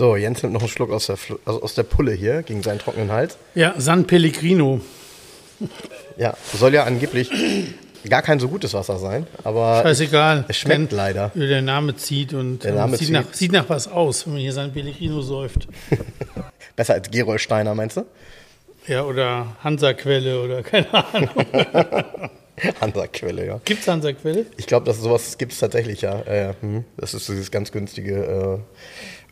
[0.00, 2.78] So, Jens nimmt noch einen Schluck aus der, also aus der Pulle hier gegen seinen
[2.78, 3.36] trockenen Hals.
[3.54, 4.80] Ja, San Pellegrino.
[6.16, 7.30] Ja, soll ja angeblich
[8.08, 10.46] gar kein so gutes Wasser sein, aber Scheißegal.
[10.48, 11.32] es schmeckt Denn leider.
[11.34, 13.12] Der Name zieht und Der Name sieht, zieht.
[13.12, 15.68] Nach, sieht nach was aus, wenn man hier San Pellegrino säuft.
[16.76, 18.06] Besser als Gerolsteiner, meinst du?
[18.86, 21.28] Ja, oder Hansa-Quelle oder keine Ahnung.
[22.80, 23.60] Hansa-Quelle, ja.
[23.66, 24.46] Gibt's Hansa-Quelle?
[24.56, 26.20] Ich glaube, dass sowas gibt es tatsächlich, ja.
[26.22, 26.84] Äh, hm.
[26.96, 28.58] Das ist dieses ganz günstige äh,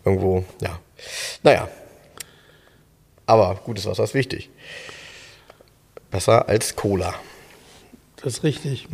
[0.08, 0.78] irgendwo, ja.
[1.42, 1.68] Naja.
[3.26, 4.50] Aber gutes Wasser ist wichtig.
[6.10, 7.14] Besser als Cola.
[8.16, 8.88] Das ist richtig.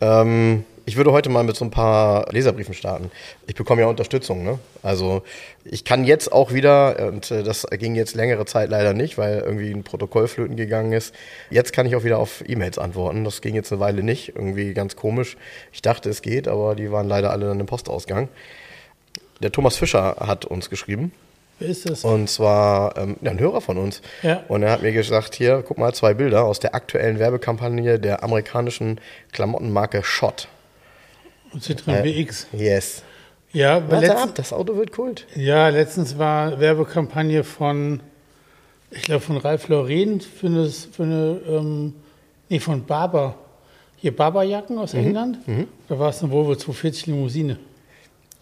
[0.00, 3.10] Ähm, ich würde heute mal mit so ein paar Leserbriefen starten.
[3.46, 4.58] Ich bekomme ja Unterstützung, ne?
[4.82, 5.22] Also
[5.64, 9.40] ich kann jetzt auch wieder, und äh, das ging jetzt längere Zeit leider nicht, weil
[9.40, 11.14] irgendwie ein Protokoll flöten gegangen ist.
[11.50, 13.22] Jetzt kann ich auch wieder auf E-Mails antworten.
[13.24, 14.30] Das ging jetzt eine Weile nicht.
[14.30, 15.36] Irgendwie ganz komisch.
[15.72, 18.28] Ich dachte, es geht, aber die waren leider alle dann im Postausgang.
[19.42, 21.12] Der Thomas Fischer hat uns geschrieben.
[21.58, 22.04] Wer ist das?
[22.04, 24.02] Und zwar ähm, ja, ein Hörer von uns.
[24.22, 24.42] Ja.
[24.48, 28.22] Und er hat mir gesagt, hier, guck mal, zwei Bilder aus der aktuellen Werbekampagne der
[28.22, 29.00] amerikanischen
[29.32, 30.48] Klamottenmarke Schott.
[31.56, 32.46] Citroën WX.
[32.52, 33.02] Yes.
[33.52, 35.26] Ja, Warte letztens, ab, das Auto wird Kult.
[35.36, 38.00] ja, letztens war Werbekampagne von,
[38.90, 41.94] ich glaube, von Ralph Lauren für eine, für eine ähm,
[42.48, 43.34] nee, von Barber.
[43.98, 45.38] Hier Barberjacken aus England.
[45.88, 47.58] Da war es eine Volvo 240 Limousine.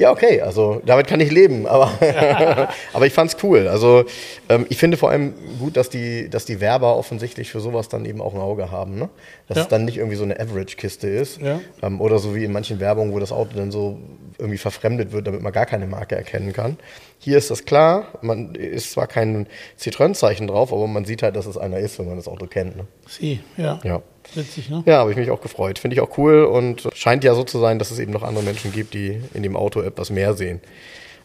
[0.01, 1.91] Ja, okay, also damit kann ich leben, aber,
[2.95, 3.69] aber ich fand's cool.
[3.69, 4.05] Also
[4.49, 8.07] ähm, ich finde vor allem gut, dass die, dass die Werber offensichtlich für sowas dann
[8.07, 8.99] eben auch ein Auge haben.
[8.99, 9.11] Ne?
[9.47, 9.63] Dass Ja.
[9.65, 11.43] es dann nicht irgendwie so eine Average-Kiste ist.
[11.43, 11.61] Ja.
[11.83, 13.99] Ähm, oder so wie in manchen Werbungen, wo das Auto dann so
[14.39, 16.79] irgendwie verfremdet wird, damit man gar keine Marke erkennen kann.
[17.19, 19.49] Hier ist das klar, man ist zwar kein
[19.79, 22.75] Citroën-Zeichen drauf, aber man sieht halt, dass es einer ist, wenn man das Auto kennt.
[22.79, 22.87] Ne?
[23.07, 23.79] Sie, ja.
[23.85, 24.01] Ja.
[24.35, 24.83] Witzig, ne?
[24.87, 25.79] Ja, habe ich mich auch gefreut.
[25.79, 28.45] Finde ich auch cool und scheint ja so zu sein, dass es eben noch andere
[28.45, 30.61] Menschen gibt, die in dem Auto etwas mehr sehen.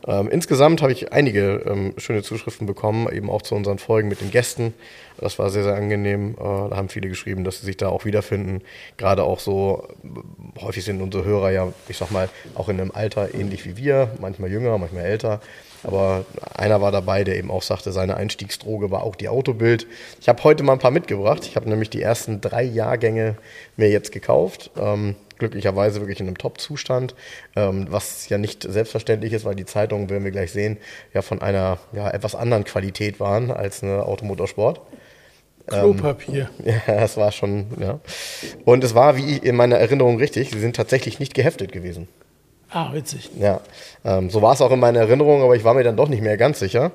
[0.07, 4.22] Ähm, insgesamt habe ich einige ähm, schöne Zuschriften bekommen, eben auch zu unseren Folgen mit
[4.22, 4.73] den Gästen.
[5.17, 6.34] Das war sehr, sehr angenehm.
[6.34, 8.61] Äh, da haben viele geschrieben, dass sie sich da auch wiederfinden.
[8.97, 12.91] Gerade auch so, äh, häufig sind unsere Hörer ja, ich sag mal, auch in einem
[12.91, 15.41] Alter ähnlich wie wir, manchmal jünger, manchmal älter.
[15.85, 16.25] Aber
[16.56, 19.88] einer war dabei, der eben auch sagte, seine Einstiegsdroge war auch die Autobild.
[20.19, 21.46] Ich habe heute mal ein paar mitgebracht.
[21.46, 23.35] Ich habe nämlich die ersten drei Jahrgänge
[23.78, 24.72] mir jetzt gekauft.
[24.79, 27.13] Ähm, glücklicherweise wirklich in einem Top-Zustand,
[27.56, 30.78] ähm, was ja nicht selbstverständlich ist, weil die Zeitungen, werden wir gleich sehen,
[31.13, 34.81] ja von einer ja, etwas anderen Qualität waren als eine Automotorsport.
[35.67, 36.50] Klopapier.
[36.66, 38.00] Ja, das war schon, ja.
[38.66, 42.07] Und es war, wie in meiner Erinnerung richtig, sie sind tatsächlich nicht geheftet gewesen.
[42.69, 43.29] Ah, witzig.
[43.39, 43.61] Ja,
[44.03, 46.21] ähm, so war es auch in meiner Erinnerung, aber ich war mir dann doch nicht
[46.21, 46.91] mehr ganz sicher.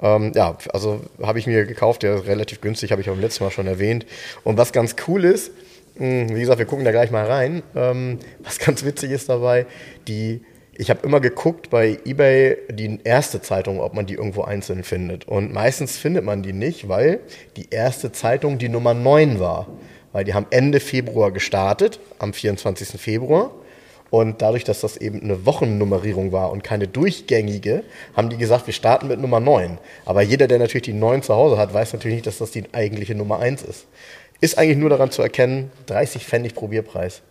[0.00, 3.44] Ähm, ja, also habe ich mir gekauft, der ist relativ günstig, habe ich beim letzten
[3.44, 4.06] Mal schon erwähnt.
[4.44, 5.50] Und was ganz cool ist,
[5.96, 7.62] mh, wie gesagt, wir gucken da gleich mal rein.
[7.74, 9.66] Ähm, was ganz witzig ist dabei,
[10.06, 10.42] die,
[10.76, 15.26] ich habe immer geguckt bei eBay die erste Zeitung, ob man die irgendwo einzeln findet.
[15.26, 17.20] Und meistens findet man die nicht, weil
[17.56, 19.68] die erste Zeitung die Nummer 9 war.
[20.12, 23.00] Weil die haben Ende Februar gestartet, am 24.
[23.00, 23.50] Februar.
[24.10, 27.82] Und dadurch, dass das eben eine Wochennummerierung war und keine durchgängige,
[28.16, 29.78] haben die gesagt, wir starten mit Nummer 9.
[30.04, 32.64] Aber jeder, der natürlich die 9 zu Hause hat, weiß natürlich nicht, dass das die
[32.72, 33.86] eigentliche Nummer 1 ist.
[34.40, 37.22] Ist eigentlich nur daran zu erkennen, 30 Pfennig Probierpreis.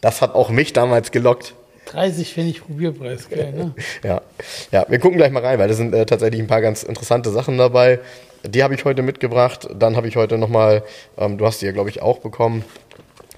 [0.00, 1.54] Das hat auch mich damals gelockt.
[1.86, 3.74] 30 Pfennig Probierpreis, geil, ne?
[4.02, 4.22] Ja.
[4.70, 7.30] ja, wir gucken gleich mal rein, weil da sind äh, tatsächlich ein paar ganz interessante
[7.30, 8.00] Sachen dabei.
[8.44, 9.68] Die habe ich heute mitgebracht.
[9.74, 10.82] Dann habe ich heute nochmal,
[11.16, 12.64] ähm, du hast die ja, glaube ich, auch bekommen,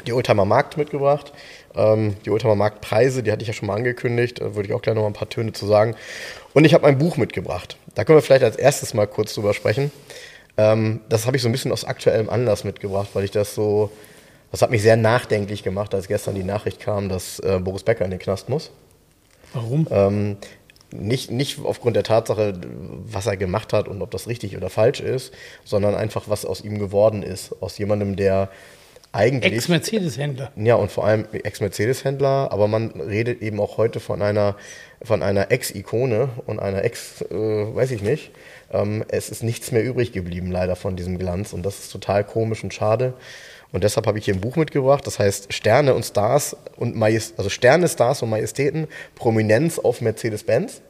[0.07, 1.33] die Oldtimer Markt mitgebracht.
[1.77, 4.83] Ähm, die Oldtimer Marktpreise, die hatte ich ja schon mal angekündigt, da würde ich auch
[4.83, 5.97] gleich noch mal ein paar Töne zu sagen.
[6.53, 7.77] Und ich habe ein Buch mitgebracht.
[7.95, 9.91] Da können wir vielleicht als erstes mal kurz drüber sprechen.
[10.57, 13.91] Ähm, das habe ich so ein bisschen aus aktuellem Anlass mitgebracht, weil ich das so,
[14.53, 18.05] das hat mich sehr nachdenklich gemacht, als gestern die Nachricht kam, dass äh, Boris Becker
[18.05, 18.71] in den Knast muss.
[19.53, 19.87] Warum?
[19.91, 20.37] Ähm,
[20.93, 22.55] nicht, nicht aufgrund der Tatsache,
[23.07, 25.33] was er gemacht hat und ob das richtig oder falsch ist,
[25.65, 27.55] sondern einfach, was aus ihm geworden ist.
[27.61, 28.49] Aus jemandem, der
[29.15, 29.55] eigentlich.
[29.55, 30.53] Ex-Mercedes-Händler.
[30.57, 34.57] Ja, und vor allem Ex-Mercedes-Händler, aber man redet eben auch heute von einer,
[35.03, 38.33] von einer Ex-Ikone und einer Ex, äh, weiß ich nicht.
[38.73, 42.25] Ähm, es ist nichts mehr übrig geblieben, leider, von diesem Glanz und das ist total
[42.25, 43.15] komisch und schade.
[43.73, 47.35] Und deshalb habe ich hier ein Buch mitgebracht, das heißt Sterne und Stars und Majest
[47.39, 50.81] also Sterne, Stars und Majestäten, Prominenz auf Mercedes-Benz.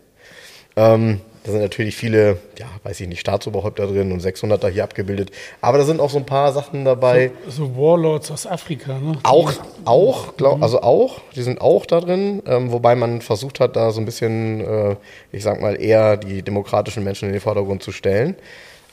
[0.76, 5.30] Ähm, da sind natürlich viele, ja, weiß ich nicht, Staatsoberhäupter drin und 600er hier abgebildet.
[5.60, 7.32] Aber da sind auch so ein paar Sachen dabei.
[7.46, 9.18] So, so Warlords aus Afrika, ne?
[9.24, 9.52] Auch,
[9.84, 13.90] auch, glaub, also auch, die sind auch da drin, ähm, wobei man versucht hat, da
[13.90, 14.96] so ein bisschen, äh,
[15.32, 18.36] ich sag mal, eher die demokratischen Menschen in den Vordergrund zu stellen.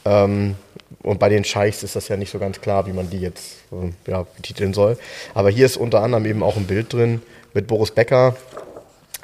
[0.04, 0.56] Ähm,
[1.04, 3.59] und bei den Scheichs ist das ja nicht so ganz klar, wie man die jetzt
[3.71, 4.97] äh, ja, betiteln soll.
[5.33, 7.21] Aber hier ist unter anderem eben auch ein Bild drin
[7.54, 8.36] mit Boris Becker,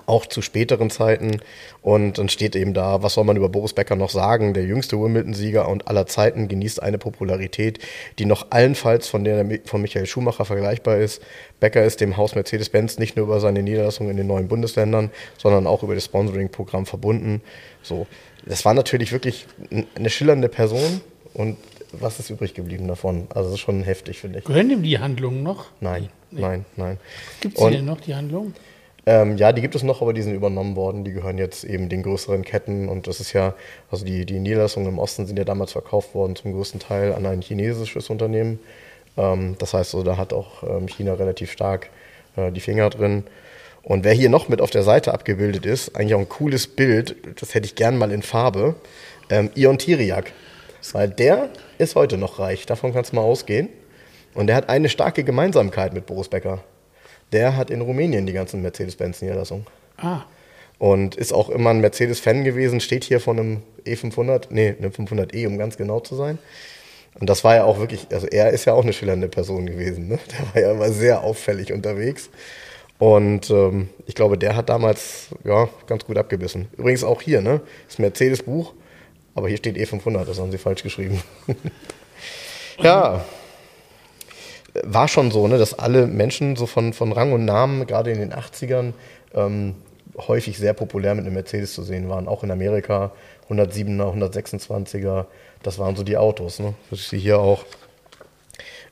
[0.07, 1.41] auch zu späteren Zeiten.
[1.81, 4.53] Und dann steht eben da, was soll man über Boris Becker noch sagen?
[4.53, 7.79] Der jüngste Wimbledon-Sieger und aller Zeiten genießt eine Popularität,
[8.17, 11.21] die noch allenfalls von der von Michael Schumacher vergleichbar ist.
[11.59, 15.67] Becker ist dem Haus Mercedes-Benz nicht nur über seine Niederlassung in den neuen Bundesländern, sondern
[15.67, 17.41] auch über das Sponsoring-Programm verbunden.
[17.83, 18.07] So,
[18.45, 19.45] das war natürlich wirklich
[19.95, 21.01] eine schillernde Person
[21.33, 21.57] und
[21.91, 23.27] was ist übrig geblieben davon?
[23.29, 24.45] Also das ist schon heftig, finde ich.
[24.45, 25.65] Gehören dem die Handlungen noch?
[25.79, 26.41] Nein, nee.
[26.41, 26.97] nein, nein.
[27.41, 28.53] Gibt es denn noch, die Handlungen?
[29.07, 31.05] Ähm, ja, die gibt es noch, aber die sind übernommen worden.
[31.05, 32.89] Die gehören jetzt eben den größeren Ketten.
[32.89, 33.53] Und das ist ja,
[33.89, 37.25] also die, die Niederlassungen im Osten sind ja damals verkauft worden, zum größten Teil an
[37.25, 38.59] ein chinesisches Unternehmen.
[39.15, 41.89] Ähm, das heißt, also, da hat auch ähm, China relativ stark
[42.35, 43.23] äh, die Finger drin.
[43.81, 47.15] Und wer hier noch mit auf der Seite abgebildet ist, eigentlich auch ein cooles Bild,
[47.39, 48.75] das hätte ich gern mal in Farbe,
[49.29, 50.33] ähm, Ion Tiriak.
[50.91, 53.69] Weil der ist heute noch reich, davon kannst du mal ausgehen.
[54.33, 56.61] Und der hat eine starke Gemeinsamkeit mit Boris Becker
[57.31, 59.65] der hat in Rumänien die ganzen Mercedes-Benz-Niederlassungen.
[59.97, 60.21] Ah.
[60.79, 65.47] Und ist auch immer ein Mercedes-Fan gewesen, steht hier von einem E500, nee, einem 500e,
[65.47, 66.37] um ganz genau zu sein.
[67.19, 70.07] Und das war ja auch wirklich, also er ist ja auch eine schillernde Person gewesen.
[70.07, 70.19] Ne?
[70.31, 72.29] Der war ja immer sehr auffällig unterwegs.
[72.99, 76.67] Und ähm, ich glaube, der hat damals ja ganz gut abgebissen.
[76.77, 77.61] Übrigens auch hier, ne?
[77.87, 78.73] Das Mercedes-Buch,
[79.35, 81.21] aber hier steht E500, das haben sie falsch geschrieben.
[82.79, 83.23] ja
[84.83, 88.19] war schon so, ne, dass alle Menschen so von, von Rang und Namen, gerade in
[88.19, 88.93] den 80ern,
[89.33, 89.75] ähm,
[90.17, 92.27] häufig sehr populär mit einem Mercedes zu sehen waren.
[92.27, 93.11] Auch in Amerika
[93.49, 95.25] 107er, 126er,
[95.63, 96.59] das waren so die Autos.
[96.59, 96.73] Ne?
[96.89, 97.65] Das ist hier auch.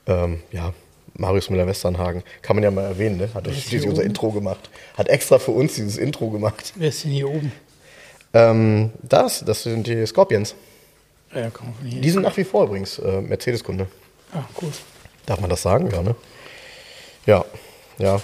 [0.08, 0.74] Ähm, ja,
[1.18, 3.30] Marius Müller-Westernhagen, kann man ja mal erwähnen, ne?
[3.34, 4.70] hat schließlich unser Intro gemacht.
[4.98, 6.74] Hat extra für uns dieses Intro gemacht.
[6.76, 7.52] Wer ist denn hier oben?
[8.34, 10.56] Ähm, das, das sind die Scorpions.
[11.34, 12.02] Ja, komm von hier.
[12.02, 13.88] Die sind nach wie vor übrigens äh, Mercedes-Kunde.
[14.34, 14.72] Ah, cool.
[15.26, 15.90] Darf man das sagen?
[15.92, 16.16] Ja, ne?
[17.26, 17.46] Ja,
[17.98, 18.22] ja.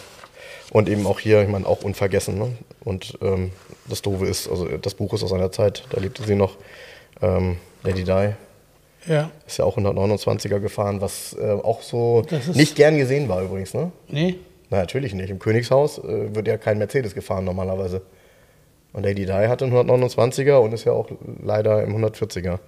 [0.72, 2.38] Und eben auch hier, ich meine, auch unvergessen.
[2.38, 2.56] Ne?
[2.84, 3.52] Und ähm,
[3.88, 6.58] das Doofe ist, also das Buch ist aus einer Zeit, da lebte sie noch,
[7.22, 8.30] ähm, Lady Di.
[9.08, 9.32] Ja.
[9.48, 13.92] Ist ja auch 129er gefahren, was äh, auch so nicht gern gesehen war übrigens, ne?
[14.08, 14.36] Nee.
[14.70, 15.30] Na, natürlich nicht.
[15.30, 18.04] Im Königshaus äh, wird ja kein Mercedes gefahren normalerweise.
[18.94, 21.10] Und Lady Di hatte einen 129er und ist ja auch
[21.44, 22.60] leider im 140er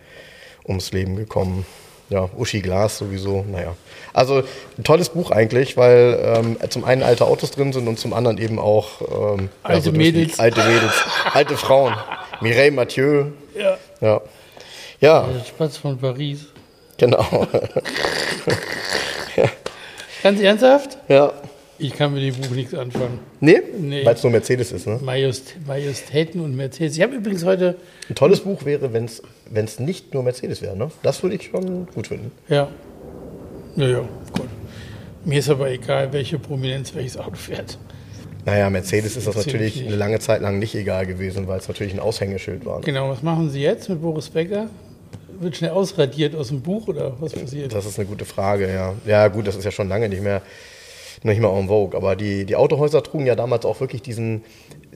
[0.67, 1.65] ums Leben gekommen
[2.09, 3.75] ja, Uschi Glas sowieso, naja.
[4.13, 4.43] Also
[4.77, 8.37] ein tolles Buch eigentlich, weil ähm, zum einen alte Autos drin sind und zum anderen
[8.37, 10.39] eben auch ähm, alte ja, so Mädels.
[10.39, 10.93] Alte Mädels,
[11.33, 11.95] alte Frauen.
[12.41, 13.25] Mireille Mathieu.
[13.55, 13.77] Ja.
[14.01, 14.21] Ja.
[14.99, 15.21] ja.
[15.23, 16.45] Der Spatz von Paris.
[16.97, 17.25] Genau.
[19.35, 19.45] ja.
[20.21, 20.97] Ganz ernsthaft?
[21.07, 21.33] Ja.
[21.83, 23.19] Ich kann mit dem Buch nichts anfangen.
[23.41, 23.61] Nee?
[23.77, 24.05] nee.
[24.05, 24.99] Weil es nur Mercedes ist, ne?
[25.03, 26.95] Majest, Majestäten und Mercedes.
[26.95, 27.75] Ich habe übrigens heute.
[28.07, 30.91] Ein tolles Buch wäre, wenn es nicht nur Mercedes wäre, ne?
[31.01, 32.31] Das würde ich schon gut finden.
[32.47, 32.69] Ja.
[33.75, 33.99] Ja, ja,
[34.31, 34.47] gut.
[35.25, 37.77] Mir ist aber egal, welche Prominenz welches Auto fährt.
[38.45, 41.93] Naja, Mercedes ist das natürlich eine lange Zeit lang nicht egal gewesen, weil es natürlich
[41.93, 42.79] ein Aushängeschild war.
[42.79, 42.85] Ne?
[42.85, 44.69] Genau, was machen Sie jetzt mit Boris Becker?
[45.39, 47.73] Wird schnell ausradiert aus dem Buch oder was passiert?
[47.73, 48.93] Das ist eine gute Frage, ja.
[49.05, 50.41] Ja, gut, das ist ja schon lange nicht mehr
[51.23, 51.97] nicht mehr en vogue.
[51.97, 54.43] Aber die, die Autohäuser trugen ja damals auch wirklich diesen,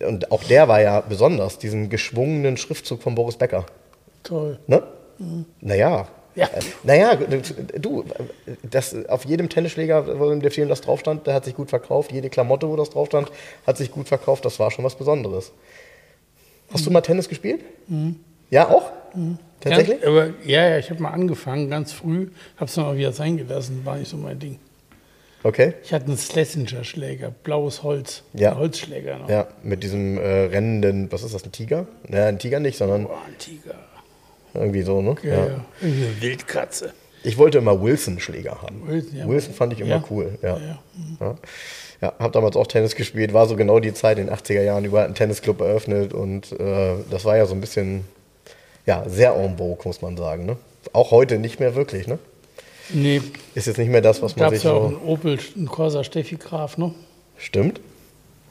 [0.05, 3.65] und auch der war ja besonders, diesen geschwungenen Schriftzug von Boris Becker.
[4.24, 4.60] Toll.
[4.67, 4.84] Ne?
[5.19, 5.46] Mhm.
[5.62, 6.07] Naja.
[6.36, 6.46] Ja.
[6.46, 8.03] Äh, naja, du,
[8.69, 11.69] das, auf jedem Tennisschläger, wo in der Film das drauf stand, der hat sich gut
[11.69, 12.12] verkauft.
[12.12, 13.31] Jede Klamotte, wo das drauf stand,
[13.65, 14.46] hat sich gut verkauft.
[14.46, 15.51] Das war schon was Besonderes.
[16.72, 16.86] Hast mhm.
[16.86, 17.62] du mal Tennis gespielt?
[17.88, 18.17] Mhm.
[18.51, 18.91] Ja, auch?
[19.15, 19.39] Mhm.
[19.60, 20.01] Tatsächlich?
[20.01, 23.12] Ganz, aber, ja, ja, ich habe mal angefangen, ganz früh, habe es dann mal wieder
[23.12, 24.60] sein gelassen, war nicht so mein Ding.
[25.44, 25.74] Okay.
[25.84, 28.24] Ich hatte einen Schlesinger-Schläger, blaues Holz.
[28.34, 28.51] Ja.
[28.51, 29.29] Ein Holzschläger noch.
[29.29, 31.88] Ja, mit diesem äh, rennenden, was ist das, ein Tiger?
[32.08, 33.03] Naja, ein Tiger nicht, sondern.
[33.06, 33.75] Boah, ein Tiger.
[34.53, 35.15] Irgendwie so, ne?
[35.24, 35.65] Ja, ja.
[35.82, 36.94] Irgendwie eine Wildkatze.
[37.24, 38.88] Ich wollte immer Wilson-Schläger haben.
[38.88, 39.27] Wilson, ja.
[39.27, 40.03] Wilson fand ich immer ja.
[40.10, 40.58] cool, ja.
[40.58, 40.79] Ja,
[41.20, 41.36] ja.
[42.01, 42.13] ja.
[42.20, 45.06] habe damals auch Tennis gespielt, war so genau die Zeit in den 80er Jahren, überall
[45.06, 48.06] einen Tennisclub eröffnet und äh, das war ja so ein bisschen,
[48.86, 50.46] ja, sehr en vogue, muss man sagen.
[50.46, 50.58] Ne?
[50.94, 52.17] Auch heute nicht mehr wirklich, ne?
[52.89, 53.22] Nee.
[53.56, 54.75] Ist jetzt nicht mehr das, was man sich ja so...
[54.75, 56.94] auch einen Opel, einen Corsa Steffi Graf, ne?
[57.38, 57.82] Stimmt.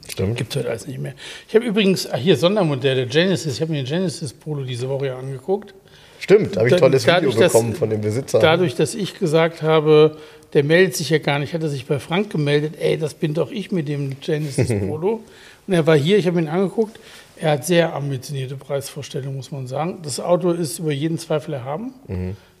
[0.09, 0.37] Stimmt.
[0.37, 1.13] Gibt es heute alles nicht mehr.
[1.47, 5.07] Ich habe übrigens, ach hier Sondermodelle, Genesis, ich habe mir den Genesis Polo diese Woche
[5.07, 5.73] ja angeguckt.
[6.19, 8.39] Stimmt, da habe ich ein tolles dadurch, Video bekommen dass, von dem Besitzer.
[8.39, 10.17] Dadurch, dass ich gesagt habe,
[10.53, 13.33] der meldet sich ja gar nicht, hat er sich bei Frank gemeldet, ey, das bin
[13.33, 15.23] doch ich mit dem Genesis Polo.
[15.67, 16.99] Und er war hier, ich habe ihn angeguckt,
[17.35, 19.99] er hat sehr ambitionierte Preisvorstellungen, muss man sagen.
[20.01, 21.93] Das Auto ist über jeden Zweifel erhaben.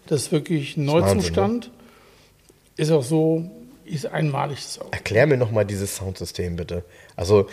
[0.07, 1.15] Das ist wirklich ein Wahnsinn, ne?
[1.15, 1.71] Neuzustand.
[2.75, 3.49] Ist auch so,
[3.85, 4.87] ist einmalig Auto.
[4.91, 6.83] Erklär mir nochmal dieses Soundsystem bitte.
[7.15, 7.47] Also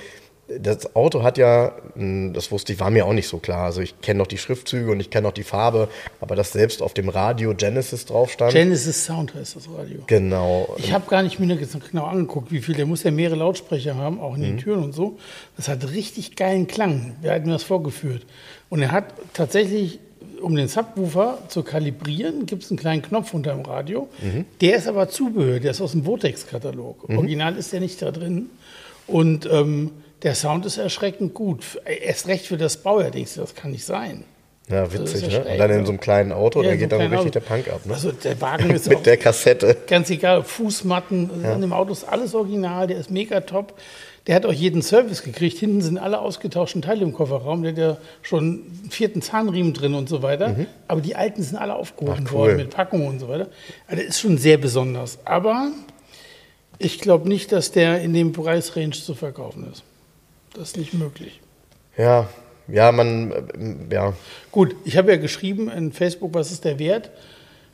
[0.46, 3.64] das Auto hat ja, mh, das wusste ich, war mir auch nicht so klar.
[3.64, 5.88] Also ich kenne noch die Schriftzüge und ich kenne noch die Farbe,
[6.20, 8.52] aber dass selbst auf dem Radio Genesis drauf stand.
[8.52, 10.02] Genesis Sound heißt das Radio.
[10.06, 10.74] genau.
[10.76, 12.74] Ich habe gar nicht mir genau angeguckt, wie viel.
[12.74, 15.18] Der muss ja mehrere Lautsprecher haben, auch in den Türen und so.
[15.56, 17.16] Das hat richtig geilen Klang.
[17.22, 18.26] Wer hat mir das vorgeführt?
[18.68, 19.98] Und er hat tatsächlich,
[20.44, 24.08] um den Subwoofer zu kalibrieren, gibt es einen kleinen Knopf unter dem Radio.
[24.60, 27.08] Der ist aber Zubehör, der ist aus dem Vortex-Katalog.
[27.08, 28.50] Original ist der nicht da drin.
[29.06, 29.90] Und ähm,
[30.22, 31.80] der Sound ist erschreckend gut.
[31.84, 34.24] Erst recht für das Baujahr, denkst du, das kann nicht sein.
[34.70, 35.50] Ja, witzig, ja ne?
[35.52, 35.84] Und dann in ja.
[35.84, 37.92] so einem kleinen Auto, Ja, da so geht dann richtig kleines der Punk ab, ne?
[37.92, 39.76] Also der Wagen ist auch Mit der Kassette.
[39.86, 43.74] ganz egal, Fußmatten, an dem Auto ist alles original, der ist mega top.
[44.26, 45.58] Der hat auch jeden Service gekriegt.
[45.58, 47.62] Hinten sind alle ausgetauschten Teile im Kofferraum.
[47.62, 50.56] Der hat ja schon einen vierten Zahnriemen drin und so weiter.
[50.88, 52.26] Aber die alten sind alle aufgehoben Mhm.
[52.26, 52.38] Ach, cool.
[52.38, 53.48] worden mit Packungen und so weiter.
[53.86, 55.18] Also der ist schon sehr besonders.
[55.26, 55.72] Aber
[56.78, 59.82] ich glaube nicht, dass der in dem Preisrange zu verkaufen ist.
[60.54, 61.40] Das ist nicht möglich.
[61.98, 62.28] Ja,
[62.66, 63.30] ja, man,
[63.90, 64.14] äh, ja,
[64.50, 67.10] Gut, ich habe ja geschrieben in Facebook, was ist der Wert?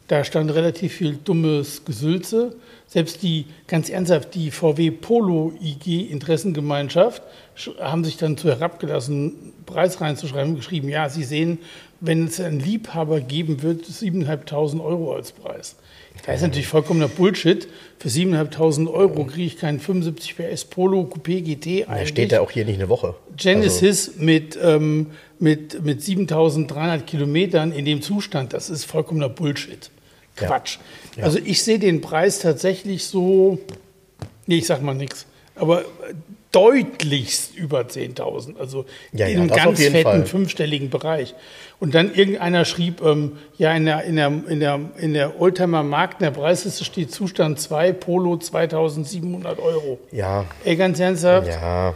[0.09, 2.57] Da stand relativ viel dummes Gesülze.
[2.92, 7.23] Selbst die, ganz ernsthaft, die VW Polo IG Interessengemeinschaft
[7.56, 11.59] sch- haben sich dann zu herabgelassen, Preis reinzuschreiben, geschrieben, ja, Sie sehen,
[12.00, 15.76] wenn es einen Liebhaber geben wird, 7.500 Euro als Preis.
[16.26, 17.68] Das ist natürlich vollkommener Bullshit.
[18.00, 22.09] Für 7.500 Euro kriege ich keinen 75 PS Polo Coupé GT eigentlich.
[22.09, 23.14] steht da auch hier nicht eine Woche.
[23.37, 25.06] Genesis mit, ähm,
[25.38, 29.90] mit, mit 7300 Kilometern in dem Zustand, das ist vollkommener Bullshit.
[30.40, 30.49] Ja.
[31.20, 31.26] Quatsch.
[31.26, 33.58] Also ich sehe den Preis tatsächlich so,
[34.46, 35.84] nee, ich sag mal nichts, aber
[36.52, 38.56] deutlichst über 10.000.
[38.58, 40.26] Also Ja, in ja, einem auf ganz fetten Fall.
[40.26, 41.34] fünfstelligen Bereich.
[41.78, 45.82] Und dann irgendeiner schrieb, ähm, ja, in der, in der, in der, in der Oldtimer
[45.84, 49.98] Markt, in der Preisliste steht Zustand 2, Polo 2700 Euro.
[50.10, 51.46] Ja, Ey, ganz ernsthaft?
[51.48, 51.54] ja,
[51.88, 51.94] ja,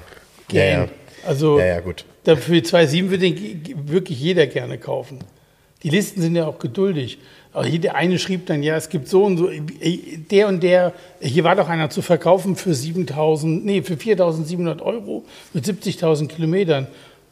[0.49, 0.83] Gern.
[0.85, 2.05] ja, Also ja, ja, gut.
[2.25, 5.19] Dafür 2,7 würde den wirklich jeder gerne kaufen.
[5.83, 7.19] Die Listen sind ja auch geduldig.
[7.55, 9.49] Der eine schrieb dann, ja, es gibt so und so,
[10.31, 15.25] der und der, hier war doch einer zu verkaufen für 7.000, nee, für 4.700 Euro
[15.53, 16.89] mit 70.000 Kilometern.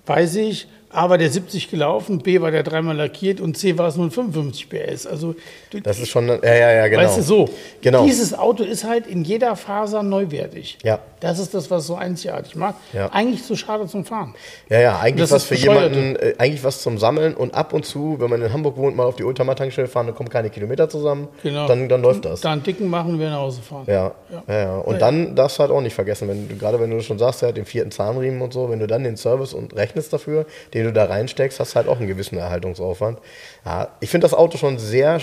[0.07, 3.89] Weiß ich, A war der 70 gelaufen, B war der dreimal lackiert und C war
[3.89, 5.07] es nur ein 55 PS.
[5.07, 5.35] Also,
[5.83, 7.03] Das ist schon, ja, ja, ja, genau.
[7.03, 7.49] weißt du, so.
[7.81, 8.05] Genau.
[8.05, 10.79] Dieses Auto ist halt in jeder Faser neuwertig.
[10.83, 10.99] Ja.
[11.21, 12.75] Das ist das, was so einzigartig macht.
[12.93, 13.07] Ja.
[13.13, 14.35] Eigentlich zu schade zum Fahren.
[14.69, 18.17] Ja, ja, eigentlich was für jemanden, äh, eigentlich was zum Sammeln und ab und zu,
[18.19, 21.29] wenn man in Hamburg wohnt, mal auf die Ultramar-Tankstelle fahren, dann kommen keine Kilometer zusammen,
[21.43, 21.67] Genau.
[21.69, 22.41] dann, dann läuft das.
[22.41, 23.85] Da einen dicken machen, wir nach Hause fahren.
[23.87, 24.43] Ja, Ja.
[24.49, 24.77] ja, ja.
[24.79, 24.99] Und Ja.
[24.99, 27.53] dann darfst du halt auch nicht vergessen, wenn du, gerade wenn du schon sagst, ja,
[27.53, 30.45] den vierten Zahnriemen und so, wenn du dann den Service und rechnest dafür,
[30.75, 33.19] den du da reinsteckst, hast du halt auch einen gewissen Erhaltungsaufwand.
[33.65, 35.21] Ja, ich finde das Auto schon sehr,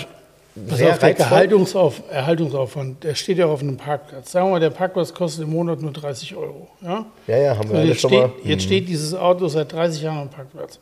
[0.68, 1.18] Pass sehr auf, der.
[1.18, 4.32] Erhaltungsauf, Erhaltungsaufwand, der steht ja auf einem Parkplatz.
[4.32, 6.68] Sagen wir mal, der Parkplatz kostet im Monat nur 30 Euro.
[6.82, 7.06] Ja?
[7.26, 8.30] Ja, ja, haben wir So, alle jetzt, schon steht, mal.
[8.42, 10.78] jetzt steht dieses Auto seit 30 Jahren am Parkplatz.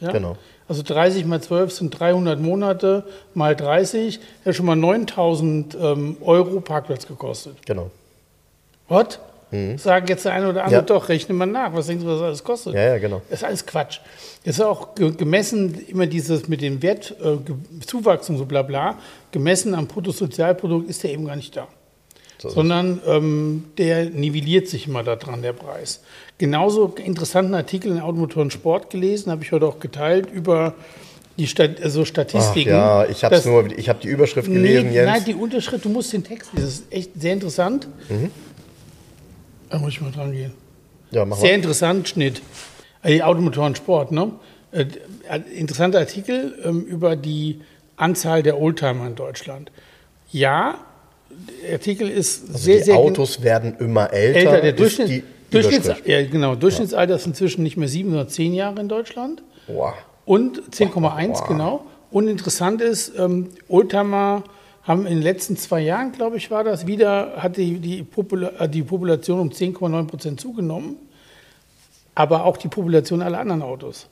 [0.00, 0.12] Ja?
[0.12, 0.36] genau.
[0.68, 6.60] Also 30 mal 12 sind 300 Monate mal 30, hat schon mal 9000 ähm, Euro
[6.60, 7.56] Parkplatz gekostet.
[7.66, 7.90] Genau.
[8.88, 9.20] What?
[9.76, 10.86] Sagen jetzt der eine oder andere, Ja.
[10.86, 11.74] doch, rechne mal nach.
[11.74, 12.74] Was denkst du, was alles kostet?
[12.74, 13.20] Ja, ja, genau.
[13.28, 13.98] Das ist alles Quatsch.
[14.44, 17.36] Das ist auch ge- gemessen, immer dieses mit dem Wert, äh,
[18.30, 18.98] und so bla bla,
[19.30, 21.68] gemessen am Bruttosozialprodukt ist der eben gar nicht da.
[22.38, 26.00] So Sondern ähm, der nivelliert sich immer daran, der Preis.
[26.38, 30.74] Genauso interessanten Artikel in Automotoren Sport gelesen, habe ich heute auch geteilt, über
[31.38, 32.70] die Stat also Ach, Statistiken.
[32.70, 35.10] ja, ich habe nur, ich habe die Überschrift gelesen, nee, Jens.
[35.10, 36.64] Nein, die Unterschrift, du musst den Text lesen.
[36.66, 37.86] Das ist echt sehr interessant.
[39.72, 40.52] Da muss ich mal dran gehen.
[41.10, 41.56] ja, mach Sehr mal.
[41.56, 42.42] interessant, Schnitt.
[43.02, 44.32] Äh, Die Automotoren Sport, ne?
[44.70, 44.86] Äh,
[45.28, 47.60] äh, Interessanter Artikel ähm, über die
[47.96, 49.70] Anzahl der Oldtimer in Deutschland.
[50.30, 50.76] Ja,
[51.64, 54.38] der Artikel ist Also sehr, die sehr Autos werden immer älter.
[54.38, 54.60] älter.
[54.60, 58.80] Der Durchschnitt, die Durchschnitts, ja, genau, Durchschnittsalter ist inzwischen nicht mehr sieben, sondern zehn Jahre
[58.80, 59.42] in Deutschland.
[59.66, 59.94] Boah.
[60.24, 61.48] Und 10,1 Wow.
[61.48, 61.84] genau.
[62.10, 64.44] Und interessant ist, ähm, Oldtimer
[64.84, 68.52] haben in den letzten zwei Jahren, glaube ich, war das, wieder hat die, die, Popula
[68.58, 70.96] äh, die Population um 10,9 Prozent zugenommen,
[72.14, 74.08] aber auch die Population aller anderen Autos.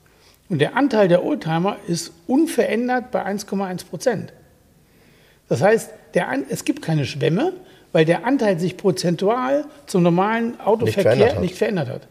[0.49, 4.33] Und der Anteil der Oldtimer ist unverändert bei 1,1 Prozent.
[5.47, 5.91] Das heißt,
[6.49, 7.53] es gibt keine Schwämme,
[7.91, 11.41] weil der Anteil sich prozentual zum normalen Autoverkehr verändert hat.
[11.41, 12.01] nicht verändert hat.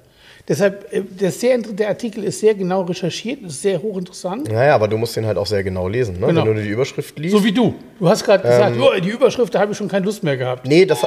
[0.51, 4.51] Deshalb, äh, der, sehr, der Artikel ist sehr genau recherchiert, ist sehr hochinteressant.
[4.51, 6.27] Naja, aber du musst den halt auch sehr genau lesen, ne?
[6.27, 6.45] Genau.
[6.45, 7.37] wenn du die Überschrift liest.
[7.37, 7.77] So wie du.
[8.01, 10.67] Du hast gerade gesagt, oh, die Überschrift, da habe ich schon keine Lust mehr gehabt.
[10.67, 11.07] nee, das,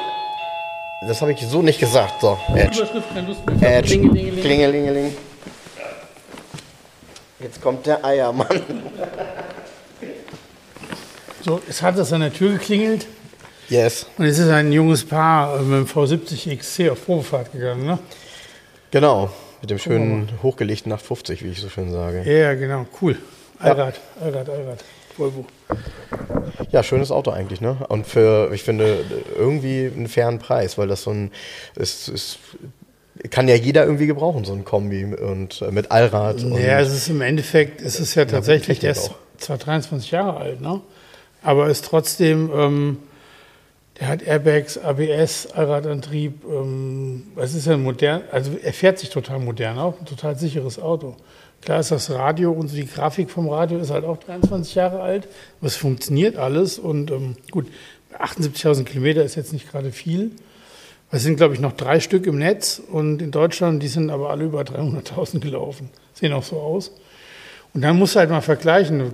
[1.06, 2.22] das habe ich so nicht gesagt.
[2.22, 2.78] So, Edge.
[2.80, 3.76] Überschrift, keine Lust mehr gehabt.
[3.76, 3.88] Edge.
[3.90, 4.42] Klingelingeling.
[4.42, 5.18] Klingelingeling.
[7.42, 8.48] Jetzt kommt der Eiermann.
[11.42, 13.06] So, es hat es an der Tür geklingelt
[13.68, 14.06] Yes.
[14.18, 17.86] und es ist ein junges Paar äh, mit dem V70 XC auf Probefahrt gegangen.
[17.86, 18.00] Ne?
[18.94, 19.32] Genau.
[19.62, 22.22] Mit dem schönen hochgelegten 850, wie ich so schön sage.
[22.26, 23.18] Ja, ja, genau, cool.
[23.58, 24.84] Allrad, Allrad, Allrad.
[25.18, 25.46] Volvo.
[26.70, 27.76] Ja, schönes Auto eigentlich, ne?
[27.88, 29.04] Und für, ich finde,
[29.36, 31.32] irgendwie einen fairen Preis, weil das so ein,
[31.76, 32.38] es, es
[33.32, 36.42] kann ja jeder irgendwie gebrauchen, so ein Kombi und äh, mit Allrad.
[36.42, 39.10] Ja, es ist im Endeffekt, es ist ja tatsächlich, der ist
[39.40, 40.82] zwar 23 Jahre alt, ne?
[41.42, 42.98] aber ist trotzdem, ähm,
[44.00, 46.44] der hat Airbags, ABS, Allradantrieb.
[46.46, 50.80] Ähm, es ist ja modern, also er fährt sich total modern, auch ein total sicheres
[50.80, 51.16] Auto.
[51.62, 55.02] Klar ist das Radio und so die Grafik vom Radio ist halt auch 23 Jahre
[55.02, 55.28] alt,
[55.60, 57.68] aber es funktioniert alles und ähm, gut,
[58.20, 60.32] 78.000 Kilometer ist jetzt nicht gerade viel.
[61.12, 64.32] Es sind, glaube ich, noch drei Stück im Netz und in Deutschland, die sind aber
[64.32, 65.90] alle über 300.000 gelaufen.
[66.14, 66.92] Sehen auch so aus.
[67.74, 69.14] Und dann musst du halt mal vergleichen.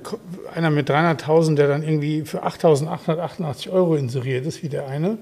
[0.54, 5.18] Einer mit 300.000, der dann irgendwie für 8.888 Euro inseriert ist, wie der eine,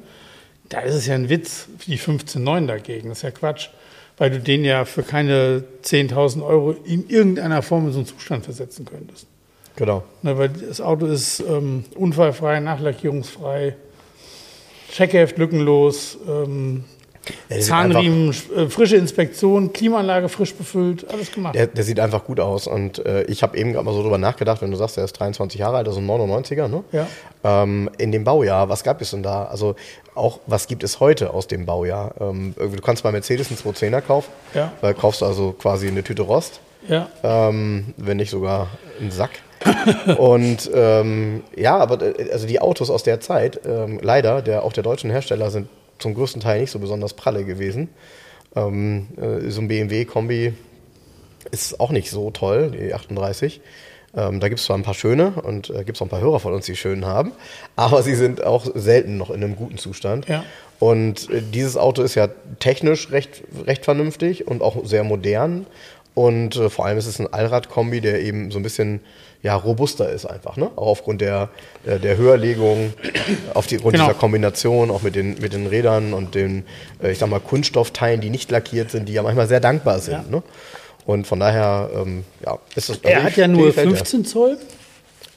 [0.69, 3.09] da ist es ja ein Witz, die 15,9 dagegen.
[3.09, 3.69] Das ist ja Quatsch,
[4.17, 8.45] weil du den ja für keine 10.000 Euro in irgendeiner Form in so einen Zustand
[8.45, 9.27] versetzen könntest.
[9.75, 10.03] Genau.
[10.23, 13.75] Ne, weil das Auto ist ähm, unfallfrei, nachlackierungsfrei,
[14.91, 16.83] Checkheft lückenlos, ähm,
[17.49, 21.55] Der Zahnriemen, äh, frische Inspektion, Klimaanlage frisch befüllt, alles gemacht.
[21.55, 22.67] Der, der sieht einfach gut aus.
[22.67, 25.13] Und äh, ich habe eben gerade mal so drüber nachgedacht, wenn du sagst, er ist
[25.13, 26.83] 23 Jahre alt, also ein 99er, ne?
[26.91, 27.07] Ja.
[27.43, 29.45] Ähm, in dem Baujahr, was gab es denn da?
[29.45, 29.75] Also
[30.15, 32.13] auch, was gibt es heute aus dem Baujahr?
[32.19, 34.71] Ähm, du kannst bei Mercedes einen 210er kaufen, Ja.
[34.81, 37.07] weil kaufst du also quasi eine Tüte Rost, Ja.
[37.23, 38.67] ähm, wenn nicht sogar
[38.99, 39.31] einen Sack.
[40.17, 44.71] Und ähm, ja, aber äh, also die Autos aus der Zeit, ähm, leider, der, auch
[44.73, 45.67] der deutschen Hersteller, sind
[45.99, 47.89] zum größten Teil nicht so besonders pralle gewesen.
[48.55, 50.53] Ähm, äh, so ein BMW-Kombi
[51.51, 53.61] ist auch nicht so toll, die 38.
[54.15, 56.21] Ähm, da gibt es zwar ein paar schöne und äh, gibt es auch ein paar
[56.21, 57.33] Hörer von uns, die schön haben,
[57.75, 60.27] aber sie sind auch selten noch in einem guten Zustand.
[60.27, 60.43] Ja.
[60.79, 62.29] Und äh, dieses Auto ist ja
[62.59, 65.65] technisch recht, recht vernünftig und auch sehr modern.
[66.17, 69.01] Und äh, vor allem ist es ein Allrad-Kombi, der eben so ein bisschen
[69.43, 70.71] ja, robuster ist einfach, ne?
[70.75, 71.49] Auch aufgrund der,
[71.85, 72.91] der, der Höherlegung,
[73.53, 74.07] auf die, aufgrund Genau.
[74.07, 76.65] dieser Kombination, auch mit den, mit den Rädern und den,
[77.03, 80.13] äh, ich sag mal, Kunststoffteilen, die nicht lackiert sind, die ja manchmal sehr dankbar sind.
[80.13, 80.25] Ja.
[80.27, 80.41] Ne?
[81.05, 82.97] Und von daher, ähm, ja, ist das.
[83.03, 83.97] Er also hat ja nur mir gefällt der.
[83.97, 84.57] 15 Zoll.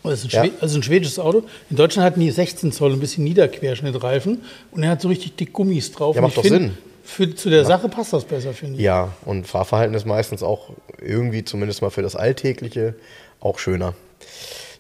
[0.03, 0.51] Das ist, ein Ja.
[0.63, 1.43] Also ein schwedisches Auto.
[1.69, 4.41] In Deutschland hatten die 16 Zoll, ein bisschen Niederquerschnittreifen.
[4.71, 6.17] Und er hat so richtig dick Gummis drauf.
[6.17, 6.79] Ja, macht doch find, Sinn.
[7.11, 8.83] Für, zu der Sache passt das besser, finde ich.
[8.83, 10.71] Ja, und Fahrverhalten ist meistens auch
[11.01, 12.95] irgendwie, zumindest mal für das Alltägliche,
[13.41, 13.95] auch schöner.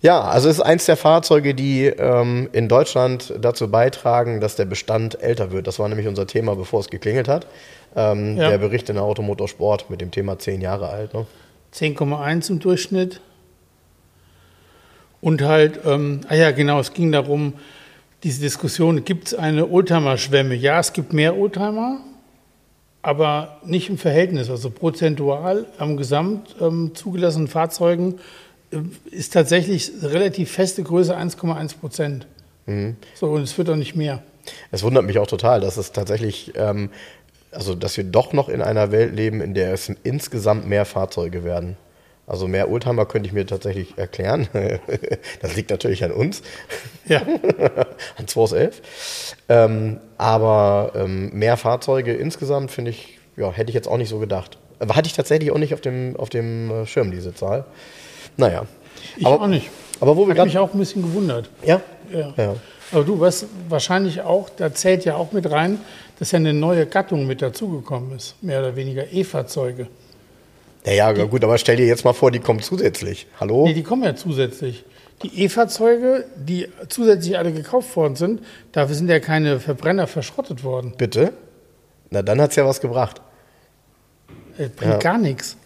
[0.00, 4.64] Ja, also es ist eins der Fahrzeuge, die ähm, in Deutschland dazu beitragen, dass der
[4.64, 5.66] Bestand älter wird.
[5.66, 7.46] Das war nämlich unser Thema, bevor es geklingelt hat.
[7.96, 8.48] Ähm, Ja.
[8.48, 11.12] Der Bericht in der Automotorsport mit dem Thema 10 Jahre alt.
[11.12, 11.26] Ne?
[11.74, 13.20] 10,1 im Durchschnitt.
[15.20, 17.54] Und halt, ähm, ah ja, genau, es ging darum,
[18.22, 20.54] diese Diskussion, gibt es eine Oldtimer-Schwemme?
[20.54, 21.98] Ja, es gibt mehr Oldtimer,
[23.02, 24.50] aber nicht im Verhältnis.
[24.50, 28.18] Also prozentual am gesamt ähm, zugelassenen Fahrzeugen
[28.70, 28.78] äh,
[29.10, 32.26] ist tatsächlich relativ feste Größe 1,1 Prozent.
[33.14, 34.22] So, und es wird auch nicht mehr.
[34.70, 36.90] Es wundert mich auch total, dass es tatsächlich, ähm,
[37.50, 41.44] also dass wir doch noch in einer Welt leben, in der es insgesamt mehr Fahrzeuge
[41.44, 41.76] werden.
[42.30, 44.46] Also mehr Oldtimer könnte ich mir tatsächlich erklären.
[45.42, 46.42] das liegt natürlich an uns,
[47.08, 47.22] Ja,
[48.16, 48.80] an 211.
[49.48, 54.20] Ähm, aber ähm, mehr Fahrzeuge insgesamt finde ich, ja, hätte ich jetzt auch nicht so
[54.20, 54.58] gedacht.
[54.78, 57.64] Aber hatte ich tatsächlich auch nicht auf dem, auf dem äh, Schirm, diese Zahl.
[58.36, 58.64] Naja.
[59.16, 59.68] ich aber, auch nicht.
[59.98, 60.70] Aber wo wir Hat mich gerade.
[60.70, 61.50] auch ein bisschen gewundert.
[61.64, 61.80] Ja?
[62.12, 62.32] Ja.
[62.36, 62.54] Ja.
[62.92, 65.80] Aber du, was wahrscheinlich auch, da zählt ja auch mit rein,
[66.20, 69.88] dass ja eine neue Gattung mit dazugekommen ist, mehr oder weniger E-Fahrzeuge.
[70.86, 73.26] Ja, ja, gut, aber stell dir jetzt mal vor, die kommen zusätzlich.
[73.38, 73.64] Hallo?
[73.66, 74.84] Nee, die kommen ja zusätzlich.
[75.22, 78.40] Die E-Fahrzeuge, die zusätzlich alle gekauft worden sind,
[78.72, 80.94] dafür sind ja keine Verbrenner verschrottet worden.
[80.96, 81.34] Bitte?
[82.08, 83.20] Na, dann hat's ja was gebracht.
[84.56, 84.98] Das bringt Ja.
[84.98, 85.56] gar nichts.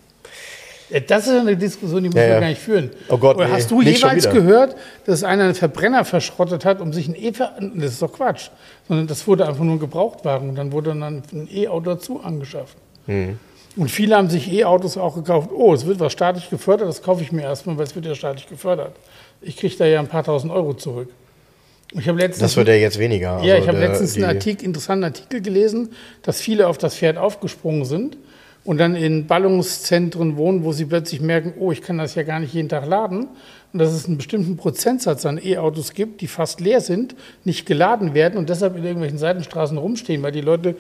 [0.91, 2.41] Ja, Das ist eine Diskussion, die müssen Ja, wir ja.
[2.41, 2.91] gar nicht führen.
[3.09, 6.65] Oh Gott, Oder nee, hast du nicht schon jeweils gehört, dass einer einen Verbrenner verschrottet
[6.65, 7.71] hat, um sich ein E-Fahrzeug.
[7.77, 8.51] Das ist doch Quatsch.
[8.89, 12.77] Sondern das wurde einfach nur Gebrauchtwagen und dann wurde dann ein E-Auto dazu angeschafft.
[13.07, 13.39] Hm.
[13.77, 15.51] Und viele haben sich E-Autos auch gekauft.
[15.53, 18.15] Oh, es wird was staatlich gefördert, das kaufe ich mir erstmal, weil es wird ja
[18.15, 18.95] staatlich gefördert.
[19.41, 21.09] Ich kriege da ja ein paar tausend Euro zurück.
[21.93, 23.41] Ich habe letztens, Das wird ja jetzt weniger.
[23.43, 25.91] ja, Also ich habe der- letztens einen Artikel, interessanten Artikel gelesen,
[26.23, 28.17] dass viele auf das Pferd aufgesprungen sind
[28.65, 32.41] und dann in Ballungszentren wohnen, wo sie plötzlich merken, oh, ich kann das ja gar
[32.41, 33.29] nicht jeden Tag laden.
[33.73, 38.15] Und dass es einen bestimmten Prozentsatz an E-Autos gibt, die fast leer sind, nicht geladen
[38.15, 40.77] werden und deshalb in irgendwelchen Seitenstraßen rumstehen, weil die Leute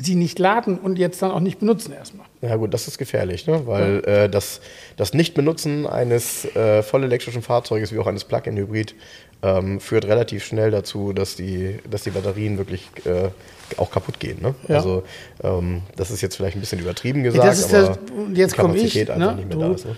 [0.00, 2.26] sie nicht laden und jetzt dann auch nicht benutzen erstmal.
[2.40, 3.66] Ja gut, das ist gefährlich, ne?
[3.66, 4.24] weil ja.
[4.24, 4.60] äh, das,
[4.96, 8.94] das Nichtbenutzen eines äh, vollelektrischen Fahrzeuges wie auch eines Plug-in-Hybrid
[9.42, 13.28] ähm, führt relativ schnell dazu, dass die, dass die Batterien wirklich äh,
[13.76, 14.40] auch kaputt gehen.
[14.40, 14.54] Ne?
[14.68, 14.76] Ja.
[14.76, 15.04] Also
[15.42, 17.98] ähm, das ist jetzt vielleicht ein bisschen übertrieben gesagt, das ist aber das,
[18.34, 19.34] jetzt komme ich, ne?
[19.36, 19.84] nicht mehr du, da ist.
[19.86, 19.96] Ne?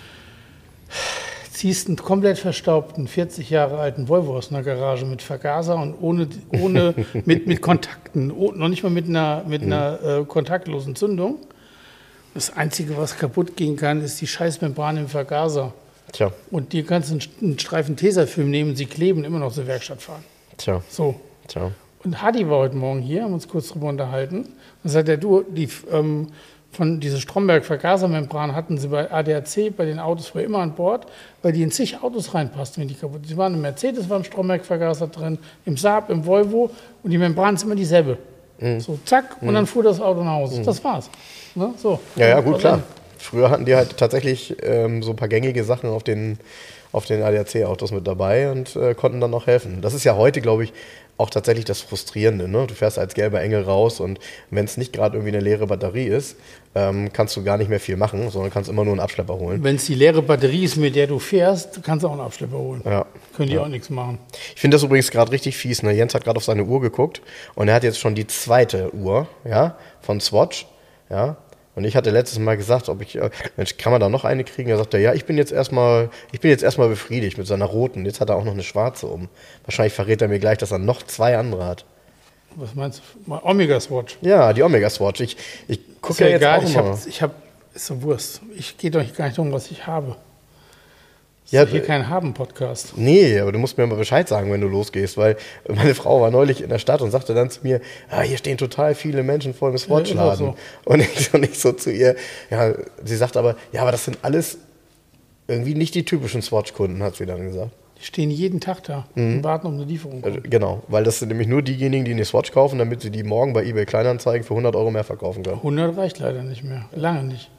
[1.60, 6.26] Ziehst einen komplett verstaubten, 40 Jahre alten Volvo aus einer Garage mit Vergaser und ohne,
[6.58, 6.94] ohne
[7.26, 10.22] mit, mit Kontakten, oh, noch nicht mal mit einer, mit einer mhm.
[10.22, 11.36] äh, kontaktlosen Zündung.
[12.32, 15.74] Das Einzige, was kaputt gehen kann, ist die Scheißmembran im Vergaser.
[16.12, 16.32] Tja.
[16.50, 20.24] Und die kannst einen, einen Streifen Tesafilm nehmen, sie kleben, immer noch zur Werkstatt fahren.
[20.56, 20.80] Tja.
[20.88, 21.20] So.
[21.46, 21.72] Tja.
[22.02, 24.48] Und Hadi war heute Morgen hier, haben uns kurz drüber unterhalten.
[24.82, 26.28] Dann sagt er, du, die, ähm,
[26.72, 31.06] von dieser Stromberg-Vergasermembran hatten sie bei ADAC, bei den Autos früher immer an Bord,
[31.42, 34.24] weil die in zig Autos reinpassten, wenn die kaputt Sie waren im Mercedes, war ein
[34.24, 36.70] Stromberg-Vergaser drin, im Saab, im Volvo
[37.02, 38.18] und die Membran ist immer dieselbe.
[38.60, 38.80] Mhm.
[38.80, 39.48] So, zack, mhm.
[39.48, 40.60] und dann fuhr das Auto nach Hause.
[40.60, 40.64] Mhm.
[40.64, 41.10] Das war's.
[41.54, 41.74] Ne?
[41.76, 41.98] So.
[42.16, 42.82] Ja, ja, gut, klar.
[43.18, 46.38] Früher hatten die halt tatsächlich ähm, so ein paar gängige Sachen auf den,
[46.92, 49.82] auf den ADAC-Autos mit dabei und äh, konnten dann noch helfen.
[49.82, 50.72] Das ist ja heute, glaube ich,
[51.20, 52.48] auch tatsächlich das Frustrierende.
[52.48, 52.66] Ne?
[52.66, 54.18] Du fährst als gelber Engel raus und
[54.50, 56.36] wenn es nicht gerade irgendwie eine leere Batterie ist,
[56.74, 59.62] ähm, kannst du gar nicht mehr viel machen, sondern kannst immer nur einen Abschlepper holen.
[59.62, 62.56] Wenn es die leere Batterie ist, mit der du fährst, kannst du auch einen Abschlepper
[62.56, 62.82] holen.
[62.84, 63.04] Ja.
[63.36, 63.62] Können die ja.
[63.62, 64.18] auch nichts machen.
[64.54, 65.82] Ich finde das übrigens gerade richtig fies.
[65.82, 65.92] Ne?
[65.92, 67.20] Jens hat gerade auf seine Uhr geguckt
[67.54, 70.66] und er hat jetzt schon die zweite Uhr ja, von Swatch.
[71.10, 71.36] Ja,
[71.80, 74.44] und ich hatte letztes Mal gesagt, ob ich, äh, Mensch, kann man da noch eine
[74.44, 74.68] kriegen?
[74.68, 78.04] Er sagte, ja, ich bin jetzt erstmal, ich bin jetzt erstmal befriedigt mit seiner roten.
[78.04, 79.30] Jetzt hat er auch noch eine schwarze um.
[79.64, 81.86] Wahrscheinlich verrät er mir gleich, dass er noch zwei andere hat.
[82.56, 83.32] Was meinst du?
[83.42, 84.18] Omega Swatch?
[84.20, 85.22] Ja, die Omega Swatch.
[85.22, 85.38] Ich,
[85.68, 86.58] ich gucke ja, ja, jetzt egal.
[86.58, 87.34] auch ich habe, ich habe,
[87.72, 88.42] ist so Wurst.
[88.54, 90.16] Ich gehe doch gar nicht um, was ich habe.
[91.50, 92.92] Ja, hier kein Haben-Podcast.
[92.96, 95.36] Nee, aber du musst mir mal Bescheid sagen, wenn du losgehst, weil
[95.68, 98.56] meine Frau war neulich in der Stadt und sagte dann zu mir, ah, hier stehen
[98.56, 100.46] total viele Menschen vor dem Swatch-Laden.
[100.46, 100.56] Ja, so.
[100.84, 102.14] und, ich, und ich so zu ihr,
[102.50, 102.72] ja,
[103.04, 104.58] sie sagt aber, ja, aber das sind alles
[105.48, 107.72] irgendwie nicht die typischen Swatch-Kunden, hat sie dann gesagt.
[107.98, 109.38] Die stehen jeden Tag da mhm.
[109.38, 110.22] und warten um eine Lieferung.
[110.22, 113.24] Also, genau, weil das sind nämlich nur diejenigen, die eine Swatch kaufen, damit sie die
[113.24, 115.56] morgen bei eBay Kleinanzeigen für 100 Euro mehr verkaufen können.
[115.56, 117.50] 100 reicht leider nicht mehr, lange nicht.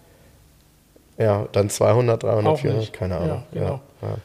[1.21, 3.43] Ja, dann 200, 300, 400, keine Ahnung.
[3.51, 3.81] Ja, genau.
[4.01, 4.17] Ja, ja.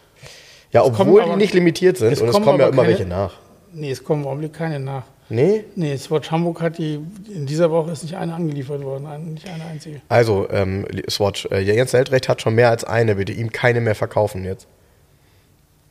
[0.72, 3.34] ja obwohl aber, die nicht limitiert sind und es kommen ja immer keine, welche nach.
[3.72, 5.04] Nee, es kommen im Augenblick keine nach.
[5.28, 5.64] Nee?
[5.74, 9.64] Nee, Swatch Hamburg hat die, in dieser Woche ist nicht eine angeliefert worden, nicht eine
[9.64, 10.00] einzige.
[10.08, 13.96] Also, ähm, Swatch, äh, Jens Seltrecht hat schon mehr als eine, bitte ihm keine mehr
[13.96, 14.66] verkaufen jetzt.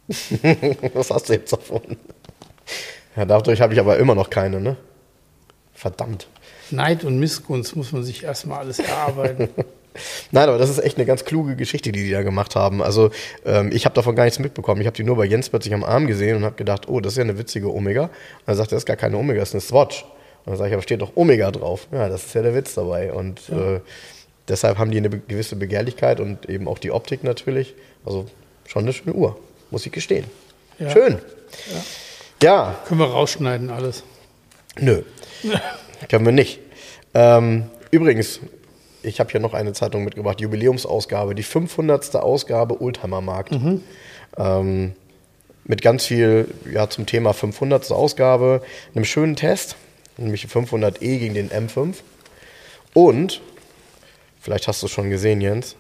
[0.93, 1.81] Was hast du jetzt davon?
[3.15, 4.77] Ja, dadurch habe ich aber immer noch keine, ne?
[5.73, 6.27] Verdammt.
[6.71, 9.49] Neid und Missgunst muss man sich erstmal alles erarbeiten.
[10.31, 12.81] Nein, aber das ist echt eine ganz kluge Geschichte, die die da gemacht haben.
[12.81, 13.11] Also
[13.45, 14.81] ähm, ich habe davon gar nichts mitbekommen.
[14.81, 17.13] Ich habe die nur bei Jens plötzlich am Arm gesehen und habe gedacht, oh, das
[17.13, 18.03] ist ja eine witzige Omega.
[18.03, 18.11] Und
[18.45, 20.03] dann sagt er, das ist gar keine Omega, das ist eine Swatch.
[20.45, 21.87] Und dann sage ich, aber steht doch Omega drauf.
[21.91, 23.11] Ja, das ist ja der Witz dabei.
[23.11, 23.75] Und ja.
[23.75, 23.79] äh,
[24.47, 27.73] deshalb haben die eine gewisse Begehrlichkeit und eben auch die Optik natürlich.
[28.05, 28.25] Also
[28.67, 29.37] schon eine schöne Uhr,
[29.71, 30.25] muss ich gestehen.
[30.79, 30.89] Ja.
[30.89, 31.19] Schön.
[32.41, 32.43] Ja.
[32.43, 32.75] ja.
[32.87, 34.03] Können wir rausschneiden alles?
[34.79, 35.01] Nö.
[36.09, 36.59] Können wir nicht.
[37.13, 38.39] Ähm, übrigens,
[39.05, 42.15] ich habe hier noch eine Zeitung mitgebracht, Jubiläumsausgabe, die 500.
[42.15, 43.51] Ausgabe Oldtimer Markt.
[43.51, 43.83] Mhm.
[44.37, 44.93] Ähm,
[45.63, 47.91] mit ganz viel ja, zum Thema 500.
[47.91, 48.61] Ausgabe,
[48.93, 49.75] einem schönen Test,
[50.17, 51.95] nämlich 500e gegen den M5.
[52.93, 53.41] Und,
[54.39, 55.75] vielleicht hast du es schon gesehen, Jens,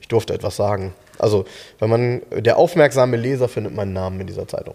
[0.00, 0.94] ich durfte etwas sagen.
[1.18, 1.44] Also,
[1.78, 4.74] wenn man, der aufmerksame Leser findet meinen Namen in dieser Zeitung.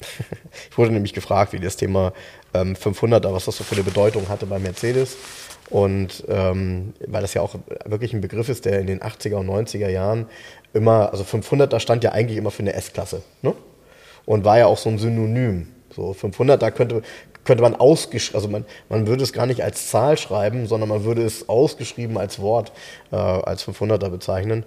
[0.70, 2.12] ich wurde nämlich gefragt, wie das Thema
[2.54, 5.16] ähm, 500er, was das so für eine Bedeutung hatte bei Mercedes.
[5.70, 9.48] Und ähm, weil das ja auch wirklich ein Begriff ist, der in den 80er und
[9.48, 10.26] 90er Jahren
[10.74, 13.22] immer, also 500er stand ja eigentlich immer für eine S-Klasse.
[13.42, 13.54] Ne?
[14.26, 15.68] Und war ja auch so ein Synonym.
[15.94, 17.02] So 500er könnte,
[17.44, 21.04] könnte man ausgeschrieben, also man, man würde es gar nicht als Zahl schreiben, sondern man
[21.04, 22.72] würde es ausgeschrieben als Wort,
[23.10, 24.64] äh, als 500er bezeichnen.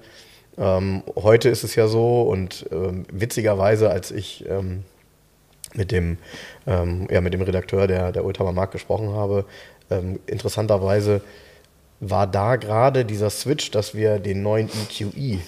[0.58, 4.84] Ähm, heute ist es ja so und ähm, witzigerweise, als ich ähm,
[5.73, 6.17] mit dem,
[6.65, 9.45] ähm, ja, mit dem Redakteur der, der Oldtimer Markt gesprochen habe,
[9.89, 11.21] ähm, interessanterweise
[11.99, 15.39] war da gerade dieser Switch, dass wir den neuen EQE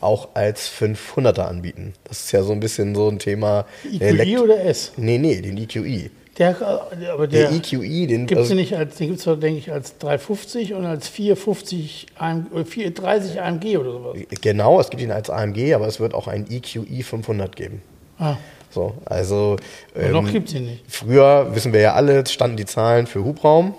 [0.00, 1.94] auch als 500er anbieten.
[2.04, 3.64] Das ist ja so ein bisschen so ein Thema.
[3.90, 4.92] EQE oder S?
[4.96, 6.10] Nee, nee, den EQE.
[6.38, 9.58] Der, aber der, der EQE, den gibt es also, nicht als, den gibt es denke
[9.58, 14.18] ich, als 350 und als 450 AM, 430 AMG oder sowas.
[14.42, 17.80] Genau, es gibt ihn als AMG, aber es wird auch ein EQE 500 geben.
[18.18, 18.36] Ah.
[18.70, 19.56] So, also
[19.94, 20.84] ähm, noch gibt es ihn nicht.
[20.88, 23.74] Früher, wissen wir ja alle, standen die Zahlen für Hubraum.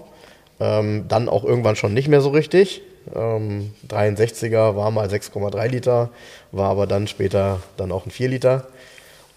[0.60, 2.82] Ähm, dann auch irgendwann schon nicht mehr so richtig.
[3.16, 6.10] Ähm, 63er war mal 6,3 Liter,
[6.52, 8.68] war aber dann später dann auch ein 4 Liter.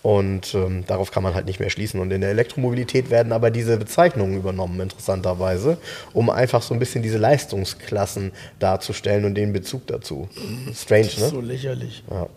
[0.02, 2.00] Und ähm, darauf kann man halt nicht mehr schließen.
[2.00, 5.76] Und in der Elektromobilität werden aber diese Bezeichnungen übernommen, interessanterweise,
[6.14, 10.28] um einfach so ein bisschen diese Leistungsklassen darzustellen und den Bezug dazu.
[10.74, 11.28] Strange, Das ist ne?
[11.28, 12.02] so lächerlich.
[12.10, 12.28] Ja.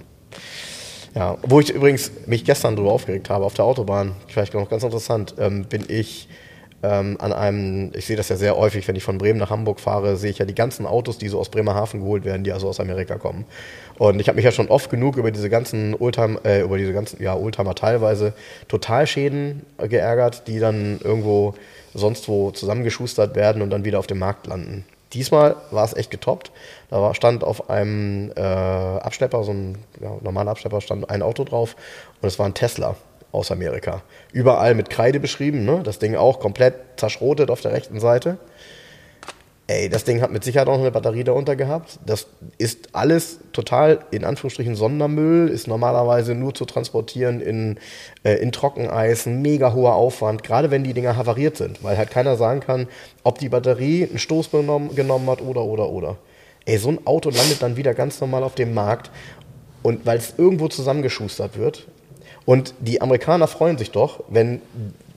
[1.15, 1.38] Ja.
[1.43, 5.36] Wo ich übrigens mich gestern drüber aufgeregt habe, auf der Autobahn, vielleicht noch ganz interessant,
[5.38, 6.28] ähm, bin ich
[6.84, 9.80] ähm, an einem, ich sehe das ja sehr häufig, wenn ich von Bremen nach Hamburg
[9.80, 12.67] fahre, sehe ich ja die ganzen Autos, die so aus Bremerhaven geholt werden, die also
[12.67, 13.45] aus Amerika kommen.
[13.97, 16.93] Und ich habe mich ja schon oft genug über diese ganzen Oldtimer, äh, über diese
[16.93, 18.34] ganzen, ja, Oldtimer teilweise
[18.67, 21.56] Totalschäden geärgert, die dann irgendwo
[21.93, 24.84] sonst wo zusammengeschustert werden und dann wieder auf dem Markt landen.
[25.13, 26.52] Diesmal war es echt getoppt.
[26.93, 31.43] Da war, stand auf einem äh, Abschlepper, so ein ja, normaler Abschlepper, stand ein Auto
[31.43, 31.75] drauf
[32.21, 32.95] und es war ein Tesla
[33.32, 34.03] aus Amerika.
[34.32, 35.82] Überall mit Kreide beschrieben, ne?
[35.84, 38.38] das Ding auch komplett zerschrotet auf der rechten Seite.
[39.65, 41.97] Ey, das Ding hat mit Sicherheit auch noch eine Batterie darunter gehabt.
[42.06, 42.27] Das
[42.60, 47.79] ist alles total in Anführungsstrichen Sondermüll, ist normalerweise nur zu transportieren in,
[48.23, 52.36] äh, in Trockeneis, mega hoher Aufwand, gerade wenn die Dinger havariert sind, weil halt keiner
[52.36, 52.88] sagen kann,
[53.23, 56.17] ob die Batterie einen Stoß genommen, genommen hat oder, oder, oder.
[56.65, 59.10] Ey, so ein Auto landet dann wieder ganz normal auf dem Markt
[59.82, 61.88] und weil es irgendwo zusammengeschustert wird.
[62.45, 64.62] Und die Amerikaner freuen sich doch, wenn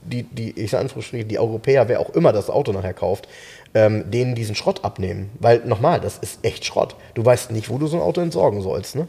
[0.03, 3.27] die, die ich sage Anführungsstrichen, die Europäer, wer auch immer das Auto nachher kauft,
[3.73, 5.29] ähm, denen diesen Schrott abnehmen.
[5.39, 6.95] Weil nochmal, das ist echt Schrott.
[7.13, 8.95] Du weißt nicht, wo du so ein Auto entsorgen sollst.
[8.95, 9.07] Ne?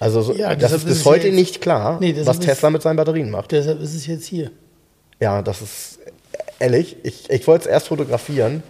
[0.00, 2.96] Also so, Ja, das ist bis heute jetzt- nicht klar, Nee, was Tesla mit seinen
[2.96, 3.52] Batterien macht.
[3.52, 4.50] Deshalb ist es jetzt hier.
[5.20, 5.98] Ja, das ist
[6.58, 6.96] ehrlich.
[7.02, 8.62] Ich, ich wollte es erst fotografieren.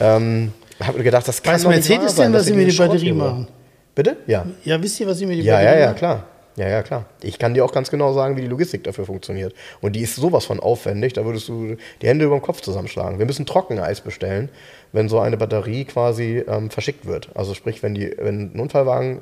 [0.00, 2.72] Ähm, habe gedacht, das kann Weiß doch nicht Mercedes denn, dass was sie den die
[2.72, 3.48] Schrott Batterie machen?
[3.94, 4.16] Bitte?
[4.26, 4.46] Ja.
[4.64, 5.98] Ja, wisst ihr, was sie mit die Ja, Batterie ja, ja, machen?
[5.98, 6.24] klar.
[6.58, 7.04] Ja, ja, klar.
[7.22, 9.54] Ich kann dir auch ganz genau sagen, wie die Logistik dafür funktioniert.
[9.80, 13.20] Und die ist sowas von aufwendig, da würdest du die Hände über den Kopf zusammenschlagen.
[13.20, 14.48] Wir müssen Trockeneis bestellen,
[14.92, 17.28] wenn so eine Batterie quasi ähm, verschickt wird.
[17.36, 19.20] Also sprich, wenn, die, wenn ein Unfallwagen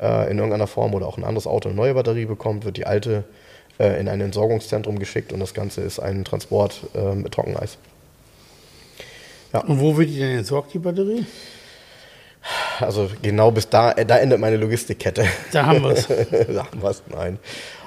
[0.00, 2.86] äh, in irgendeiner Form oder auch ein anderes Auto eine neue Batterie bekommt, wird die
[2.86, 3.22] alte
[3.78, 7.78] äh, in ein Entsorgungszentrum geschickt und das Ganze ist ein Transport äh, mit Trockeneis.
[9.60, 11.26] Und wo wird die denn entsorgt, die Batterie?
[12.80, 15.26] Also genau bis da, äh, da endet meine Logistikkette.
[15.52, 16.04] Da haben wir es.
[16.04, 17.38] Sagen wir's, nein.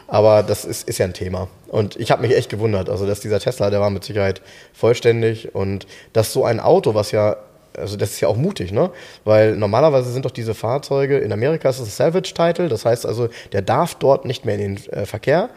[0.08, 1.48] Aber das ist, ist ja ein Thema.
[1.68, 2.90] Und ich habe mich echt gewundert.
[2.90, 4.42] Also, dass dieser Tesla, der war mit Sicherheit
[4.74, 5.56] vollständig.
[5.56, 7.38] Und dass so ein Auto, was ja,
[7.76, 8.92] also das ist ja auch mutig, ne?
[9.24, 13.30] Weil normalerweise sind doch diese Fahrzeuge, in Amerika ist es ein Salvage-Title, das heißt also,
[13.52, 15.50] der darf dort nicht mehr in den äh, Verkehr,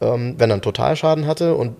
[0.00, 1.54] ähm, wenn er einen Totalschaden hatte.
[1.54, 1.76] Und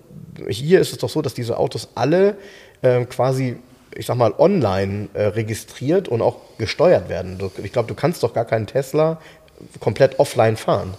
[0.49, 2.35] hier ist es doch so, dass diese Autos alle
[2.83, 3.57] ähm, quasi
[3.95, 7.39] ich sag mal, online äh, registriert und auch gesteuert werden.
[7.63, 9.19] Ich glaube, du kannst doch gar keinen Tesla
[9.79, 10.93] komplett offline fahren.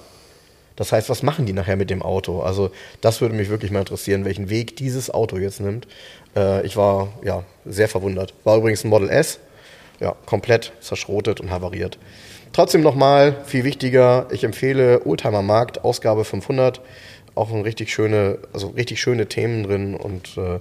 [0.76, 2.40] Das heißt, was machen die nachher mit dem Auto?
[2.40, 2.70] Also,
[3.00, 5.88] das würde mich wirklich mal interessieren, welchen Weg dieses Auto jetzt nimmt.
[6.36, 8.32] Äh, ich war ja sehr verwundert.
[8.44, 9.40] War übrigens ein Model S,
[9.98, 11.98] ja, komplett zerschrotet und havariert.
[12.52, 16.80] Trotzdem nochmal, viel wichtiger, ich empfehle Oldtimer Markt, Ausgabe 500.
[17.34, 20.60] Auch ein richtig schöne, also richtig schöne Themen drin und äh,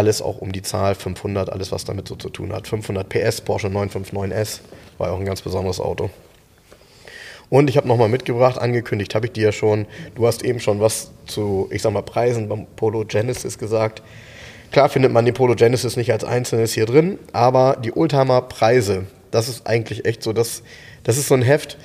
[0.00, 2.66] alles auch um die Zahl 500, alles was damit so zu tun hat.
[2.66, 4.60] 500 PS, Porsche 959S,
[4.96, 6.08] war auch ein ganz besonderes Auto.
[7.50, 9.84] Und ich habe nochmal mitgebracht, angekündigt habe ich dir ja schon,
[10.14, 14.02] du hast eben schon was zu, ich sag mal, Preisen beim Polo Genesis gesagt.
[14.72, 19.04] Klar findet man den Polo Genesis nicht als einzelnes hier drin, aber die Oldtimer Preise,
[19.30, 20.62] das ist eigentlich echt so, das,
[21.04, 21.76] das ist so ein Heft,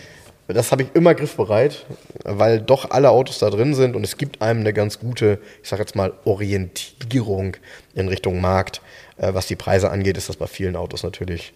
[0.48, 1.86] das habe ich immer griffbereit,
[2.24, 5.70] weil doch alle Autos da drin sind und es gibt einem eine ganz gute, ich
[5.70, 7.58] sage jetzt mal, Orientierung
[7.96, 8.82] in Richtung Markt.
[9.18, 11.54] Äh, was die Preise angeht, ist das bei vielen Autos natürlich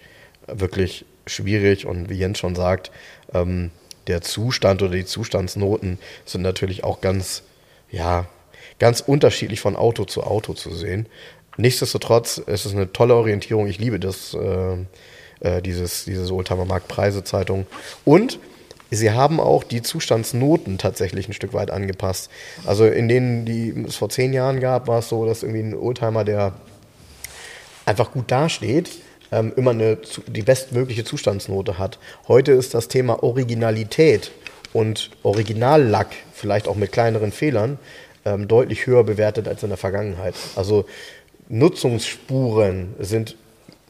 [0.48, 2.92] wirklich schwierig und wie Jens schon sagt,
[3.34, 3.72] ähm,
[4.08, 7.44] der Zustand oder die Zustandsnoten sind natürlich auch ganz,
[7.92, 8.26] ja,
[8.80, 11.06] ganz unterschiedlich von Auto zu Auto zu sehen.
[11.58, 13.68] Nichtsdestotrotz ist es eine tolle Orientierung.
[13.68, 14.78] Ich liebe das, äh,
[15.42, 17.68] äh, dieses, diese Oldtimer Markt Preisezeitung.
[18.06, 18.40] Und
[18.92, 22.30] sie haben auch die Zustandsnoten tatsächlich ein Stück weit angepasst.
[22.66, 25.76] Also in denen, die es vor zehn Jahren gab, war es so, dass irgendwie ein
[25.76, 26.54] Oldtimer, der
[27.86, 28.90] einfach gut dasteht,
[29.32, 29.98] ähm, immer eine,
[30.28, 32.00] die bestmögliche Zustandsnote hat.
[32.28, 34.32] Heute ist das Thema Originalität
[34.74, 37.80] und Originallack, vielleicht auch mit kleineren Fehlern,
[38.26, 40.36] ähm, deutlich höher bewertet als in der Vergangenheit.
[40.56, 40.86] Also
[41.48, 43.36] Nutzungsspuren sind,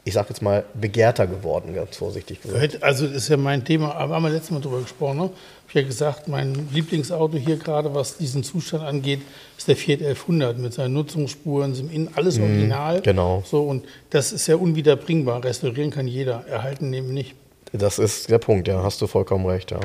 [0.09, 2.83] ich sag jetzt mal, begehrter geworden, ganz vorsichtig gesagt.
[2.83, 5.17] Also das ist ja mein Thema, haben wir letztes Mal drüber gesprochen.
[5.17, 5.29] Ne?
[5.67, 9.21] Ich habe ja gesagt, mein Lieblingsauto hier gerade, was diesen Zustand angeht,
[9.57, 13.01] ist der Fiat 1100 mit seinen Nutzungsspuren, sind innen alles original.
[13.01, 13.43] genau.
[13.45, 15.43] So und das ist ja unwiederbringbar.
[15.43, 17.35] Restaurieren kann jeder, erhalten eben nicht.
[17.71, 19.79] Das ist der Punkt, ja, hast du vollkommen recht, ja.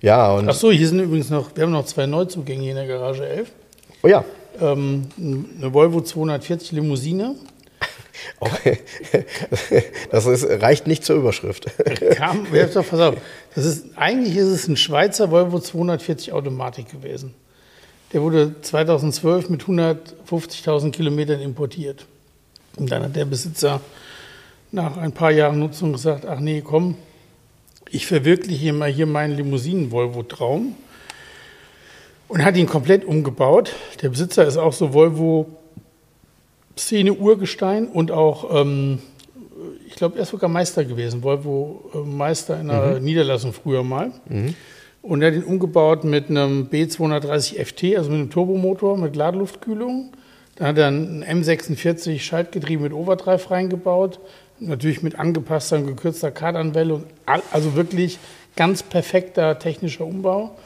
[0.00, 2.76] Ja, und, Ach so, hier sind übrigens noch, wir haben noch zwei Neuzugänge hier in
[2.76, 3.50] der Garage 11.
[4.02, 4.24] oh ja,
[4.60, 7.34] Ähm, eine Volvo 240 Limousine.
[8.40, 8.78] Okay.
[10.10, 11.66] Das ist, reicht nicht zur Überschrift.
[12.16, 13.14] Kam, doch, pass auf.
[13.54, 17.34] Das ist, eigentlich ist es ein Schweizer Volvo 240 Automatik gewesen.
[18.12, 22.06] Der wurde 2012 mit 150.000 Kilometern importiert.
[22.76, 23.80] Und dann hat der Besitzer
[24.70, 26.96] nach ein paar Jahren Nutzung gesagt, ach nee, komm,
[27.90, 30.74] ich verwirkliche mal hier meinen Limousinen-Volvo-Traum
[32.28, 33.74] und hat ihn komplett umgebaut.
[34.00, 35.58] Der Besitzer ist auch so Volvo
[36.76, 38.98] Szene Urgestein und auch, ähm,
[39.86, 43.04] ich glaube, er ist sogar Meister gewesen, Volvo äh, Meister in einer mhm.
[43.04, 44.12] Niederlassung früher mal.
[44.28, 44.54] Mhm.
[45.02, 50.12] Und er hat ihn umgebaut mit einem B230 FT, also mit einem Turbomotor mit Ladeluftkühlung.
[50.56, 54.20] Dann hat er ein M46 Schaltgetriebe mit Overdrive reingebaut,
[54.60, 57.02] natürlich mit angepasster und gekürzter Kardanwelle.
[57.50, 58.18] Also wirklich
[58.54, 60.56] ganz perfekter technischer Umbau.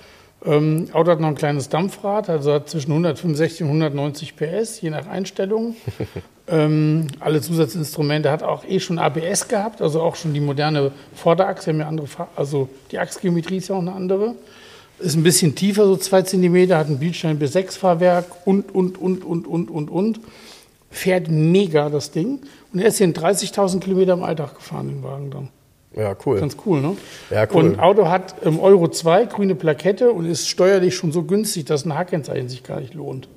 [0.47, 4.91] Ähm, Auto hat noch ein kleines Dampfrad, also hat zwischen 165 und 190 PS, je
[4.91, 5.75] nach Einstellung.
[6.49, 11.71] ähm, alle Zusatzinstrumente hat auch eh schon ABS gehabt, also auch schon die moderne Vorderachse,
[11.71, 12.07] haben ja andere,
[12.37, 14.35] also die Achsgeometrie ist ja auch eine andere.
[14.99, 18.97] Ist ein bisschen tiefer, so zwei Zentimeter, hat ein Bildstein bis 6 Fahrwerk und, und,
[18.99, 20.21] und, und, und, und, und.
[20.91, 22.39] Fährt mega das Ding.
[22.73, 25.49] Und er ist hier in 30.000 Kilometer im Alltag gefahren, den Wagen dann.
[25.97, 26.39] Ja, cool.
[26.39, 26.97] Ganz cool, ne?
[27.31, 27.65] Ja, cool.
[27.65, 31.87] Und Auto hat im Euro 2 grüne Plakette und ist steuerlich schon so günstig, dass
[31.87, 33.29] ein H-Kennzeichen sich gar nicht lohnt.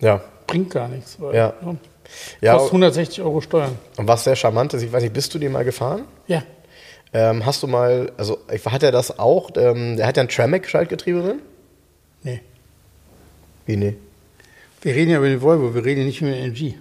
[0.00, 0.20] Ja.
[0.46, 1.20] Bringt gar nichts.
[1.20, 1.54] Weil, ja.
[1.60, 1.76] Ne?
[2.40, 2.52] ja.
[2.54, 3.76] Kostet 160 Euro Steuern.
[3.96, 6.04] Und was sehr charmant ist, ich weiß nicht, bist du den mal gefahren?
[6.28, 6.44] Ja.
[7.12, 11.22] Ähm, hast du mal, also hat er das auch, ähm, der hat ja ein Tremec-Schaltgetriebe
[11.22, 11.40] drin?
[12.22, 12.40] Nee.
[13.66, 13.96] Wie nee?
[14.82, 16.74] Wir reden ja über den Volvo, wir reden ja nicht über den MG.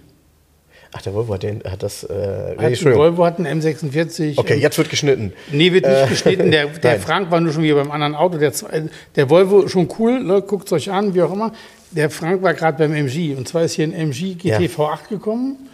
[0.93, 2.03] Ach, der Volvo hat, den, hat das.
[2.03, 4.37] Äh, nee, hat Volvo hat einen M46.
[4.37, 5.33] Okay, jetzt wird geschnitten.
[5.51, 6.51] Nee, wird nicht äh, geschnitten.
[6.51, 8.37] Der, der Frank war nur schon wieder beim anderen Auto.
[8.37, 8.53] Der,
[9.15, 11.51] der Volvo schon cool, ne, guckt es euch an, wie auch immer.
[11.91, 13.35] Der Frank war gerade beim MG.
[13.35, 14.59] Und zwar ist hier ein MG GT ja.
[14.59, 15.69] V8 gekommen.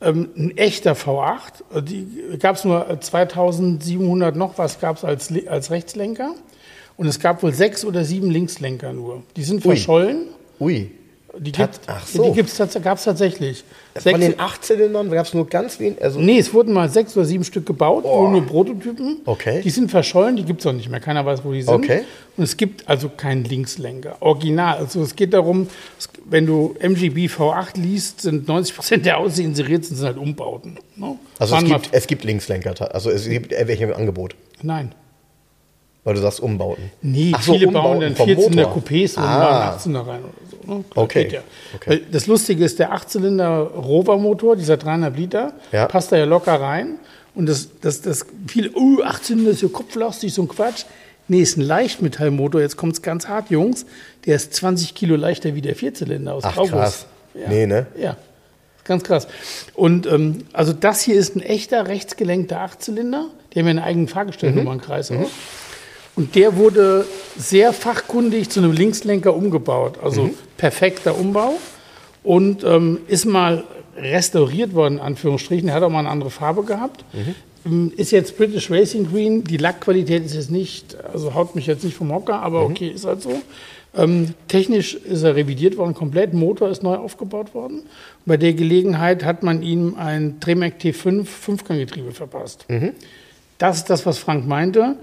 [0.00, 1.82] Ähm, ein echter V8.
[1.82, 2.06] Die
[2.38, 6.34] gab es nur 2700 noch was gab es als, als Rechtslenker.
[6.96, 9.22] Und es gab wohl sechs oder sieben Linkslenker nur.
[9.36, 10.28] Die sind verschollen.
[10.60, 10.90] Ui.
[11.40, 12.32] Die gibt so.
[12.32, 13.64] die gab es tatsächlich.
[13.94, 16.02] Sechs, Von den acht Zylindern gab es nur ganz wenig?
[16.02, 18.28] Also nee, es wurden mal sechs oder sieben Stück gebaut, oh.
[18.28, 19.20] nur Prototypen.
[19.24, 19.60] Okay.
[19.62, 21.00] Die sind verschollen, die gibt es auch nicht mehr.
[21.00, 21.74] Keiner weiß, wo die sind.
[21.74, 22.02] Okay.
[22.36, 24.16] Und es gibt also keinen Linkslenker.
[24.20, 24.78] Original.
[24.78, 25.68] Also es geht darum,
[26.24, 30.78] wenn du MGB V8 liest, sind 90 Prozent der Aussehen inseriert sind, sind halt Umbauten.
[30.96, 31.16] Ne?
[31.38, 34.34] Also es gibt, es gibt, Linkslenker, also es gibt welche im Angebot?
[34.62, 34.94] Nein.
[36.04, 36.90] Weil du sagst Umbauten.
[37.02, 39.76] Nee, Ach viele bauen dann 14er Coupés und ah.
[39.76, 40.57] 18er rein oder so.
[40.68, 40.84] Ne?
[40.94, 41.28] Okay.
[41.32, 41.40] Ja.
[41.74, 42.02] okay.
[42.10, 45.86] Das Lustige ist, der 8-Zylinder Rover-Motor, dieser 300 Liter, ja.
[45.86, 46.98] passt da ja locker rein.
[47.34, 50.84] Und das, das, das viele, uh, 8 Zylinder ist ja kopflastig, so ein Quatsch.
[51.28, 53.84] Nee, ist ein Leichtmetallmotor, jetzt kommt es ganz hart, Jungs.
[54.24, 56.72] Der ist 20 Kilo leichter wie der Vierzylinder aus Ach, August.
[56.72, 57.06] krass.
[57.34, 57.48] Ja.
[57.48, 57.86] Nee, ne?
[57.98, 58.16] Ja.
[58.84, 59.28] Ganz krass.
[59.74, 63.26] Und ähm, also das hier ist ein echter rechtsgelenkter Achtzylinder.
[63.52, 65.24] Die haben ja einen eigenen Fahrgestellnummernkreis mhm.
[65.24, 65.30] auch.
[66.18, 70.00] Und der wurde sehr fachkundig zu einem Linkslenker umgebaut.
[70.02, 70.34] Also mhm.
[70.56, 71.54] perfekter Umbau.
[72.24, 73.62] Und ähm, ist mal
[73.96, 75.68] restauriert worden, in Anführungsstrichen.
[75.68, 77.04] Er hat auch mal eine andere Farbe gehabt.
[77.62, 77.92] Mhm.
[77.96, 79.44] Ist jetzt British Racing Green.
[79.44, 82.72] Die Lackqualität ist jetzt nicht, also haut mich jetzt nicht vom Hocker, aber mhm.
[82.72, 83.40] okay, ist halt so.
[83.96, 86.34] Ähm, technisch ist er revidiert worden, komplett.
[86.34, 87.82] Motor ist neu aufgebaut worden.
[88.26, 92.64] Bei der Gelegenheit hat man ihm ein Tremec T5 Fünfganggetriebe verpasst.
[92.66, 92.94] Mhm.
[93.58, 94.96] Das ist das, was Frank meinte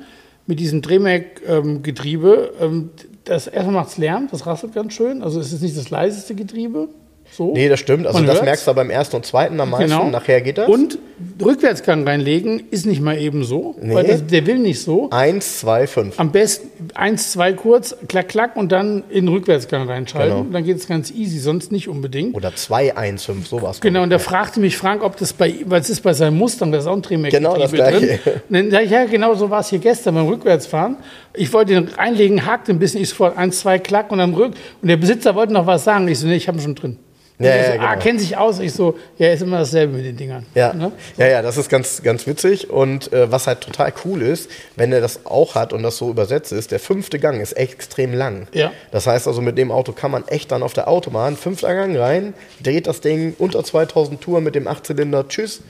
[0.48, 2.54] mit diesem Drehmack-Getriebe.
[2.60, 2.90] Ähm,
[3.24, 5.24] das erstmal macht es Lärm, das rasselt ganz schön.
[5.24, 6.90] Also es ist nicht das leiseste Getriebe.
[7.32, 7.54] So.
[7.54, 8.08] Nee, das stimmt.
[8.08, 8.46] Also Man das hört's.
[8.46, 9.90] merkst du beim ersten und zweiten am meisten.
[9.90, 10.10] Genau.
[10.10, 10.70] Nachher geht das.
[10.70, 11.00] Und
[11.44, 13.94] Rückwärtsgang reinlegen ist nicht mal eben so, nee.
[13.94, 15.10] weil das, der will nicht so.
[15.12, 16.20] Eins, zwei, fünf.
[16.20, 20.38] Am besten eins, zwei kurz, klack, klack und dann in den Rückwärtsgang reinschalten.
[20.38, 20.52] Genau.
[20.52, 22.36] Dann geht es ganz easy, sonst nicht unbedingt.
[22.36, 23.82] Oder zwei, eins, fünf, sowas.
[23.82, 26.72] Genau, und da fragte mich Frank, ob das bei, weil es ist bei seinem Mustang,
[26.72, 28.18] das ist auch ein Drehmeck Genau das gleiche.
[28.18, 28.20] Drin.
[28.50, 30.98] Und dann sage ich, ja, genau so war es hier gestern beim Rückwärtsfahren.
[31.34, 34.54] Ich wollte den reinlegen, hakte ein bisschen, ich sofort eins, zwei, klack und dann rück.
[34.82, 36.08] Und der Besitzer wollte noch was sagen.
[36.08, 36.98] Ich so, nee, ich habe ihn schon drin.
[37.38, 37.84] Ja, ja, so, genau.
[37.84, 38.60] ah, kennt sich aus.
[38.60, 40.46] Ich so, ja, ist immer dasselbe mit den Dingern.
[40.56, 40.92] Ja, ne?
[41.18, 42.70] ja, ja, das ist ganz, ganz witzig.
[42.70, 46.10] Und äh, was halt total cool ist, wenn er das auch hat und das so
[46.10, 48.48] übersetzt ist, der fünfte Gang ist extrem lang.
[48.54, 48.72] Ja.
[48.92, 51.98] Das heißt also, mit dem Auto kann man echt dann auf der Autobahn fünfter Gang
[51.98, 52.34] rein,
[52.64, 55.62] dreht das Ding unter 2000 Touren mit dem Achtzylinder, tschüss.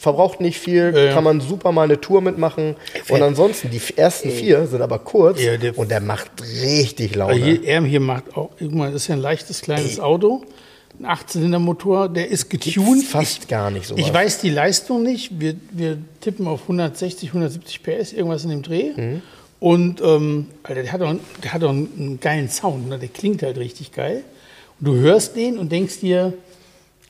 [0.00, 1.12] Verbraucht nicht viel, ja, ja.
[1.12, 2.76] kann man super mal eine Tour mitmachen.
[3.08, 6.30] Und ansonsten, die ersten vier sind aber kurz ja, der und der macht
[6.62, 7.34] richtig Laune.
[7.34, 10.04] Hier, er hier macht auch, das ist ja ein leichtes kleines Ey.
[10.04, 10.44] Auto
[11.00, 13.04] ein Achtzylindermotor, der ist getuned.
[13.04, 13.96] Fast ich, gar nicht so.
[13.96, 15.40] Ich weiß die Leistung nicht.
[15.40, 18.92] Wir, wir tippen auf 160, 170 PS, irgendwas in dem Dreh.
[18.96, 19.22] Mhm.
[19.60, 22.98] Und ähm, Alter, der hat auch, der hat auch einen, geilen Sound, ne?
[22.98, 24.24] der klingt halt richtig geil.
[24.80, 26.32] Und du hörst den und denkst dir,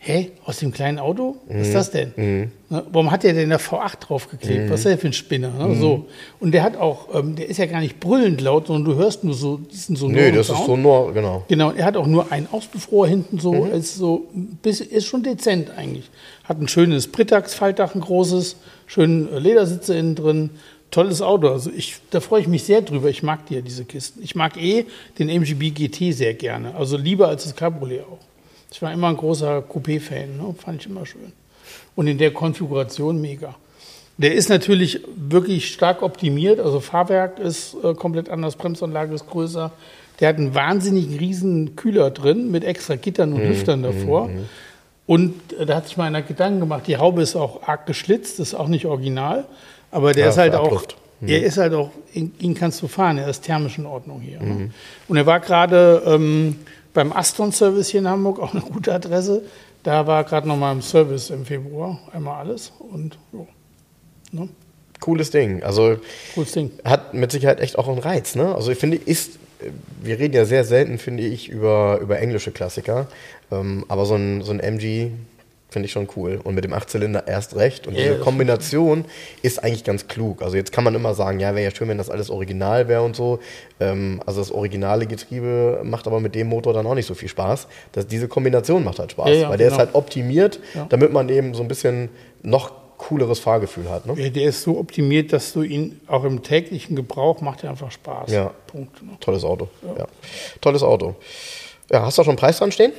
[0.01, 1.37] hä, aus dem kleinen Auto?
[1.49, 2.13] Was ist das denn?
[2.17, 4.71] Ne, Warum hat der denn da V8 draufgeklebt?
[4.71, 5.51] Was ist der für ein Spinner?
[5.51, 5.75] Ne?
[5.77, 6.07] So.
[6.41, 9.25] Und der hat auch, ähm, der ist ja gar nicht brüllend laut, sondern du hörst
[9.25, 11.45] nur so diesen so Nee, das ist so nur, genau.
[11.49, 14.29] Genau, er hat auch nur einen Auspuffrohr hinten so, ist so,
[14.63, 16.11] bis, ist schon dezent eigentlich.
[16.45, 20.51] Hat ein schönes Britax-Faltdach, ein großes, schönen äh, Ledersitze innen drin.
[20.91, 21.49] Tolles Auto.
[21.49, 23.11] Also ich, da freue ich mich sehr drüber.
[23.11, 24.23] Ich mag die ja, diese Kisten.
[24.23, 24.87] Ich mag eh
[25.19, 26.75] den MGB GT sehr gerne.
[26.75, 28.28] Also lieber als das Cabriolet auch.
[28.71, 30.55] Ich war immer ein großer Coupé-Fan, ne?
[30.63, 31.33] fand ich immer schön.
[31.95, 33.55] Und in der Konfiguration mega.
[34.19, 36.59] Der ist natürlich wirklich stark optimiert.
[36.61, 39.71] Also Fahrwerk ist äh, komplett anders, Bremsanlage ist größer.
[40.21, 44.29] Der hat einen wahnsinnig riesen Kühler drin mit extra Gittern und Lüftern davor.
[45.07, 48.41] Und äh, da hat sich mal einer Gedanken gemacht, die Haube ist auch arg geschlitzt,
[48.41, 49.47] ist auch nicht original.
[49.91, 50.97] Aber der Ja, ist halt auch, Abluft.
[51.25, 54.41] er ist halt auch, ihn, kannst du fahren, er ist thermisch in Ordnung hier.
[54.41, 54.71] Ne?
[55.07, 56.57] Und er war gerade ähm,
[56.99, 59.45] beim Aston-Service hier in Hamburg, auch eine gute Adresse.
[59.85, 62.73] Da war gerade noch mal im Service im Februar, einmal alles.
[62.81, 63.47] Und jo,
[64.33, 64.49] ne?
[64.99, 65.63] Cooles Ding.
[65.63, 65.99] Also
[66.35, 66.73] cooles Ding.
[66.85, 68.53] hat mit Sicherheit echt auch einen Reiz, ne?
[68.53, 69.39] Also ich finde, ist,
[70.03, 73.07] wir reden ja sehr selten, finde ich, über, über englische Klassiker.
[73.53, 75.13] Ähm, aber so ein, so ein MG
[75.71, 76.41] finde ich schon cool.
[76.43, 77.87] Und mit dem Achtzylinder erst recht.
[77.87, 79.05] Und Ja, diese Kombination
[79.43, 80.43] ist eigentlich ganz klug.
[80.43, 83.03] Also jetzt kann man immer sagen, ja, wäre ja schön, wenn das alles original wäre
[83.03, 83.39] und so.
[83.81, 87.29] Ähm, also das originale Getriebe macht aber mit dem Motor dann auch nicht so viel
[87.29, 87.69] Spaß.
[87.93, 89.29] Das, diese Kombination macht halt Spaß.
[89.29, 89.85] Ja, ja, weil der ist genau.
[89.87, 90.87] halt optimiert, Ja.
[90.89, 92.09] damit man eben so ein bisschen
[92.43, 94.07] noch cooleres Fahrgefühl hat.
[94.07, 94.15] Ne?
[94.21, 97.91] Ja, der ist so optimiert, dass du ihn auch im täglichen Gebrauch macht er einfach
[97.93, 98.31] Spaß.
[98.33, 98.53] Ja.
[98.67, 99.03] Punkt.
[99.03, 99.11] Ne?
[99.21, 99.69] Tolles Auto.
[99.97, 100.07] Ja.
[100.61, 101.15] Tolles Auto.
[101.91, 102.93] Ja, hast du schon einen Preis dran stehen?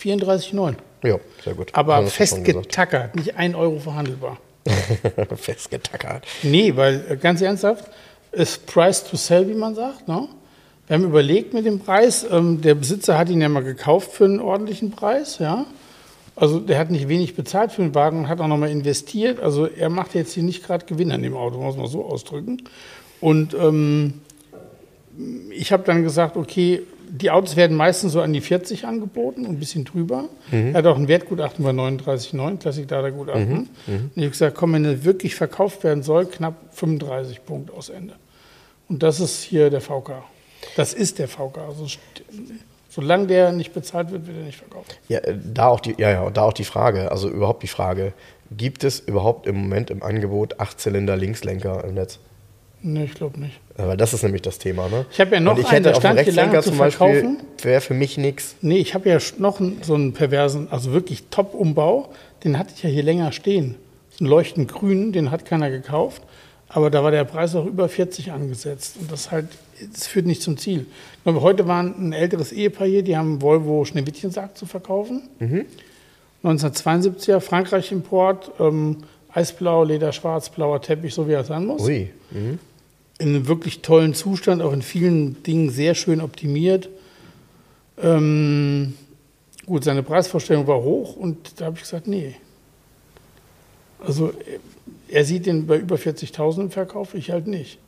[0.00, 0.74] 34,9.
[1.02, 1.70] Ja, sehr gut.
[1.74, 4.38] Aber festgetackert, nicht ein Euro verhandelbar.
[5.36, 6.24] Festgetackert.
[6.42, 7.84] Nee, weil äh, ganz ernsthaft,
[8.32, 10.08] ist Price to Sell, wie man sagt.
[10.08, 10.28] Ne?
[10.86, 14.24] Wir haben überlegt mit dem Preis, ähm, der Besitzer hat ihn ja mal gekauft für
[14.24, 15.38] einen ordentlichen Preis.
[15.38, 15.66] Ja?
[16.34, 19.40] Also der hat nicht wenig bezahlt für den Wagen und hat auch nochmal investiert.
[19.40, 22.62] Also er macht jetzt hier nicht gerade Gewinn an dem Auto, muss man so ausdrücken.
[23.20, 24.20] Und ähm,
[25.50, 29.52] ich habe dann gesagt, okay, die Autos werden meistens so an die 40 angeboten und
[29.52, 30.28] ein bisschen drüber.
[30.50, 33.68] Er hat auch ein Wertgutachten bei 39,9, Klassik Data Gutachten.
[33.86, 37.88] Und ich habe gesagt, komm, wenn er wirklich verkauft werden soll, knapp 35 Punkte aus
[37.88, 38.14] Ende.
[38.88, 40.22] Und das ist hier der VK.
[40.76, 41.58] Das ist der VK.
[41.68, 41.86] Also,
[42.88, 44.98] solange der nicht bezahlt wird, wird er nicht verkauft.
[45.08, 48.12] Ja, äh, da auch die, ja, ja, da auch die Frage, also überhaupt die Frage,
[48.50, 52.18] gibt es überhaupt im Moment im Angebot Achtzylinder Linkslenker im Netz?
[52.82, 53.58] Nee, ich glaube nicht.
[53.76, 55.06] Weil das ist nämlich das Thema, ne?
[55.10, 57.80] Ich habe ja noch Und ich einen, hätte auf dem Rechtslenker zu zum Beispiel, wäre
[57.80, 58.56] für mich nichts.
[58.60, 62.10] Nee, ich habe ja noch so einen perversen, also wirklich Top-Umbau.
[62.44, 63.74] Den hatte ich ja hier länger stehen.
[64.10, 66.22] So einen leuchtend grün, den hat keiner gekauft.
[66.68, 68.96] Aber da war der Preis auch über 40 angesetzt.
[69.00, 69.46] Und das halt,
[69.92, 70.86] das führt nicht zum Ziel.
[71.22, 75.28] Glaube, heute war ein älteres Ehepaar hier, die haben Volvo Schneewittchensarg zu verkaufen.
[76.44, 78.98] 1972er Frankreich-Import, ähm,
[79.36, 82.08] Eisblau, Leder, Schwarz, blauer Teppich, so wie er sein muss Ui.
[82.32, 82.58] in
[83.18, 86.88] einem wirklich tollen Zustand, auch in vielen Dingen sehr schön optimiert.
[88.02, 88.94] Ähm,
[89.66, 92.34] gut, seine Preisvorstellung war hoch und da habe ich gesagt, nee.
[94.00, 94.58] Also äh,
[95.08, 97.78] er sieht den bei über 40.000 im Verkauf, ich halt nicht.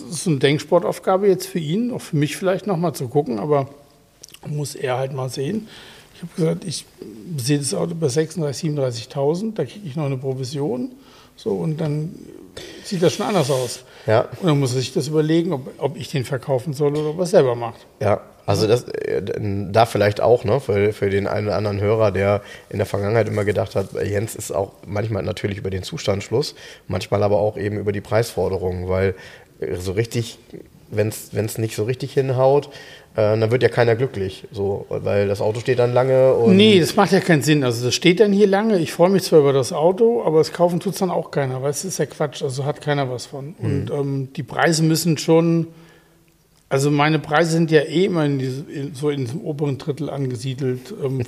[0.00, 3.68] Das ist eine Denksportaufgabe jetzt für ihn, auch für mich vielleicht nochmal zu gucken, aber
[4.46, 5.68] muss er halt mal sehen.
[6.18, 6.84] Ich habe gesagt, ich
[7.36, 10.90] sehe das Auto bei 36.000, 37.000, da kriege ich noch eine Provision.
[11.36, 12.12] So, und dann
[12.82, 13.84] sieht das schon anders aus.
[14.04, 14.22] Ja.
[14.40, 17.18] Und dann muss er sich das überlegen, ob, ob ich den verkaufen soll oder ob
[17.18, 17.86] er es selber macht.
[18.00, 19.22] Ja, also das äh,
[19.70, 23.28] da vielleicht auch, ne, für, für den einen oder anderen Hörer, der in der Vergangenheit
[23.28, 26.56] immer gedacht hat, äh, Jens ist auch manchmal natürlich über den Zustand Schluss,
[26.88, 29.14] manchmal aber auch eben über die Preisforderungen, weil
[29.60, 30.40] äh, so richtig,
[30.90, 32.70] wenn es nicht so richtig hinhaut,
[33.18, 36.78] äh, dann wird ja keiner glücklich, so, weil das Auto steht dann lange und Nee,
[36.78, 37.64] das macht ja keinen Sinn.
[37.64, 38.78] Also das steht dann hier lange.
[38.78, 41.60] Ich freue mich zwar über das Auto, aber das kaufen tut es dann auch keiner,
[41.60, 42.44] weil es ist ja Quatsch.
[42.44, 43.56] Also hat keiner was von.
[43.58, 45.66] Und ähm, die Preise müssen schon,
[46.68, 50.10] also meine Preise sind ja eh immer in diese, in, so in diesem oberen Drittel
[50.10, 51.24] angesiedelt ähm,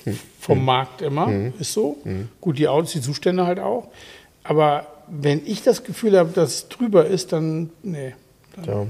[0.40, 1.30] vom Markt immer.
[1.58, 1.98] Ist so.
[2.40, 3.88] Gut, die Autos, die Zustände halt auch.
[4.42, 8.14] Aber wenn ich das Gefühl habe, dass es drüber ist, dann, nee.
[8.66, 8.86] ja.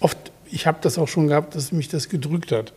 [0.00, 2.72] Oft, ich habe das auch schon gehabt, dass mich das gedrückt hat.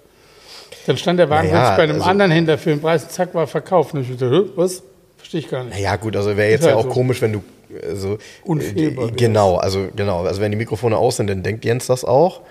[0.88, 3.48] Dann stand der Wagen Naja, bei einem also- anderen Händler für den Preis, zack, war
[3.48, 3.94] verkauft.
[3.94, 4.84] Und ich dachte, "Hä, was?
[5.18, 5.74] Verstehe ich gar nicht.
[5.76, 6.94] Naja, gut, also wäre jetzt Ist ja halt auch so.
[6.94, 7.44] komisch, wenn du
[7.76, 8.18] äh, so.
[8.44, 9.12] Unfehlbar äh.
[9.12, 10.24] Genau, also genau.
[10.24, 12.42] Also wenn die Mikrofone aus sind, dann denkt Jens das auch.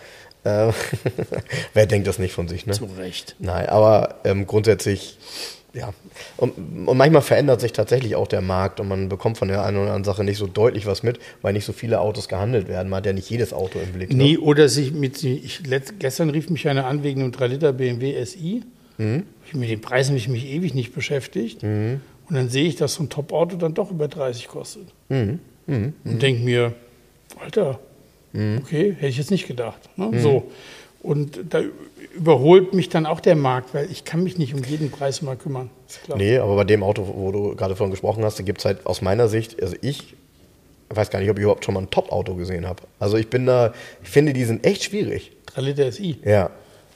[0.44, 0.68] Äh,
[1.74, 2.72] wer denkt das nicht von sich, ne?
[2.72, 3.34] Zu Recht.
[3.40, 5.18] Nein, aber ähm, grundsätzlich,
[5.74, 5.92] ja.
[6.36, 6.54] Und,
[6.86, 9.86] und manchmal verändert sich tatsächlich auch der Markt und man bekommt von der einen oder
[9.86, 12.88] anderen Sache nicht so deutlich was mit, weil nicht so viele Autos gehandelt werden.
[12.88, 14.10] Man hat ja nicht jedes Auto im Blick.
[14.10, 14.16] Ne?
[14.16, 17.72] Nee, oder sich mit, ich, letzt, gestern rief mich einer an wegen einem 3 Liter
[17.72, 18.62] BMW SI.
[18.98, 21.62] Mit den Preisen habe ich mich ewig nicht beschäftigt.
[21.62, 24.88] Und dann sehe ich, dass so ein Top-Auto dann doch über 30 kostet.
[25.08, 25.40] Und
[26.04, 26.74] denke mir,
[27.42, 27.80] Alter,
[28.34, 29.80] okay, hätte ich jetzt nicht gedacht.
[29.96, 30.20] Ne?
[30.20, 30.50] So.
[31.02, 31.62] Und da
[32.14, 35.36] überholt mich dann auch der Markt, weil ich kann mich nicht um jeden Preis mal
[35.36, 35.70] kümmern.
[36.04, 36.18] Klar.
[36.18, 38.86] Nee, aber bei dem Auto, wo du gerade von gesprochen hast, da gibt es halt
[38.86, 40.14] aus meiner Sicht, also ich
[40.90, 42.82] weiß gar nicht, ob ich überhaupt schon mal ein Top-Auto gesehen habe.
[42.98, 43.72] Also ich bin da,
[44.02, 45.32] ich finde, die sind echt schwierig.
[45.46, 46.50] 3 Liter SI, Ja.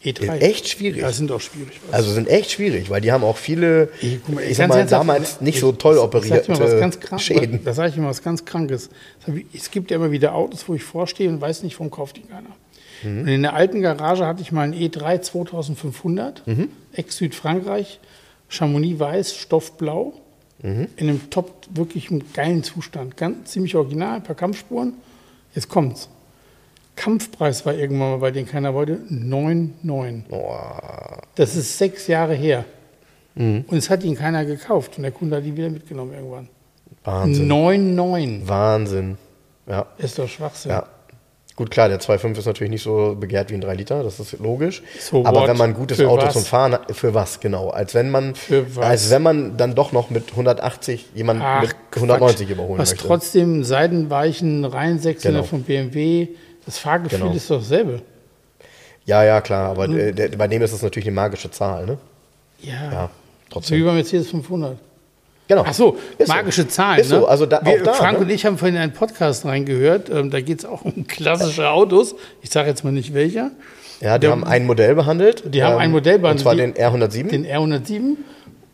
[0.04, 0.34] E3.
[0.34, 1.00] Ist echt schwierig.
[1.00, 1.80] Ja, sind auch schwierig.
[1.90, 4.84] Also sind echt schwierig, weil die haben auch viele, Ich- guck mal, ich sag mal,
[4.84, 7.64] damals nicht ich- so toll operierte was krank, Schäden.
[7.64, 8.90] Da sage ich mal was ganz Krankes.
[9.54, 12.20] Es gibt ja immer wieder Autos, wo ich vorstehe und weiß nicht, warum kauft die
[12.22, 12.50] keiner.
[13.04, 13.20] Mhm.
[13.20, 16.68] Und in der alten Garage hatte ich mal einen E3 2500, Mhm.
[16.94, 18.00] ex-Südfrankreich,
[18.48, 20.12] Chamonix weiß, Stoffblau,
[20.62, 20.88] Mhm.
[20.96, 23.16] in einem top, wirklich einem geilen Zustand.
[23.16, 24.94] Ganz ziemlich original, ein paar Kampfspuren.
[25.54, 26.08] Jetzt kommt's.
[26.96, 30.24] Kampfpreis war irgendwann mal, bei den keiner wollte, 9,9.
[30.28, 31.22] Boah.
[31.34, 32.64] Das ist sechs Jahre her.
[33.34, 33.64] Mhm.
[33.66, 34.96] Und es hat ihn keiner gekauft.
[34.96, 36.48] Und der Kunde hat die wieder mitgenommen irgendwann.
[37.02, 37.48] Wahnsinn.
[37.48, 38.42] 9,9.
[38.48, 39.18] Wahnsinn.
[39.66, 40.70] Ja, Ist doch Schwachsinn.
[40.70, 40.86] ja.
[41.56, 44.38] Gut, klar, der 2.5 ist natürlich nicht so begehrt wie ein 3 Liter, das ist
[44.40, 44.82] logisch.
[44.98, 45.48] So Aber what?
[45.48, 46.32] wenn man ein gutes Für Auto was?
[46.32, 47.70] zum Fahren hat, für was genau?
[47.70, 48.34] Als wenn man,
[48.80, 52.50] als wenn man dann doch noch mit 180 jemanden Ach, mit 190 Quatsch.
[52.52, 53.06] überholen Was möchte.
[53.06, 55.48] trotzdem seidenweichen Reihensechszylinder Genau.
[55.48, 56.26] von BMW,
[56.66, 57.32] das Fahrgefühl Genau.
[57.34, 58.02] ist doch dasselbe.
[59.06, 59.98] Ja, ja, klar, aber Hm.
[59.98, 61.98] äh, der, bei dem ist das natürlich eine magische Zahl, ne?
[62.62, 62.92] Ja.
[62.92, 63.10] Ja,
[63.50, 63.78] trotzdem.
[63.78, 64.76] wie beim Mercedes 500.
[65.46, 65.64] Genau.
[65.66, 66.32] Ach so, Ist so.
[66.32, 67.00] magische Zahlen.
[67.00, 67.28] Ist so, ne?
[67.28, 68.24] also da- Wir, da, Frank ne?
[68.24, 70.08] und ich haben vorhin in einen Podcast reingehört.
[70.08, 72.14] Ähm, da geht es auch um klassische Autos.
[72.42, 73.50] Ich sage jetzt mal nicht welcher.
[74.00, 75.42] Ja, die Der- haben ein Modell behandelt.
[75.44, 77.28] ähm, Die haben ein Modell behandelt, Und zwar den R107.
[77.28, 78.16] Den R107.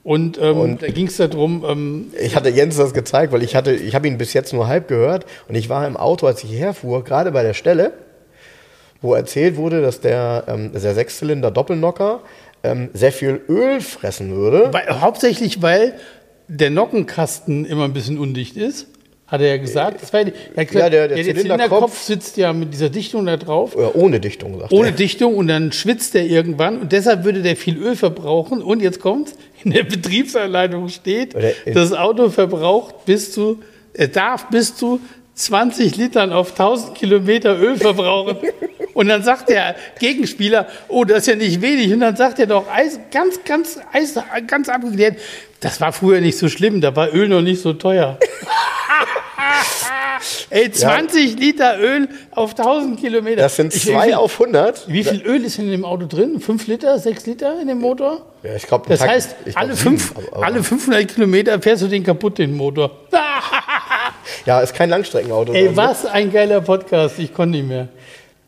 [0.02, 3.72] Und, ähm, da ging es darum, ähm, Ich hatte Jens das gezeigt, weil ich hatte,
[3.72, 6.50] ich habe ihn bis jetzt nur halb gehört und ich war im Auto, als ich
[6.50, 7.92] hierher fuhr, gerade bei der Stelle,
[9.02, 12.20] wo erzählt wurde, dass der, ähm, der Sechszylinder Doppelnocker
[12.62, 14.68] ähm, sehr viel Öl fressen würde.
[14.72, 15.94] weil, hauptsächlich weil
[16.51, 18.86] der Nockenkasten immer ein bisschen undicht ist.
[19.26, 20.03] Hat er ja gesagt.
[20.03, 22.88] Das war er hat gesagt, Ja, der- der der Zylinderkopf- Zylinderkopf sitzt ja mit dieser
[22.88, 23.76] Dichtung da drauf.
[23.76, 24.92] Oder ohne Dichtung, sagt Ohne er.
[24.92, 28.61] Dichtung und dann schwitzt der irgendwann und deshalb würde der viel Öl verbrauchen.
[28.61, 29.34] Und jetzt kommt,
[29.64, 31.36] in der Betriebsanleitung steht,
[31.72, 33.61] das Auto verbraucht bis zu,
[33.94, 34.98] er darf bis zu
[35.45, 38.36] 20 Litern auf 1000 Kilometer Öl verbrauchen.
[38.95, 41.93] Und dann sagt der Gegenspieler, oh, das ist ja nicht wenig.
[41.93, 44.14] Und dann sagt er doch Eis, ganz, ganz, Eis,
[44.47, 45.16] ganz abgeklärt,
[45.61, 48.18] das war früher nicht so schlimm, da war Öl noch nicht so teuer.
[50.51, 53.43] Ey, 20 Liter Öl auf 1000 Kilometer.
[53.43, 54.88] Das sind Ich- zwei wie viel- auf 100.
[54.88, 56.41] wie viel Öl ist in dem Auto drin?
[56.41, 58.26] 5 Liter, 6 Liter in dem Motor?
[58.43, 62.03] Ja, ich glaub, Das Takt- heißt, glaub, alle, fünf, alle 500 Kilometer fährst du den
[62.05, 62.91] kaputt, den Motor.
[64.47, 65.53] Ja, ist kein Langstreckenauto.
[65.53, 67.18] Ey, Also- was ein geiler Podcast.
[67.18, 67.89] Ich konnte nicht mehr.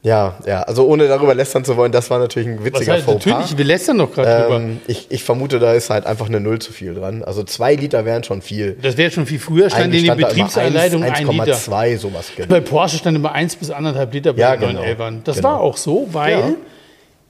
[0.05, 3.05] Ja, ja, also ohne darüber lästern zu wollen, das war natürlich ein Was witziger heißt,
[3.05, 3.31] Fauxpas.
[3.31, 4.57] natürlich, wir lästern doch gerade drüber.
[4.57, 7.23] Ähm, ich, ich vermute, da ist halt einfach eine Null zu viel dran.
[7.23, 8.77] Also zwei Liter wären schon viel.
[8.83, 11.45] Das wäre schon viel früher, stand in den Betriebsanleitungen 1, 1 Liter.
[11.55, 12.33] 1,2 sowas.
[12.35, 12.49] Genau.
[12.49, 14.81] Bei Porsche stand immer 1 bis 1,5 Liter bei Ja, den genau.
[14.83, 15.21] 911ern.
[15.23, 15.49] Das Genau.
[15.51, 16.49] war auch so, weil Ja.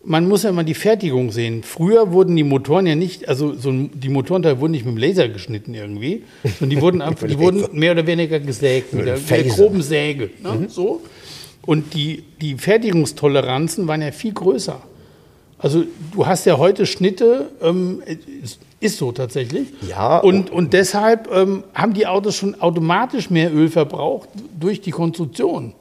[0.05, 1.63] Man muss ja mal die Fertigung sehen.
[1.63, 5.29] Früher wurden die Motoren ja nicht, also so die Motorenteile wurden nicht mit dem Laser
[5.29, 9.31] geschnitten irgendwie, sondern die wurden, einfach, die wurden mehr oder weniger gesägt mit der, mit
[9.31, 10.31] der groben Säge.
[10.43, 10.67] Ne?
[10.69, 11.01] So.
[11.65, 14.83] Und die, die Fertigungstoleranzen waren ja viel größer.
[15.59, 18.03] Also du hast ja heute Schnitte, ähm,
[18.43, 19.69] ist, ist so tatsächlich.
[19.89, 24.29] Ja, Und, und deshalb ähm, haben die Autos schon automatisch mehr Öl verbraucht
[24.59, 25.75] durch die Konstruktion.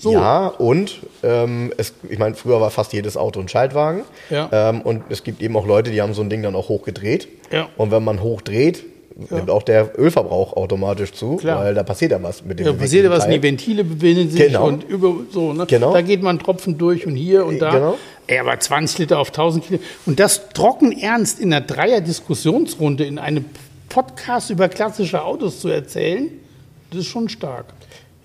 [0.00, 0.12] So.
[0.12, 4.02] Ja, und ähm, es, ich meine, früher war fast jedes Auto ein Schaltwagen.
[4.28, 4.48] Ja.
[4.52, 7.28] Ähm, und es gibt eben auch Leute, die haben so ein Ding dann auch hochgedreht.
[7.50, 7.68] Ja.
[7.78, 8.84] Und wenn man hochdreht,
[9.30, 11.60] nimmt auch der Ölverbrauch automatisch zu, Klar.
[11.64, 14.30] weil da passiert ja was mit dem Da passiert ja was, beweglichen die Ventile befinden
[14.30, 14.66] sich Genau.
[14.66, 15.52] und über so.
[15.54, 15.64] Ne?
[15.66, 15.92] Genau.
[15.92, 17.70] Da geht man Tropfen durch und hier und da.
[17.70, 17.98] Genau.
[18.26, 19.80] Ey, aber 20 Liter auf 1000 Kilo.
[20.06, 23.46] Und das trocken ernst in einer Dreier-Diskussionsrunde in einem
[23.88, 26.28] Podcast über klassische Autos zu erzählen,
[26.90, 27.64] das ist schon stark.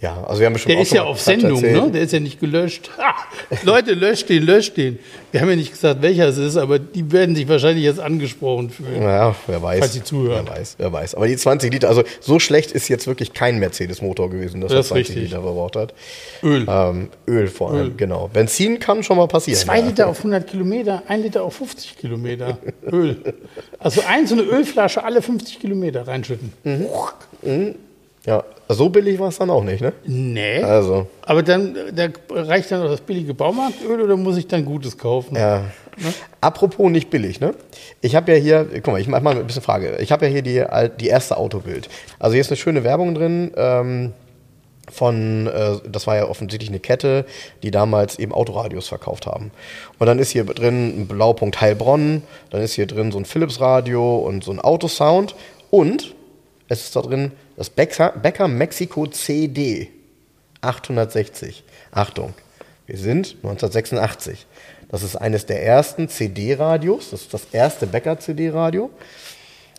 [0.03, 1.81] Ja, also wir haben bestimmt Der ist ja auf Sendung, erzählt.
[1.81, 1.91] ne?
[1.91, 2.91] Der ist ja nicht gelöscht.
[2.97, 3.15] Ha!
[3.63, 4.99] Leute, löscht den, löscht den.
[5.31, 8.69] Wir haben ja nicht gesagt, welcher es ist, aber die werden sich wahrscheinlich jetzt angesprochen
[8.69, 9.01] fühlen.
[9.01, 9.79] Ja, wer weiß.
[9.79, 10.45] Falls Sie zuhören.
[10.45, 11.15] Wer weiß, wer weiß.
[11.15, 14.75] Aber die 20 Liter, also so schlecht ist jetzt wirklich kein Mercedes-Motor gewesen, dass Das
[14.75, 15.23] er ist 20 richtig.
[15.31, 15.93] Liter verbraucht hat.
[16.43, 16.65] Öl.
[16.67, 18.27] Ähm, Öl vor allem, genau.
[18.27, 19.57] Benzin kann schon mal passieren.
[19.57, 19.85] Zwei ja.
[19.85, 22.57] Liter auf 100 Kilometer, ein Liter auf 50 Kilometer
[22.91, 23.21] Öl.
[23.79, 26.51] Also ein so eine Ölflasche alle 50 Kilometer reinschütten.
[28.25, 28.43] Ja,
[28.73, 29.93] so billig war es dann auch nicht, ne?
[30.05, 30.61] Nee.
[30.61, 34.97] Also, Aber dann da reicht dann auch das billige Baumarktöl oder muss ich dann Gutes
[34.97, 35.35] kaufen?
[35.35, 35.63] ja.
[36.41, 37.53] Apropos nicht billig, ne?
[38.01, 39.97] Ich habe ja hier, guck mal, ich mach mal ein bisschen Frage.
[39.99, 40.63] Ich habe ja hier die,
[40.99, 41.87] die erste Autobild.
[42.17, 43.51] Also hier ist eine schöne Werbung drin.
[43.55, 44.13] Ähm,
[44.91, 47.25] von, äh, das war ja offensichtlich eine Kette,
[47.61, 49.51] die damals eben Autoradios verkauft haben.
[49.99, 53.61] Und dann ist hier drin ein Blaupunkt Heilbronn, dann ist hier drin so ein Philips
[53.61, 55.35] Radio und so ein Autosound
[55.69, 56.13] und
[56.67, 59.89] es ist da drin das Becker, Becker Mexico CD
[60.61, 61.63] 860.
[61.91, 62.33] Achtung,
[62.87, 64.45] wir sind 1986.
[64.89, 68.89] Das ist eines der ersten CD-Radios, das ist das erste Becker CD-Radio.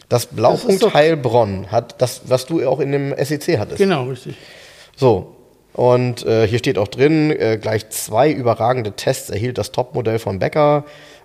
[0.08, 3.78] Das Blaupunkt doch- Heilbronn hat das, was du auch in dem SEC hattest.
[3.78, 4.34] Genau, richtig.
[4.96, 5.36] So.
[5.72, 10.38] Und äh, hier steht auch drin, äh, gleich zwei überragende Tests erhielt das Topmodell von
[10.38, 10.84] Becker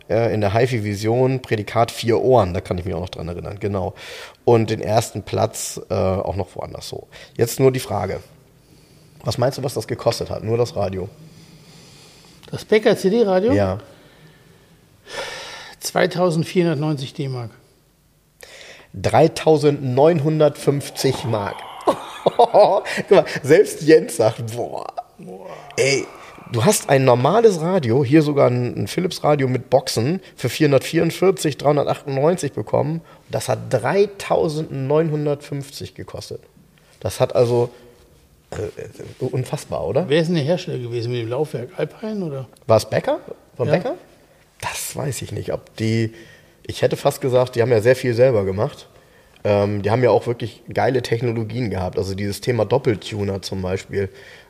[0.09, 3.57] äh, in der HiFi-Vision, Prädikat vier Ohren, da kann ich mich auch noch dran erinnern,
[3.59, 3.93] genau.
[4.45, 7.07] Und den ersten Platz äh, auch noch woanders so.
[7.37, 8.19] Jetzt nur die Frage.
[9.23, 10.43] Was meinst du, was das gekostet hat?
[10.43, 11.09] Nur das Radio?
[12.51, 13.79] Das Becker CD-Radio, Ja.
[15.79, 17.51] 2490 D-Mark.
[18.93, 21.55] 3950 Mark.
[22.23, 24.87] Guck mal, selbst Jens sagt, boah,
[25.77, 26.05] ey,
[26.51, 31.57] du hast ein normales Radio, hier sogar ein, ein Philips Radio mit Boxen für 444,
[31.57, 33.01] 398 bekommen.
[33.29, 36.41] Das hat 3950 gekostet.
[36.99, 37.69] Das hat also
[38.51, 40.09] äh, äh, unfassbar, oder?
[40.09, 41.69] Wer ist denn der Hersteller gewesen mit dem Laufwerk?
[41.77, 42.47] Alpine oder?
[42.67, 43.19] War es Becker?
[43.55, 43.75] Von Ja.
[43.75, 43.95] Becker?
[44.61, 45.53] Das weiß ich nicht.
[45.53, 46.13] Ob die,
[46.65, 48.87] ich hätte fast gesagt, die haben ja sehr viel selber gemacht.
[49.43, 51.97] Ähm, die haben ja auch wirklich geile Technologien gehabt.
[51.97, 54.09] Also dieses Thema Doppeltuner zum Beispiel.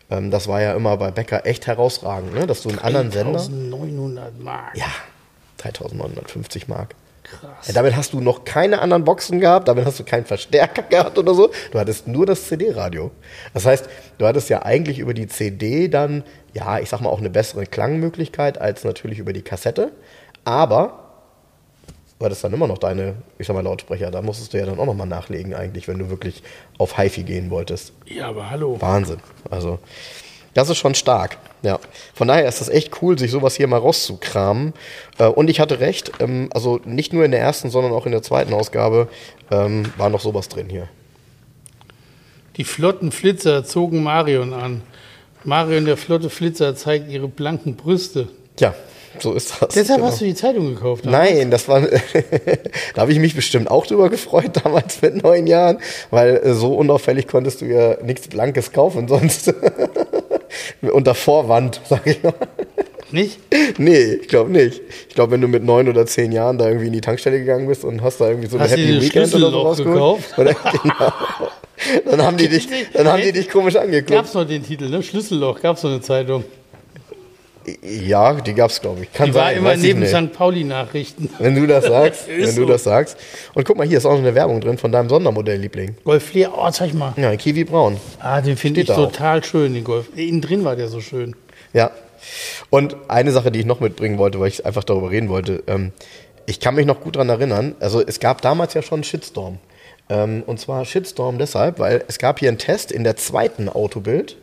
[0.09, 2.47] Ähm, das war ja immer bei Becker echt herausragend, ne?
[2.47, 3.39] dass du einen anderen Sender.
[3.39, 4.77] 1900 Mark.
[4.77, 4.87] Ja,
[5.57, 6.95] 3950 Mark.
[7.23, 7.67] Krass.
[7.67, 11.17] Ja, damit hast du noch keine anderen Boxen gehabt, damit hast du keinen Verstärker gehabt
[11.17, 11.51] oder so.
[11.71, 13.11] Du hattest nur das CD-Radio.
[13.53, 13.87] Das heißt,
[14.17, 17.65] du hattest ja eigentlich über die CD dann, ja, ich sag mal, auch eine bessere
[17.65, 19.91] Klangmöglichkeit als natürlich über die Kassette.
[20.43, 21.08] Aber
[22.19, 24.11] du hattest dann immer noch deine, ich sag mal, Lautsprecher.
[24.11, 26.43] Da musstest du ja dann auch nochmal nachlegen, eigentlich, wenn du wirklich
[26.77, 27.93] auf HiFi gehen wolltest.
[28.05, 28.77] Ja, aber hallo.
[28.79, 29.19] Wahnsinn.
[29.49, 29.79] Also,
[30.53, 31.37] das ist schon stark.
[31.61, 31.79] Ja.
[32.13, 34.73] Von daher ist das echt cool, sich sowas hier mal rauszukramen.
[35.17, 38.11] Äh, Und ich hatte recht, ähm, also nicht nur in der ersten, sondern auch in
[38.11, 39.07] der zweiten Ausgabe
[39.51, 40.87] ähm, war noch sowas drin hier.
[42.57, 44.81] Die flotten Flitzer zogen Marion an.
[45.45, 48.27] Marion, der flotte Flitzer, zeigt ihre blanken Brüste.
[48.59, 48.73] Ja,
[49.21, 49.73] so ist das.
[49.73, 50.11] Deshalb genau.
[50.11, 51.05] hast du die Zeitung gekauft.
[51.05, 51.11] ne?
[51.11, 51.81] Nein, das war,
[52.93, 55.79] da habe ich mich bestimmt auch drüber gefreut, damals mit neun Jahren,
[56.11, 59.53] weil äh, so unauffällig konntest du ja nichts Blankes kaufen, sonst
[60.81, 62.33] unter Vorwand, sag ich mal.
[63.11, 63.39] Nicht?
[63.77, 64.81] Nee, ich glaube nicht.
[65.07, 67.67] Ich glaube, wenn du mit neun oder zehn Jahren da irgendwie in die Tankstelle gegangen
[67.67, 69.93] bist und hast da irgendwie so Hast eine Happy Weekend oder so rausgeholt.
[69.95, 70.37] gekauft?
[70.37, 70.53] Oder,
[70.83, 71.13] genau.
[72.05, 74.11] Dann haben die dich, dann haben die dich komisch angeguckt.
[74.11, 75.01] Gab's noch den Titel, ne?
[75.01, 76.43] Schlüsselloch, gab's noch eine Zeitung.
[77.81, 79.13] Ja, die gab's, glaube ich.
[79.13, 80.05] Kann Die war sein, immer neben.
[80.05, 80.33] St.
[80.33, 81.29] Pauli-Nachrichten.
[81.39, 82.65] Wenn du das sagst, wenn du so.
[82.65, 83.17] das sagst.
[83.53, 85.95] Und guck mal, hier ist auch noch eine Werbung drin von deinem Sondermodell-Liebling.
[86.03, 87.13] Golf Flair, oh, zeig mal.
[87.17, 87.97] Ja, Kiwi Braun.
[88.19, 89.11] Ah, den finde ich da auch.
[89.11, 90.07] total schön, den Golf.
[90.15, 91.35] Innen drin war der so schön.
[91.73, 91.91] Ja.
[92.69, 95.63] Und eine Sache, die ich noch mitbringen wollte, weil ich einfach darüber reden wollte.
[95.67, 95.91] Ähm,
[96.45, 97.75] ich kann mich noch gut daran erinnern.
[97.79, 99.59] Also es gab damals ja schon einen Shitstorm.
[100.09, 104.37] Ähm, und zwar Shitstorm deshalb, weil es gab hier einen Test in der zweiten Autobild,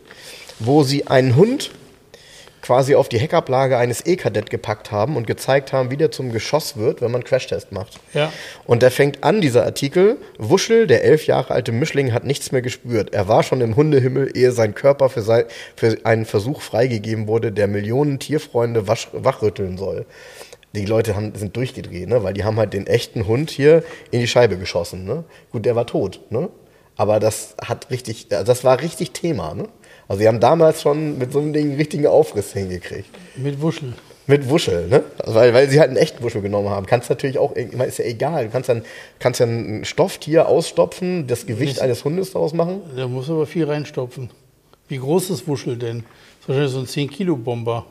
[0.58, 1.72] wo sie einen Hund
[2.66, 6.76] quasi auf die Heckablage eines E-Kadett gepackt haben und gezeigt haben, wie der zum Geschoss
[6.76, 8.00] wird, wenn man Crashtest macht.
[8.12, 8.32] Ja.
[8.64, 12.62] Und der fängt an, dieser Artikel, Wuschel, der elf Jahre alte Mischling, hat nichts mehr
[12.62, 13.14] gespürt.
[13.14, 15.44] Er war schon im Hundehimmel, ehe sein Körper für, sei,
[15.76, 20.04] für einen Versuch freigegeben wurde, der Millionen Tierfreunde wasch, wachrütteln soll.
[20.74, 22.24] Die Leute haben, sind durchgedreht, ne?
[22.24, 25.04] weil die haben halt den echten Hund hier in die Scheibe geschossen.
[25.04, 25.22] Ne?
[25.52, 26.48] Gut, der war tot, ne?
[26.96, 29.54] aber das hat richtig, das war richtig Thema.
[29.54, 29.68] Ne?
[30.09, 33.11] Also sie haben damals schon mit so einem Ding einen richtigen Aufriss hingekriegt.
[33.36, 33.92] Mit Wuschel.
[34.28, 35.04] Mit Wuschel, ne?
[35.18, 36.86] Also weil, weil sie halt einen echten Wuschel genommen haben.
[36.86, 38.46] Kannst natürlich auch, ist ja egal.
[38.46, 38.82] Du kannst dann,
[39.18, 42.80] kannst ja ein Stofftier ausstopfen, das Gewicht eines Hundes daraus machen.
[42.96, 44.30] Da muss aber viel reinstopfen.
[44.88, 46.04] Wie groß ist Wuschel denn?
[46.40, 47.86] Das ist wahrscheinlich so ein 10-Kilo-Bomber.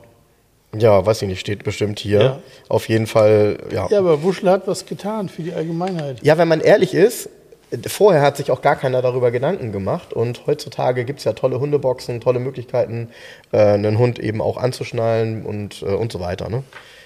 [0.78, 2.20] Ja, weiß ich nicht, steht bestimmt hier.
[2.20, 2.40] Ja.
[2.68, 3.88] Auf jeden Fall, ja.
[3.90, 6.22] Ja, aber Wuschel hat was getan für die Allgemeinheit.
[6.22, 7.30] Ja, wenn man ehrlich ist,
[7.88, 11.60] vorher hat sich auch gar keiner darüber Gedanken gemacht und heutzutage gibt es ja tolle
[11.60, 13.10] Hundeboxen, tolle Möglichkeiten,
[13.52, 16.50] äh, einen Hund eben auch anzuschnallen und, äh, und so weiter.
[16.50, 16.64] Ne?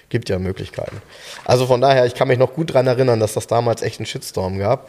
[0.08, 1.00] Gibt ja Möglichkeiten.
[1.44, 4.06] Also von daher, ich kann mich noch gut daran erinnern, dass das damals echt einen
[4.06, 4.88] Shitstorm gab.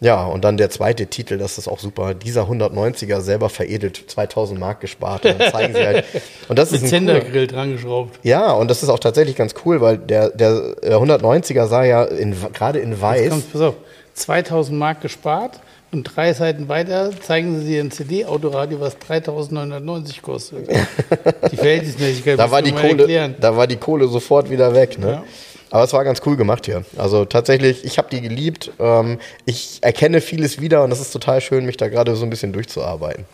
[0.00, 2.14] Ja, und dann der zweite Titel, das ist auch super.
[2.14, 5.24] Dieser 190er selber veredelt, 2000 Mark gespart.
[5.24, 6.04] Und dann zeigen sie halt.
[6.48, 8.20] Und das ist ein Zendergrill dran geschraubt.
[8.22, 12.04] Ja, und das ist auch tatsächlich ganz cool, weil der, der, der 190er sah ja
[12.04, 13.30] in, gerade in weiß.
[13.30, 13.74] Komm, pass auf.
[14.18, 15.60] 2000 Mark gespart
[15.90, 20.68] und drei Seiten weiter zeigen sie dir ein CD-Autoradio, was 3990 kostet.
[21.50, 23.36] Die Verhältnismäßigkeit da war, die Kohle, erklären.
[23.40, 24.98] da war die Kohle sofort wieder weg.
[24.98, 25.10] Ne?
[25.10, 25.24] Ja.
[25.70, 26.84] Aber es war ganz cool gemacht hier.
[26.96, 28.70] Also tatsächlich, ich habe die geliebt.
[28.78, 32.30] Ähm, ich erkenne vieles wieder und das ist total schön, mich da gerade so ein
[32.30, 33.24] bisschen durchzuarbeiten.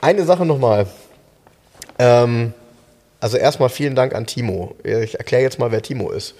[0.00, 0.86] Eine Sache nochmal.
[1.98, 2.52] Ähm,
[3.20, 4.74] also erstmal vielen Dank an Timo.
[4.82, 6.34] Ich erkläre jetzt mal, wer Timo ist.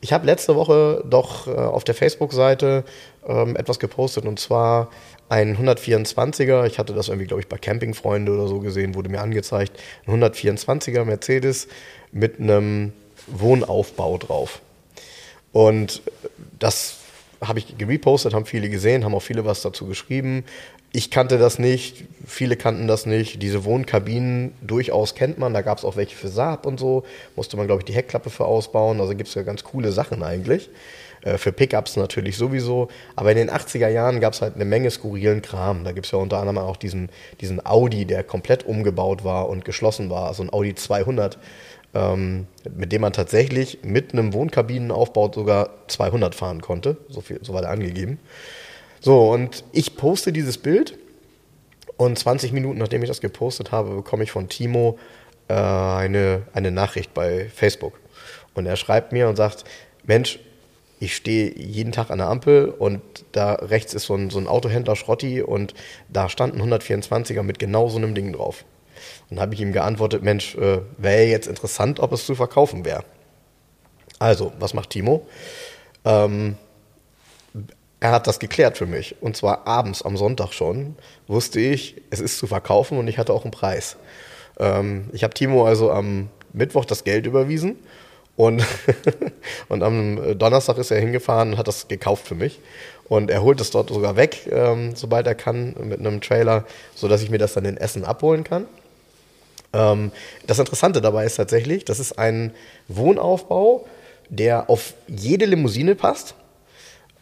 [0.00, 2.84] Ich habe letzte Woche doch äh, auf der Facebook-Seite
[3.26, 4.90] ähm, etwas gepostet und zwar
[5.28, 6.66] ein 124er.
[6.66, 9.78] Ich hatte das irgendwie, glaube ich, bei Campingfreunde oder so gesehen, wurde mir angezeigt.
[10.06, 11.68] Ein 124er Mercedes
[12.12, 12.92] mit einem
[13.26, 14.60] Wohnaufbau drauf.
[15.52, 16.02] Und
[16.58, 16.96] das
[17.40, 20.44] habe ich gepostet, haben viele gesehen, haben auch viele was dazu geschrieben.
[20.92, 23.42] Ich kannte das nicht, viele kannten das nicht.
[23.42, 25.54] Diese Wohnkabinen durchaus kennt man.
[25.54, 27.04] Da gab es auch welche für Saab und so.
[27.36, 29.00] Musste man, glaube ich, die Heckklappe für ausbauen.
[29.00, 30.68] Also gibt es ja ganz coole Sachen eigentlich.
[31.22, 32.88] Äh, für Pickups natürlich sowieso.
[33.14, 35.84] Aber in den 80er Jahren gab es halt eine Menge skurrilen Kram.
[35.84, 37.10] Da gibt es ja unter anderem auch diesen,
[37.40, 40.26] diesen Audi, der komplett umgebaut war und geschlossen war.
[40.26, 41.38] Also ein Audi 200
[41.94, 46.96] ähm, mit dem man tatsächlich mit einem Wohnkabinenaufbau sogar 200 fahren konnte.
[47.08, 48.18] So, viel, so war der angegeben.
[49.00, 50.98] So, und ich poste dieses Bild
[51.96, 54.98] und 20 Minuten nachdem ich das gepostet habe, bekomme ich von Timo
[55.48, 57.98] äh, eine, eine Nachricht bei Facebook.
[58.54, 59.64] Und er schreibt mir und sagt,
[60.04, 60.38] Mensch,
[60.98, 63.00] ich stehe jeden Tag an der Ampel und
[63.32, 65.72] da rechts ist so ein, so ein Autohändler Schrotti und
[66.10, 68.66] da stand ein 124er mit genau so einem Ding drauf.
[69.30, 73.04] Dann habe ich ihm geantwortet, Mensch, äh, wäre jetzt interessant, ob es zu verkaufen wäre.
[74.18, 75.26] Also, was macht Timo?
[76.04, 76.56] Ähm,
[78.00, 79.16] er hat das geklärt für mich.
[79.20, 80.96] Und zwar abends am Sonntag schon
[81.28, 83.96] wusste ich, es ist zu verkaufen und ich hatte auch einen Preis.
[84.58, 87.76] Ähm, ich habe Timo also am Mittwoch das Geld überwiesen
[88.36, 88.64] und,
[89.68, 92.58] und am Donnerstag ist er hingefahren und hat das gekauft für mich.
[93.06, 97.22] Und er holt es dort sogar weg, ähm, sobald er kann, mit einem Trailer, sodass
[97.22, 98.66] ich mir das dann in Essen abholen kann.
[99.72, 100.12] Ähm,
[100.46, 102.52] das Interessante dabei ist tatsächlich, das ist ein
[102.88, 103.86] Wohnaufbau,
[104.28, 106.34] der auf jede Limousine passt.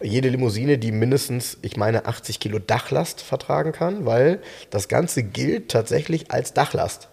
[0.01, 4.41] Jede Limousine, die mindestens, ich meine, 80 Kilo Dachlast vertragen kann, weil
[4.71, 7.09] das Ganze gilt tatsächlich als Dachlast.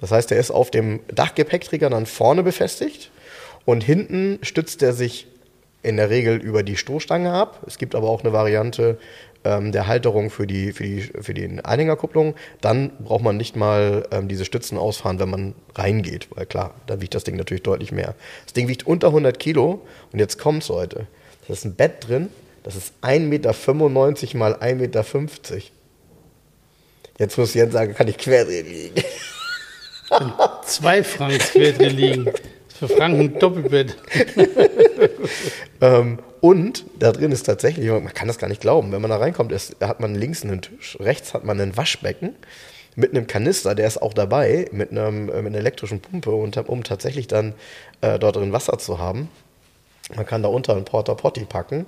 [0.00, 3.10] Das heißt, er ist auf dem Dachgepäckträger dann vorne befestigt
[3.64, 5.28] und hinten stützt er sich
[5.82, 7.62] in der Regel über die Stoßstange ab.
[7.66, 8.98] Es gibt aber auch eine Variante,
[9.46, 14.06] ähm, der Halterung für die, für die, für die Anhängerkupplung, dann braucht man nicht mal
[14.10, 17.92] ähm, diese Stützen ausfahren, wenn man reingeht, weil klar, da wiegt das Ding natürlich deutlich
[17.92, 18.14] mehr.
[18.44, 21.06] Das Ding wiegt unter 100 Kilo und jetzt kommt's, Leute.
[21.46, 22.28] Da ist ein Bett drin,
[22.62, 25.58] das ist 1,95 Meter mal 1,50 Meter.
[27.18, 29.02] Jetzt muss Jens sagen, kann ich quer drin liegen.
[30.64, 32.32] Zwei Franken quer drin liegen.
[32.68, 33.96] Für Franken Doppelbett.
[35.80, 39.16] ähm, und da drin ist tatsächlich, man kann das gar nicht glauben, wenn man da
[39.16, 42.34] reinkommt, ist, hat man links einen Tisch, rechts hat man ein Waschbecken
[42.96, 46.56] mit einem Kanister, der ist auch dabei, mit, einem, äh, mit einer elektrischen Pumpe, und,
[46.68, 47.54] um tatsächlich dann
[48.00, 49.28] äh, dort drin Wasser zu haben.
[50.14, 51.86] Man kann da unter einen Porta Potty packen.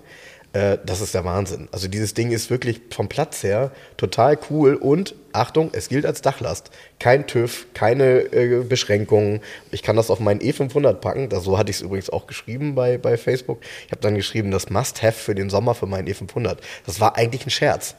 [0.52, 1.68] Äh, das ist der Wahnsinn.
[1.72, 6.22] Also dieses Ding ist wirklich vom Platz her total cool und Achtung, es gilt als
[6.22, 6.70] Dachlast.
[6.98, 9.40] Kein TÜV, keine äh, Beschränkungen.
[9.70, 11.28] Ich kann das auf meinen E500 packen.
[11.28, 13.60] Das, so hatte ich es übrigens auch geschrieben bei, bei Facebook.
[13.86, 16.56] Ich habe dann geschrieben, das Must-Have für den Sommer für meinen E500.
[16.86, 17.94] Das war eigentlich ein Scherz.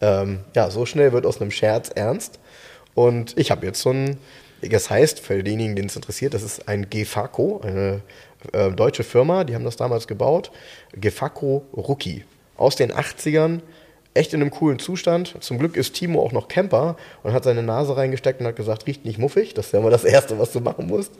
[0.00, 2.38] Ähm, ja, so schnell wird aus einem Scherz ernst.
[2.94, 4.18] Und ich habe jetzt so ein,
[4.62, 8.02] das heißt, für denjenigen, den es interessiert, das ist ein Gefaco, eine
[8.52, 10.50] äh, deutsche Firma, die haben das damals gebaut.
[10.92, 12.24] Gefaco Rookie.
[12.56, 13.60] Aus den 80ern,
[14.14, 15.36] echt in einem coolen Zustand.
[15.40, 18.86] Zum Glück ist Timo auch noch Camper und hat seine Nase reingesteckt und hat gesagt,
[18.86, 19.54] riecht nicht muffig.
[19.54, 21.12] Das ist ja immer das Erste, was du machen musst.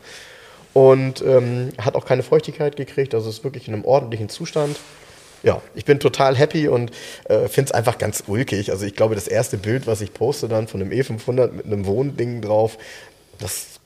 [0.75, 4.77] Und ähm, hat auch keine Feuchtigkeit gekriegt, also ist wirklich in einem ordentlichen Zustand.
[5.43, 6.91] Ja, ich bin total happy und
[7.25, 8.71] äh, finde es einfach ganz ulkig.
[8.71, 11.87] Also ich glaube, das erste Bild, was ich poste dann von einem E500 mit einem
[11.87, 12.77] Wohnding drauf,
[13.39, 13.78] das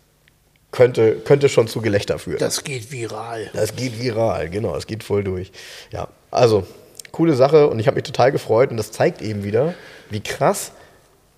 [0.73, 2.39] könnte, könnte schon zu Gelächter führen.
[2.39, 3.51] Das geht viral.
[3.53, 5.53] Das geht viral, genau, es geht voll durch.
[5.93, 6.66] Ja, also
[7.12, 9.75] coole Sache und ich habe mich total gefreut und das zeigt eben wieder,
[10.11, 10.73] wie krass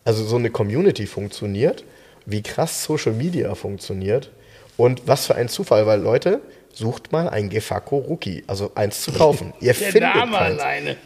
[0.05, 1.85] also so eine Community funktioniert,
[2.27, 4.31] wie krass Social Media funktioniert
[4.77, 6.41] und was für ein Zufall, weil Leute,
[6.73, 9.53] sucht mal ein Gefaco Rookie, also eins zu kaufen.
[9.61, 10.61] Ihr Der findet Name keins.
[10.61, 10.97] alleine.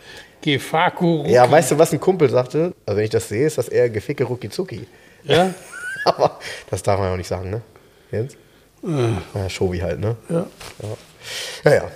[0.41, 1.33] Gefaco Rookie.
[1.33, 2.74] Ja, weißt du, was ein Kumpel sagte?
[2.87, 4.87] Also wenn ich das sehe, ist das eher Geficke Rookie Zuki.
[5.24, 5.53] Ja?
[6.05, 6.39] Aber
[6.70, 7.61] das darf man ja auch nicht sagen, ne?
[8.11, 8.35] Jens?
[8.85, 9.13] Äh.
[9.35, 10.17] Ja, Shobi halt, ne?
[10.29, 10.47] Ja.
[11.65, 11.73] Ja, ja.
[11.73, 11.91] ja.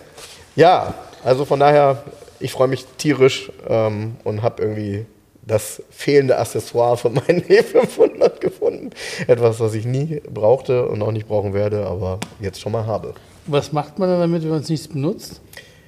[0.57, 0.95] ja
[1.25, 2.03] also von daher,
[2.41, 5.07] ich freue mich tierisch ähm, und habe irgendwie
[5.47, 8.91] das fehlende Accessoire von meinen E500 gefunden.
[9.27, 13.15] Etwas, was ich nie brauchte und auch nicht brauchen werde, aber jetzt schon mal habe.
[13.47, 15.41] Was macht man dann damit, wenn man es nicht benutzt?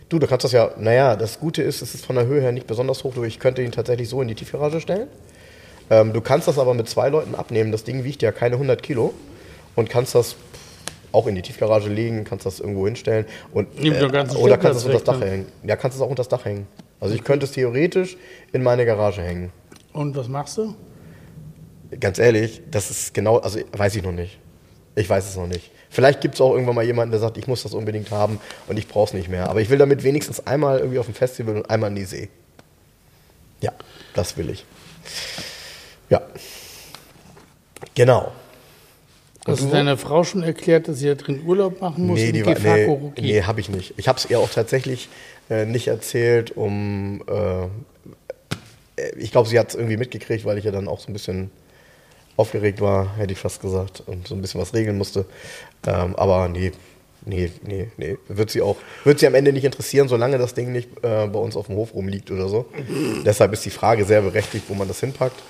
[0.09, 2.53] Du, du kannst das ja, naja, das Gute ist, es ist von der Höhe her
[2.53, 3.17] nicht besonders hoch.
[3.25, 5.09] Ich könnte ihn tatsächlich so in die Tiefgarage stellen.
[5.91, 7.73] Ähm, du kannst das aber mit zwei Leuten abnehmen.
[7.73, 9.15] Das Ding wiegt ja keine 100 Kilo
[9.77, 10.37] und kannst das
[11.13, 14.95] auch in die Tiefgarage legen, kannst das irgendwo hinstellen und äh, oder kannst es unter
[14.95, 15.47] das Dach hängen.
[15.63, 16.67] Ja, kannst es auch unter das Dach hängen.
[17.01, 18.17] Also ich könnte es theoretisch
[18.53, 19.53] in meine Garage hängen.
[19.93, 20.75] Und was machst du?
[22.01, 24.39] ganz ehrlich, das ist genau, also weiß ich noch nicht.
[24.95, 25.71] Ich weiß es noch nicht.
[25.91, 28.79] Vielleicht gibt es auch irgendwann mal jemanden, der sagt, ich muss das unbedingt haben und
[28.79, 29.49] ich brauche es nicht mehr.
[29.49, 32.29] Aber ich will damit wenigstens einmal irgendwie auf dem Festival und einmal in die See.
[33.61, 33.73] Ja,
[34.15, 34.65] das will ich.
[36.11, 36.23] Ja.
[37.95, 38.33] Genau.
[39.47, 42.19] Hast du deiner Frau schon erklärt, dass sie da drin Urlaub machen muss?
[42.19, 43.95] Nee, die war, nee, nee habe ich nicht.
[43.99, 45.09] Ich habe es ihr auch tatsächlich
[45.51, 47.23] äh, nicht erzählt, um.
[47.27, 47.69] Äh,
[49.19, 51.51] ich glaube, sie hat es irgendwie mitgekriegt, weil ich ja dann auch so ein bisschen
[52.37, 55.25] aufgeregt war, hätte ich fast gesagt, und so ein bisschen was regeln musste.
[55.87, 56.73] Ähm, aber nee,
[57.25, 58.17] nee, nee, nee.
[58.29, 61.39] Wird sie auch, wird sie am Ende nicht interessieren, solange das Ding nicht äh, bei
[61.39, 62.67] uns auf dem Hof rumliegt oder so.
[63.25, 65.41] Deshalb ist die Frage sehr berechtigt, wo man das hinpackt.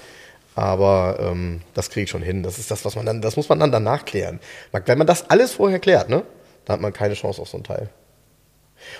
[0.54, 2.42] Aber ähm, das kriege ich schon hin.
[2.42, 4.40] Das ist das, was man dann, das muss man dann danach klären.
[4.72, 6.22] Wenn man das alles vorher klärt, ne,
[6.64, 7.90] dann hat man keine Chance auf so ein Teil.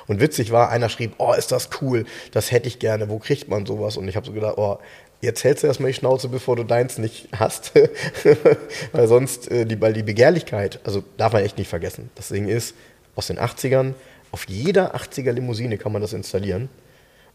[0.07, 3.49] Und witzig war, einer schrieb, oh, ist das cool, das hätte ich gerne, wo kriegt
[3.49, 3.97] man sowas?
[3.97, 4.79] Und ich habe so gedacht, oh,
[5.21, 7.73] jetzt hältst du erstmal die Schnauze, bevor du deins nicht hast.
[8.93, 12.11] weil sonst, äh, die, weil die Begehrlichkeit, also darf man echt nicht vergessen.
[12.15, 12.75] Das Ding ist,
[13.15, 13.95] aus den 80ern,
[14.33, 16.69] auf jeder 80er Limousine kann man das installieren.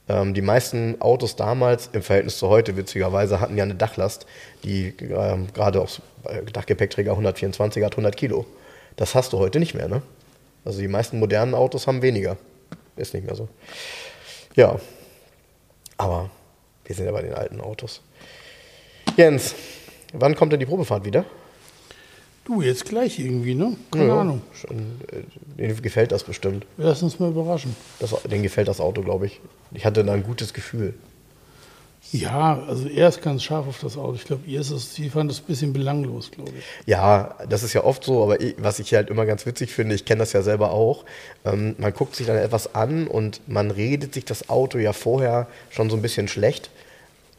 [0.09, 4.25] Ähm, die meisten Autos damals, im Verhältnis zu heute witzigerweise, hatten ja eine Dachlast,
[4.63, 5.89] die ähm, gerade auch
[6.25, 8.45] äh, Dachgepäckträger 124 hat 100 Kilo.
[8.95, 10.01] Das hast du heute nicht mehr, ne?
[10.65, 12.37] Also die meisten modernen Autos haben weniger.
[12.95, 13.47] Ist nicht mehr so.
[14.55, 14.77] Ja.
[15.95, 16.29] Aber
[16.85, 18.01] wir sind ja bei den alten Autos.
[19.15, 19.55] Jens,
[20.13, 21.23] wann kommt denn die Probefahrt wieder?
[22.49, 23.75] Du, jetzt gleich irgendwie, ne?
[23.91, 24.41] Keine Ja, Ahnung.
[24.53, 24.77] Schon,
[25.11, 25.21] äh,
[25.55, 26.65] denen gefällt das bestimmt.
[26.77, 27.75] Lass uns mal überraschen.
[27.99, 29.39] Das, denen gefällt das Auto, glaube ich.
[29.71, 30.95] Ich hatte da ein gutes Gefühl.
[32.11, 34.15] Ja, also er ist ganz scharf auf das Auto.
[34.15, 36.63] Ich glaube, ihr ist es, sie fand es ein bisschen belanglos, glaube ich.
[36.87, 39.93] Ja, das ist ja oft so, aber ich, was ich halt immer ganz witzig finde,
[39.93, 41.05] ich kenne das ja selber auch,
[41.45, 45.45] ähm, man guckt sich dann etwas an und man redet sich das Auto ja vorher
[45.69, 46.71] schon so ein bisschen schlecht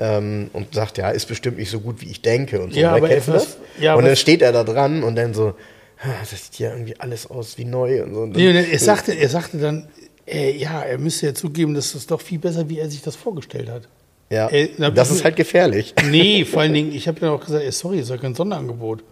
[0.00, 2.80] ähm, und sagt, ja, ist bestimmt nicht so gut, wie ich denke und so.
[2.80, 2.96] Ja, ne?
[2.96, 3.82] aber Kennst du etwas- das?
[3.82, 5.54] ja, und dann steht er da dran und dann so,
[6.02, 8.20] "Ah, das sieht ja irgendwie alles aus wie neu und so.
[8.22, 9.88] Und dann, Nee, er, sagte, er sagte dann,
[10.26, 13.14] äh, ja, er müsste ja zugeben, dass das doch viel besser, wie er sich das
[13.16, 13.82] vorgestellt hat.
[14.30, 15.92] ja, Ey, na, das ist halt gefährlich.
[16.08, 19.02] Nee, vor allen Dingen, ich habe dann auch gesagt, ey, sorry, ist ja kein Sonderangebot.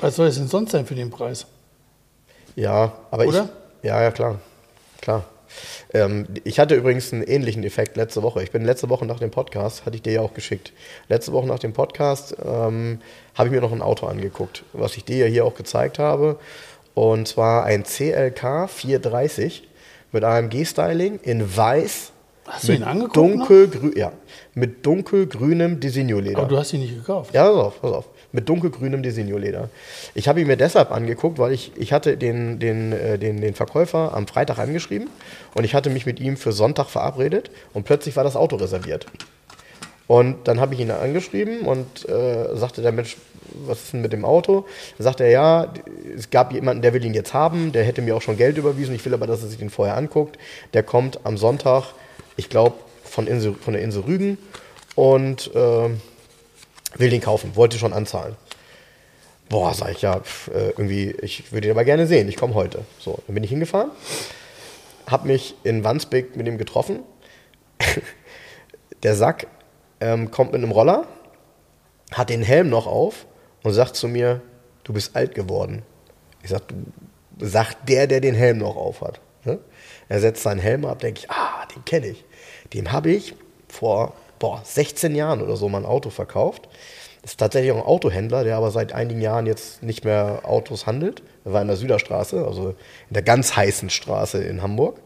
[0.00, 1.46] Was soll es denn sonst sein für den Preis?
[2.56, 3.48] Ja, aber Oder?
[3.82, 3.86] ich.
[3.88, 4.40] Ja, ja, klar.
[5.00, 5.24] Klar.
[5.92, 8.42] Ähm, ich hatte übrigens einen ähnlichen Effekt letzte Woche.
[8.42, 10.72] Ich bin letzte Woche nach dem Podcast, hatte ich dir ja auch geschickt.
[11.08, 13.00] Letzte Woche nach dem Podcast ähm,
[13.34, 16.38] habe ich mir noch ein Auto angeguckt, was ich dir ja hier auch gezeigt habe.
[16.94, 19.66] Und zwar ein CLK 430
[20.12, 22.12] mit AMG-Styling in weiß.
[22.46, 24.12] Hast du mit ihn angeguckt Dunkelgrün, ja,
[24.54, 26.38] mit dunkelgrünem Designo-Leder.
[26.38, 27.34] Aber du hast ihn nicht gekauft.
[27.34, 28.08] Ja, pass auf, pass auf.
[28.34, 29.70] Mit dunkelgrünem Designo-Leder.
[30.14, 33.54] Ich habe ihn mir deshalb angeguckt, weil ich, ich hatte den, den, äh, den, den
[33.54, 35.08] Verkäufer am Freitag angeschrieben
[35.54, 39.06] und ich hatte mich mit ihm für Sonntag verabredet und plötzlich war das Auto reserviert.
[40.08, 43.16] Und dann habe ich ihn angeschrieben und äh, sagte der Mensch,
[43.66, 44.66] was ist denn mit dem Auto?
[44.98, 45.72] Da sagte er, ja,
[46.16, 48.96] es gab jemanden, der will ihn jetzt haben, der hätte mir auch schon Geld überwiesen,
[48.96, 50.38] ich will aber, dass er sich den vorher anguckt.
[50.72, 51.94] Der kommt am Sonntag,
[52.36, 52.74] ich glaube,
[53.04, 53.28] von,
[53.60, 54.38] von der Insel Rügen
[54.96, 56.00] und ähm,
[56.96, 58.36] will den kaufen, wollte schon anzahlen.
[59.48, 62.54] Boah, sag ich ja, pf, äh, irgendwie, ich würde ihn aber gerne sehen, ich komme
[62.54, 62.84] heute.
[62.98, 63.90] So, dann bin ich hingefahren,
[65.06, 67.00] habe mich in Wandsbek mit ihm getroffen.
[69.02, 69.46] Der Sack
[70.00, 71.06] ähm, kommt mit einem Roller,
[72.12, 73.26] hat den Helm noch auf
[73.62, 74.40] und sagt zu mir,
[74.84, 75.82] du bist alt geworden.
[76.42, 76.74] Ich sag, du,
[77.38, 79.20] sagt der, der den Helm noch auf hat.
[79.44, 79.58] Ne?
[80.08, 82.24] Er setzt seinen Helm ab, denke ich, ah, den kenne ich.
[82.72, 83.34] Dem habe ich
[83.68, 86.68] vor boah, 16 Jahren oder so mal ein Auto verkauft.
[87.22, 91.22] Ist tatsächlich auch ein Autohändler, der aber seit einigen Jahren jetzt nicht mehr Autos handelt.
[91.44, 92.70] Er war in der Süderstraße, also
[93.08, 95.00] in der ganz heißen Straße in Hamburg.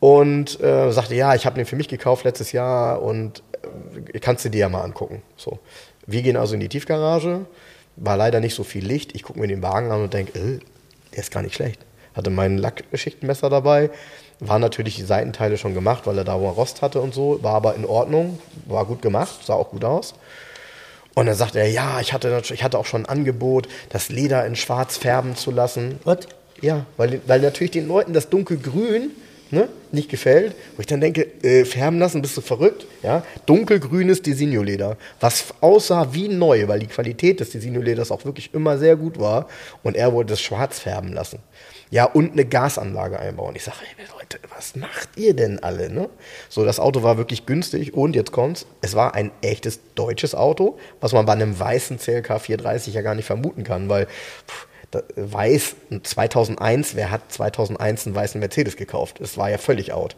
[0.00, 3.42] Und äh, sagte, ja, ich habe den für mich gekauft letztes Jahr und
[4.12, 5.22] äh, kannst du dir ja mal angucken.
[5.36, 5.60] So.
[6.06, 7.46] Wir gehen also in die Tiefgarage,
[7.96, 9.14] war leider nicht so viel Licht.
[9.14, 10.58] Ich gucke mir den Wagen an und denke, äh,
[11.12, 11.80] der ist gar nicht schlecht.
[12.14, 13.90] Hatte mein Lackschichtenmesser dabei,
[14.40, 17.54] war natürlich die Seitenteile schon gemacht, weil er da wo Rost hatte und so, war
[17.54, 20.14] aber in Ordnung, war gut gemacht, sah auch gut aus.
[21.14, 24.44] Und dann sagte er, ja, ich hatte, ich hatte auch schon ein Angebot, das Leder
[24.46, 26.00] in schwarz färben zu lassen.
[26.04, 26.18] Was?
[26.60, 29.10] Ja, weil, weil natürlich den Leuten das dunkelgrün
[29.54, 30.54] ne, nicht gefällt.
[30.76, 32.86] Wo ich dann denke, äh, färben lassen, bist du verrückt?
[33.02, 38.76] Ja, dunkelgrünes Designo-Leder, was aussah wie neu, weil die Qualität des Designo-Leders auch wirklich immer
[38.78, 39.48] sehr gut war.
[39.82, 41.38] Und er wollte es schwarz färben lassen.
[41.94, 43.54] Ja, und eine Gasanlage einbauen.
[43.54, 45.90] Ich sage, hey, Leute, was macht ihr denn alle?
[45.90, 46.08] Ne?
[46.48, 50.76] So, das Auto war wirklich günstig und jetzt kommt's, es war ein echtes deutsches Auto,
[50.98, 54.66] was man bei einem weißen CLK 430 ja gar nicht vermuten kann, weil pff,
[55.14, 59.20] weiß 2001, wer hat 2001 einen weißen Mercedes gekauft?
[59.20, 60.16] Es war ja völlig out.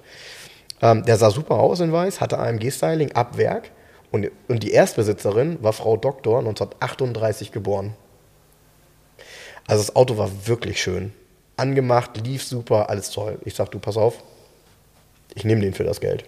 [0.80, 3.70] Ähm, der sah super aus in weiß, hatte AMG-Styling ab Werk
[4.12, 7.92] Und, und die Erstbesitzerin war Frau Doktor, 1938 geboren.
[9.66, 11.12] Also das Auto war wirklich schön.
[11.56, 13.38] Angemacht, lief super, alles toll.
[13.44, 14.22] Ich sag, du, pass auf,
[15.34, 16.24] ich nehme den für das Geld.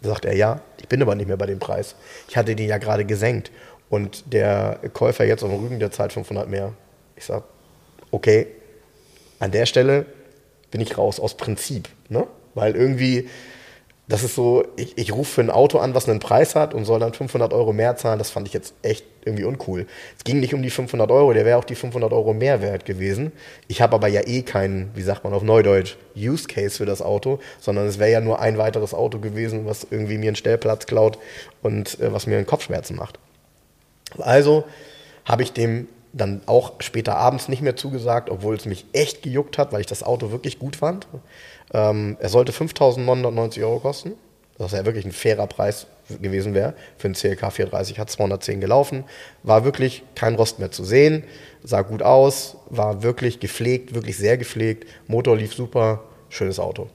[0.00, 1.94] Sagt er, ja, ich bin aber nicht mehr bei dem Preis.
[2.28, 3.50] Ich hatte den ja gerade gesenkt.
[3.88, 6.72] Und der Käufer jetzt auf dem Rücken, der zahlt 500 mehr.
[7.14, 7.44] Ich sag,
[8.10, 8.46] okay,
[9.38, 10.06] an der Stelle
[10.70, 11.88] bin ich raus aus Prinzip.
[12.08, 12.26] Ne?
[12.54, 13.28] Weil irgendwie,
[14.08, 16.84] das ist so, ich, ich rufe für ein Auto an, was einen Preis hat und
[16.84, 18.18] soll dann 500 Euro mehr zahlen.
[18.18, 19.86] Das fand ich jetzt echt irgendwie uncool.
[20.16, 22.84] Es ging nicht um die 500 Euro, der wäre auch die 500 Euro mehr wert
[22.84, 23.32] gewesen.
[23.68, 27.02] Ich habe aber ja eh keinen, wie sagt man auf Neudeutsch, Use Case für das
[27.02, 30.86] Auto, sondern es wäre ja nur ein weiteres Auto gewesen, was irgendwie mir einen Stellplatz
[30.86, 31.18] klaut
[31.62, 33.18] und äh, was mir einen Kopfschmerzen macht.
[34.18, 34.64] Also
[35.24, 39.56] habe ich dem dann auch später abends nicht mehr zugesagt, obwohl es mich echt gejuckt
[39.58, 41.06] hat, weil ich das Auto wirklich gut fand.
[41.72, 44.12] Ähm, er sollte 5.990 Euro kosten,
[44.58, 45.86] was ja wirklich ein fairer Preis
[46.20, 46.74] gewesen wäre.
[46.98, 49.04] Für einen CLK 430 hat 210 gelaufen,
[49.42, 51.24] war wirklich kein Rost mehr zu sehen,
[51.62, 56.88] sah gut aus, war wirklich gepflegt, wirklich sehr gepflegt, Motor lief super, schönes Auto.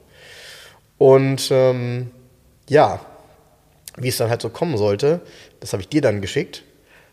[0.98, 2.10] Und ähm,
[2.68, 3.00] ja,
[3.96, 5.20] wie es dann halt so kommen sollte,
[5.60, 6.64] das habe ich dir dann geschickt.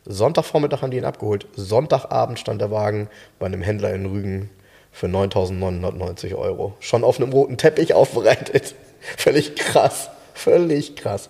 [0.05, 1.47] Sonntagvormittag haben die ihn abgeholt.
[1.55, 4.49] Sonntagabend stand der Wagen bei einem Händler in Rügen
[4.91, 6.75] für 9.990 Euro.
[6.79, 8.75] Schon auf einem roten Teppich aufbereitet.
[9.17, 10.09] Völlig krass.
[10.35, 11.29] Völlig krass.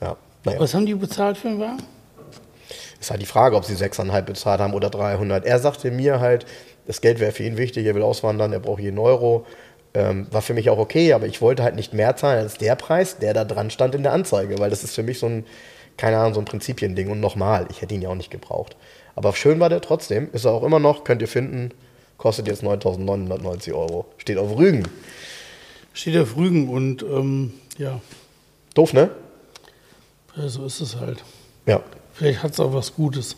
[0.00, 0.60] Ja, naja.
[0.60, 1.82] Was haben die bezahlt für den Wagen?
[3.00, 5.46] Ist halt die Frage, ob sie 6,5 bezahlt haben oder 300.
[5.46, 6.44] Er sagte mir halt,
[6.86, 9.46] das Geld wäre für ihn wichtig, er will auswandern, er braucht jeden Euro.
[9.94, 12.76] Ähm, war für mich auch okay, aber ich wollte halt nicht mehr zahlen als der
[12.76, 15.44] Preis, der da dran stand in der Anzeige, weil das ist für mich so ein
[16.00, 17.10] keine Ahnung, so ein Prinzipiending.
[17.10, 18.76] Und nochmal, ich hätte ihn ja auch nicht gebraucht.
[19.14, 20.30] Aber schön war der trotzdem.
[20.32, 21.72] Ist er auch immer noch, könnt ihr finden.
[22.16, 24.06] Kostet jetzt 9.990 Euro.
[24.16, 24.88] Steht auf Rügen.
[25.92, 28.00] Steht auf Rügen und ähm, ja.
[28.74, 29.10] Doof, ne?
[30.36, 31.22] Ja, so ist es halt.
[31.66, 31.82] Ja.
[32.12, 33.36] Vielleicht hat es auch was Gutes.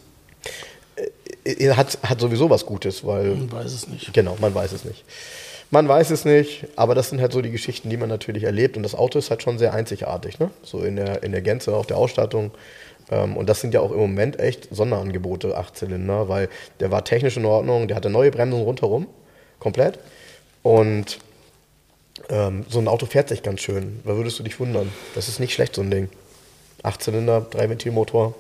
[1.45, 3.35] Er äh, hat, hat sowieso was Gutes, weil.
[3.35, 4.13] Man weiß es nicht.
[4.13, 5.05] Genau, man weiß es nicht.
[5.71, 8.77] Man weiß es nicht, aber das sind halt so die Geschichten, die man natürlich erlebt.
[8.77, 10.51] Und das Auto ist halt schon sehr einzigartig, ne?
[10.63, 12.51] So in der, in der Gänze, auch der Ausstattung.
[13.11, 17.39] Ähm, und das sind ja auch im Moment echt Sonderangebote, Achtzylinder, weil der war technisch
[17.39, 19.07] in Ordnung, der hatte neue Bremsen rundherum,
[19.61, 19.99] komplett.
[20.63, 21.19] Und
[22.29, 24.01] ähm, so ein Auto fährt sich ganz schön.
[24.05, 24.89] Da würdest du dich wundern.
[25.15, 26.09] Das ist nicht schlecht, so ein Ding.
[26.83, 28.35] Achtzylinder, Dreiventilmotor.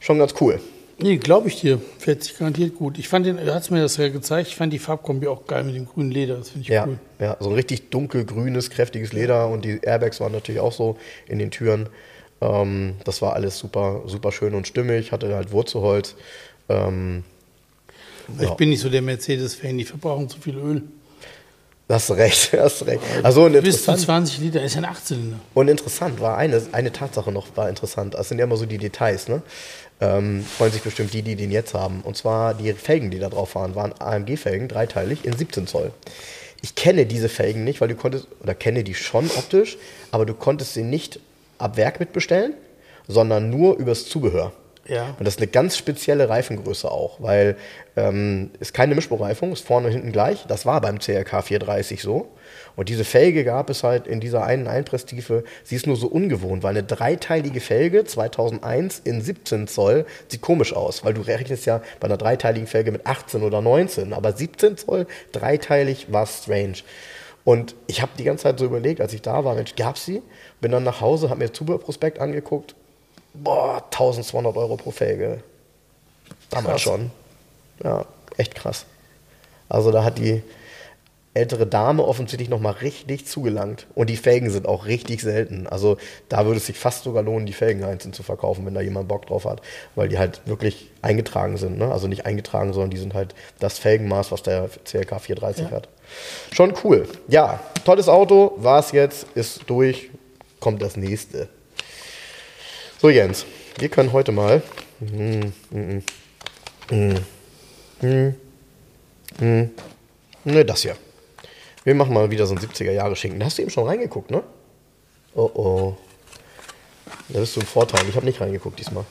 [0.00, 0.60] Schon ganz cool.
[1.00, 1.80] Nee, glaube ich dir.
[1.98, 2.98] Fährt sich garantiert gut.
[2.98, 5.62] Ich fand den, er hat mir das ja gezeigt, ich fand die Farbkombi auch geil
[5.62, 6.36] mit dem grünen Leder.
[6.36, 6.98] Das finde ich ja, cool.
[7.20, 10.96] Ja, so ein richtig dunkelgrünes, kräftiges Leder und die Airbags waren natürlich auch so
[11.28, 11.88] in den Türen.
[12.40, 16.16] Ähm, das war alles super, super schön und stimmig, hatte halt Wurzelholz.
[16.68, 17.22] Ähm,
[18.36, 18.54] ich ja.
[18.54, 20.82] bin nicht so der Mercedes-Fan, die verbrauchen zu viel Öl.
[21.88, 23.00] Hast recht, hast recht.
[23.22, 25.38] Also Bis zu 20 Liter ist ein Achtzylinder.
[25.54, 28.14] Und interessant war eine, eine Tatsache noch, war interessant.
[28.14, 29.42] Das sind ja immer so die Details, ne?
[30.00, 32.02] ähm, freuen sich bestimmt die, die den jetzt haben.
[32.02, 35.92] Und zwar die Felgen, die da drauf waren, waren AMG-Felgen, dreiteilig in 17 Zoll.
[36.60, 39.78] Ich kenne diese Felgen nicht, weil du konntest, oder kenne die schon optisch,
[40.10, 41.20] aber du konntest sie nicht
[41.58, 42.54] ab Werk mitbestellen,
[43.06, 44.52] sondern nur übers Zubehör.
[44.88, 45.14] Ja.
[45.18, 47.56] Und das ist eine ganz spezielle Reifengröße auch, weil
[47.96, 50.46] ähm, ist keine Mischbereifung, ist vorne und hinten gleich.
[50.48, 52.28] Das war beim CRK 430 so.
[52.74, 55.44] Und diese Felge gab es halt in dieser einen Einpresstiefe.
[55.62, 60.72] Sie ist nur so ungewohnt, weil eine dreiteilige Felge 2001 in 17 Zoll sieht komisch
[60.72, 64.78] aus, weil du rechnest ja bei einer dreiteiligen Felge mit 18 oder 19, aber 17
[64.78, 66.78] Zoll dreiteilig war strange.
[67.44, 70.22] Und ich habe die ganze Zeit so überlegt, als ich da war, Mensch, gab sie?
[70.60, 72.74] Bin dann nach Hause, habe mir Zubehörprospekt angeguckt.
[73.42, 75.42] Boah, 1200 Euro pro Felge.
[76.50, 76.80] Damals krass.
[76.82, 77.10] schon.
[77.82, 78.04] Ja,
[78.36, 78.84] echt krass.
[79.68, 80.42] Also da hat die,
[81.38, 83.86] ältere Dame offensichtlich nochmal richtig zugelangt.
[83.94, 85.66] Und die Felgen sind auch richtig selten.
[85.66, 85.96] Also
[86.28, 89.08] da würde es sich fast sogar lohnen, die Felgen einzeln zu verkaufen, wenn da jemand
[89.08, 89.62] Bock drauf hat.
[89.94, 91.78] Weil die halt wirklich eingetragen sind.
[91.78, 91.90] Ne?
[91.92, 95.70] Also nicht eingetragen, sondern die sind halt das Felgenmaß, was der CLK 430 ja.
[95.70, 95.88] hat.
[96.52, 97.06] Schon cool.
[97.28, 98.54] Ja, tolles Auto.
[98.56, 100.10] War es jetzt, ist durch.
[100.58, 101.48] Kommt das nächste.
[103.00, 103.46] So, Jens,
[103.78, 104.60] wir können heute mal.
[104.98, 106.02] Mm, mm,
[109.40, 109.70] mm,
[110.42, 110.96] ne, das hier.
[111.84, 113.38] Wir machen mal wieder so ein 70er-Jahre-Schinken.
[113.38, 114.42] Da hast du eben schon reingeguckt, ne?
[115.36, 115.96] Oh oh.
[117.28, 118.04] Da bist du im Vorteil.
[118.08, 119.04] Ich habe nicht reingeguckt diesmal.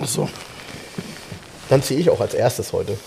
[0.00, 0.28] Ach so.
[1.68, 2.98] Dann ziehe ich auch als erstes heute.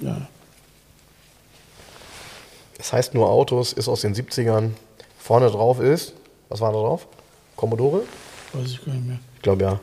[0.00, 0.26] Ja.
[2.78, 4.70] Das heißt nur Autos, ist aus den 70ern.
[5.20, 6.14] Vorne drauf ist,
[6.48, 7.06] was war da drauf?
[7.56, 8.02] Commodore?
[8.52, 9.18] Weiß ich gar nicht mehr.
[9.36, 9.80] Ich glaube ja.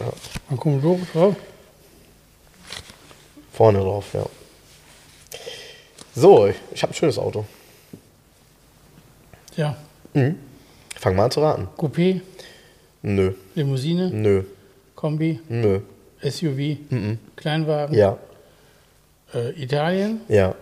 [0.00, 0.12] ja.
[0.48, 1.36] War Commodore drauf?
[3.52, 4.24] Vorne drauf, ja.
[6.14, 7.44] So, ich habe ein schönes Auto.
[9.56, 9.76] Ja.
[10.14, 10.38] Mhm.
[10.94, 11.68] Fang mal an zu raten.
[11.76, 12.20] Coupé,
[13.02, 14.42] Nö, Limousine, nö,
[14.94, 15.80] Kombi, nö.
[16.22, 16.78] SUV,
[17.36, 18.18] Kleinwagen, Ja,
[19.34, 20.54] äh, Italien, ja.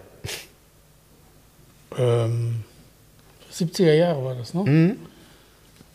[1.96, 2.64] ähm,
[3.52, 4.62] 70er Jahre war das, ne?
[4.64, 4.96] Mhm.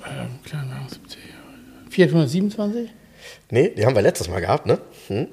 [0.06, 1.89] Ähm, Kleinwagen, 70er Jahre.
[1.89, 2.89] Fiat 127,
[3.52, 4.80] Nee, die haben wir letztes Mal gehabt, ne?
[5.08, 5.28] Hm?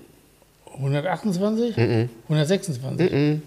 [0.75, 2.09] 128, Mhm.
[2.29, 3.11] 126.
[3.13, 3.43] Mhm.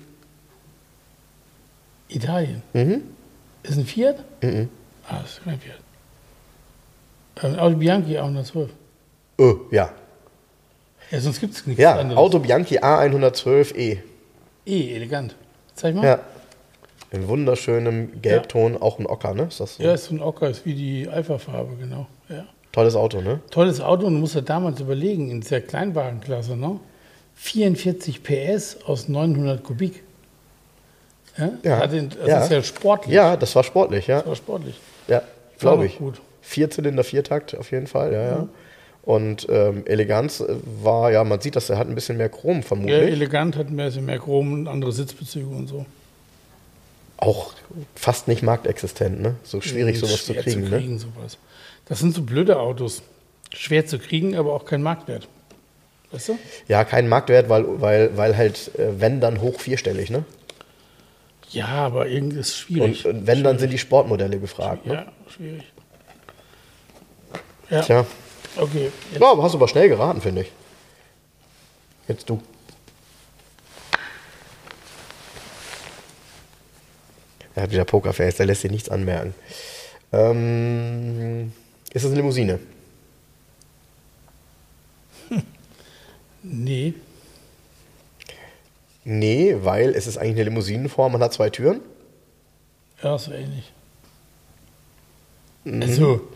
[2.07, 2.61] Italien.
[2.74, 3.01] Mhm.
[3.63, 4.24] Ist ein Fiat?
[4.41, 4.70] Mhm.
[5.07, 5.80] Ah, ist kein Fiat.
[7.43, 8.70] Ähm, Audi Bianchi A112.
[9.38, 9.91] Oh, ja.
[11.11, 12.17] Ja, sonst gibt es nichts Ja, anderes.
[12.17, 13.97] Auto Bianchi A112e.
[14.65, 15.36] Eh, elegant.
[15.76, 16.03] Zeig mal.
[16.05, 16.20] Ja.
[17.12, 19.43] In wunderschönem Gelbton, auch ein Ocker, ne?
[19.43, 19.84] Ist das so?
[19.84, 22.05] Ja, ist so ein Ocker, ist wie die Alpha-Farbe, genau.
[22.30, 22.45] Ja.
[22.72, 23.39] Tolles Auto, ne?
[23.49, 26.80] Tolles Auto und du musst ja damals überlegen, in dieser Kleinwagenklasse, ne?
[27.36, 30.03] 44 PS aus 900 Kubik.
[31.38, 32.43] Ja, Ja, Das, das ja.
[32.43, 33.14] ist ja sportlich.
[33.16, 34.18] Ja, das war sportlich, ja.
[34.20, 34.80] Das war sportlich.
[35.07, 35.22] Ja,
[35.57, 35.97] glaube ich.
[35.97, 36.22] gut.
[36.41, 38.47] Vierzylinder, Viertakt auf jeden Fall, ja, ja.
[39.03, 42.57] Und ähm, Eleganz äh, war, ja, man sieht, dass er hat ein bisschen mehr Chrom
[42.57, 43.01] Ja, vermutlich.
[43.01, 45.86] elegant, hat mehr, mehr Chrom und andere Sitzbezüge und so.
[47.22, 47.53] Auch
[47.95, 49.36] fast nicht marktexistent, ne?
[49.43, 50.78] So schwierig, sowas zu kriegen, zu ne?
[50.78, 51.38] kriegen sowas.
[51.86, 53.01] Das sind so blöde Autos.
[53.53, 55.28] Schwer zu kriegen, aber auch kein Marktwert.
[56.11, 56.39] Weißt du?
[56.67, 60.24] Ja, kein Marktwert, weil, weil, weil halt, äh, wenn dann hoch vierstellig, ne?
[61.51, 63.05] Ja, aber irgendwie ist schwierig.
[63.05, 64.93] Und, und wenn, dann sind die Sportmodelle gefragt, ne?
[64.93, 65.63] ja, schwierig.
[67.70, 68.05] Ja, Tja.
[68.55, 68.91] okay.
[69.11, 70.51] Jetzt, Ja, aber hast du aber schnell geraten, finde ich.
[72.07, 72.41] Jetzt du.
[77.60, 79.34] Er hat wieder Pokerface, der lässt sich nichts anmerken.
[80.14, 81.51] Ähm,
[81.91, 82.57] ist das eine Limousine?
[86.41, 86.93] nee,
[89.03, 91.82] Nee, weil es ist eigentlich eine Limousinenform, man hat zwei Türen.
[93.03, 93.74] ja, so ähnlich.
[95.66, 96.30] Also,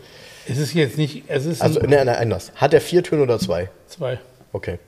[0.46, 1.64] es ist jetzt nicht, es ist Mhm.
[1.64, 2.52] Also, ein, ne, ne, anders.
[2.56, 3.70] Hat er vier Türen oder zwei?
[3.88, 4.18] zwei.
[4.52, 4.78] Okay,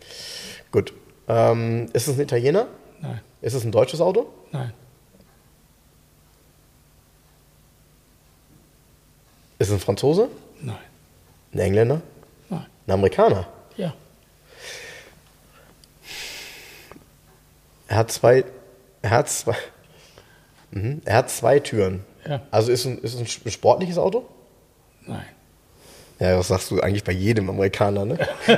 [0.71, 0.93] gut.
[1.29, 2.67] Ähm, ist es ein Italiener?
[3.01, 4.27] Nein, Ist es ein deutsches Auto?
[4.53, 4.75] nein,
[9.59, 10.29] Ist es ein Franzose?
[10.61, 10.77] nein,
[11.53, 12.01] Ein Engländer?
[12.49, 12.67] nein.
[12.87, 13.47] Ein Amerikaner?
[13.77, 13.93] Ja,
[17.89, 18.45] Er hat zwei.
[19.03, 19.55] Er hat zwei.
[20.73, 21.01] Mhm.
[21.05, 22.05] Er hat zwei Türen.
[22.29, 24.27] ja, Also ist, ein, ist es ein sportliches Auto?
[25.07, 25.25] nein.
[26.19, 28.17] Ja, das sagst du eigentlich bei jedem Amerikaner, ne?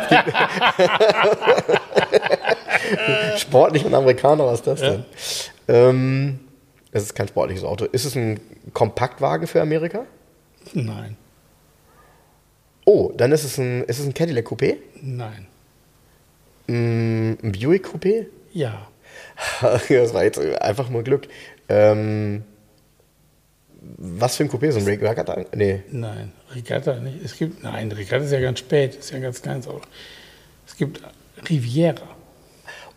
[3.36, 5.05] Sportlich und Amerikaner, was ist das denn?
[5.66, 6.38] Ähm,
[6.92, 7.84] es ist kein sportliches Auto.
[7.86, 8.38] Ist es ein
[8.72, 10.05] Kompaktwagen für Amerika?
[10.74, 11.16] Nein,
[12.84, 14.76] Oh, dann ist es ein, ist es ein Cadillac Coupé?
[15.02, 15.46] nein.
[16.66, 18.26] Mm, Ein Buick Coupé?
[18.52, 18.88] Ja,
[19.88, 21.28] Das war jetzt einfach nur Glück.
[21.68, 22.44] Ähm,
[23.98, 24.70] was für ein Coupé?
[24.72, 25.44] So ein Regatta?
[25.54, 25.82] Nee.
[25.90, 26.32] nein.
[26.54, 27.22] Regatta nicht.
[27.24, 29.82] Es gibt, nein, Regatta ist ja ganz spät, ist ja ein ganz kleines Auto.
[30.66, 31.00] Es gibt
[31.48, 32.02] Riviera.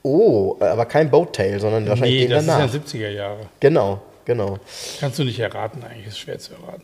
[0.03, 2.65] Oh, aber kein Boattail, sondern wahrscheinlich Nee, den das danach.
[2.73, 3.49] ist ja 70er Jahre.
[3.59, 4.57] Genau, genau.
[4.99, 6.83] Kannst du nicht erraten, eigentlich ist schwer zu erraten.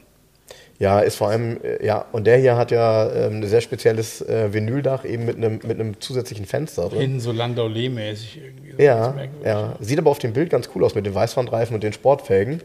[0.79, 4.21] Ja, ist vor allem, äh, ja, und der hier hat ja ähm, ein sehr spezielles
[4.21, 6.99] äh, Vinyldach eben mit einem, mit einem zusätzlichen Fenster drin.
[7.01, 8.83] Hinten so Landau-Lee-mäßig irgendwie.
[8.83, 9.75] Ja, ja.
[9.79, 12.61] Sieht aber auf dem Bild ganz cool aus mit den Weißwandreifen und den Sportfelgen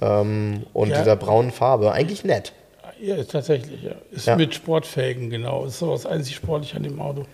[0.00, 0.98] ähm, und Ja.
[1.00, 1.92] dieser braunen Farbe.
[1.92, 2.54] Eigentlich nett.
[2.98, 3.92] Ja, tatsächlich, ja.
[4.10, 4.36] Ist Ja.
[4.36, 5.66] mit Sportfelgen, genau.
[5.66, 7.24] Ist so das einzig sportliche an dem Auto.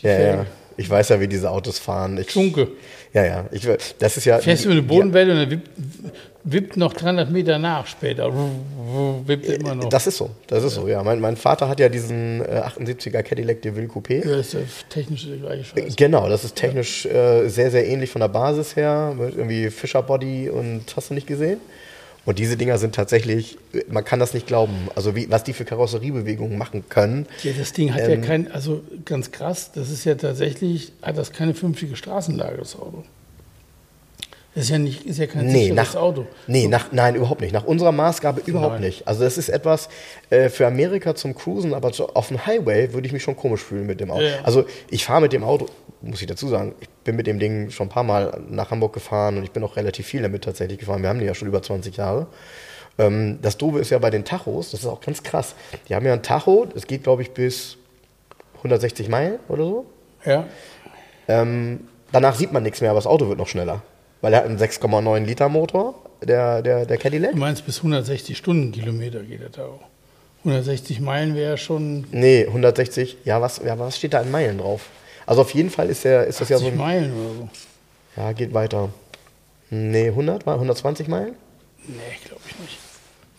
[0.00, 0.46] Die Ja, ja.
[0.78, 2.16] Ich weiß ja, wie diese Autos fahren.
[2.18, 2.68] Ich, Schunke.
[3.12, 3.44] ja, ja.
[3.50, 3.68] Ich,
[3.98, 4.38] das ist ja.
[4.38, 5.68] Fährst über eine Bodenwelle und er wippt,
[6.44, 8.32] wippt noch 300 Meter nach später.
[9.26, 9.88] Wippt immer noch.
[9.88, 11.02] Das ist so, das ist so, ja.
[11.02, 14.24] Mein, mein Vater hat ja diesen äh, 78er Cadillac DeVille Coupé.
[14.24, 15.96] ja, ist ja technisch der gleiche Scheiß.
[15.96, 20.02] Genau, das ist technisch äh, sehr, sehr ähnlich von der Basis her, mit irgendwie Fisher
[20.02, 21.60] Body und hast du nicht gesehen?
[22.28, 23.56] Und diese Dinger sind tatsächlich,
[23.88, 27.24] man kann das nicht glauben, also wie, was die für Karosseriebewegungen machen können.
[27.42, 31.16] Ja, das Ding hat Ähm, ja kein, also ganz krass, das ist ja tatsächlich, hat
[31.16, 33.02] das keine vernünftige Straßenlage, das Auto.
[34.58, 36.26] Das ist ja, nicht, ist ja kein Nee, nach, Auto.
[36.48, 37.52] nee nach, nein, überhaupt nicht.
[37.52, 38.80] Nach unserer Maßgabe überhaupt Nein.
[38.82, 39.06] nicht.
[39.06, 39.88] Also das ist etwas
[40.30, 43.62] äh, für Amerika zum Cruisen, aber so auf dem Highway würde ich mich schon komisch
[43.62, 44.22] fühlen mit dem Auto.
[44.24, 44.38] Ja.
[44.42, 45.66] Also ich fahre mit dem Auto,
[46.02, 48.94] muss ich dazu sagen, ich bin mit dem Ding schon ein paar Mal nach Hamburg
[48.94, 51.02] gefahren und ich bin auch relativ viel damit tatsächlich gefahren.
[51.02, 52.26] Wir haben die ja schon über 20 Jahre.
[52.98, 55.54] Ähm, das Doofe ist ja bei den Tachos, das ist auch ganz krass.
[55.88, 57.76] Die haben ja ein Tacho, das geht glaube ich bis
[58.56, 59.86] 160 Meilen oder so.
[60.24, 60.46] Ja,
[61.28, 63.82] Ähm, danach sieht man nichts mehr, aber das Auto wird noch schneller.
[64.20, 67.32] Weil er hat einen 6,9 Liter Motor, der, der, der Cadillac.
[67.32, 69.80] du meinst bis 160 Stundenkilometer geht das auch.
[70.44, 73.18] 160 Meilen wäre schon Nee, 160.
[73.24, 74.86] Ja, was, ja, was steht da in Meilen drauf?
[75.26, 76.78] Also auf jeden Fall ist, der, ist das ja so 80 ein.
[76.78, 77.48] Meilen oder so.
[78.16, 78.88] Ja, geht weiter.
[79.70, 81.34] Nee, 100, mal 120 Meilen?
[81.86, 81.94] Nee,
[82.26, 82.78] glaube ich nicht.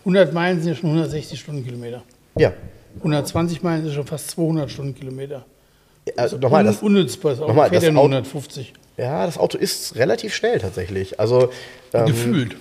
[0.02, 2.04] 100 Meilen sind ja schon 160 Stundenkilometer.
[2.36, 2.54] Ja.
[3.00, 5.46] 120 Meilen sind schon fast 200 Stundenkilometer.
[6.16, 8.74] Also nochmal, das, Un unnutzbar ist auch nochmal, das ja nur Auto- 150.
[9.00, 11.20] ja, das Auto ist relativ schnell tatsächlich.
[11.20, 11.52] Also,
[11.94, 12.56] ähm, Gefühlt.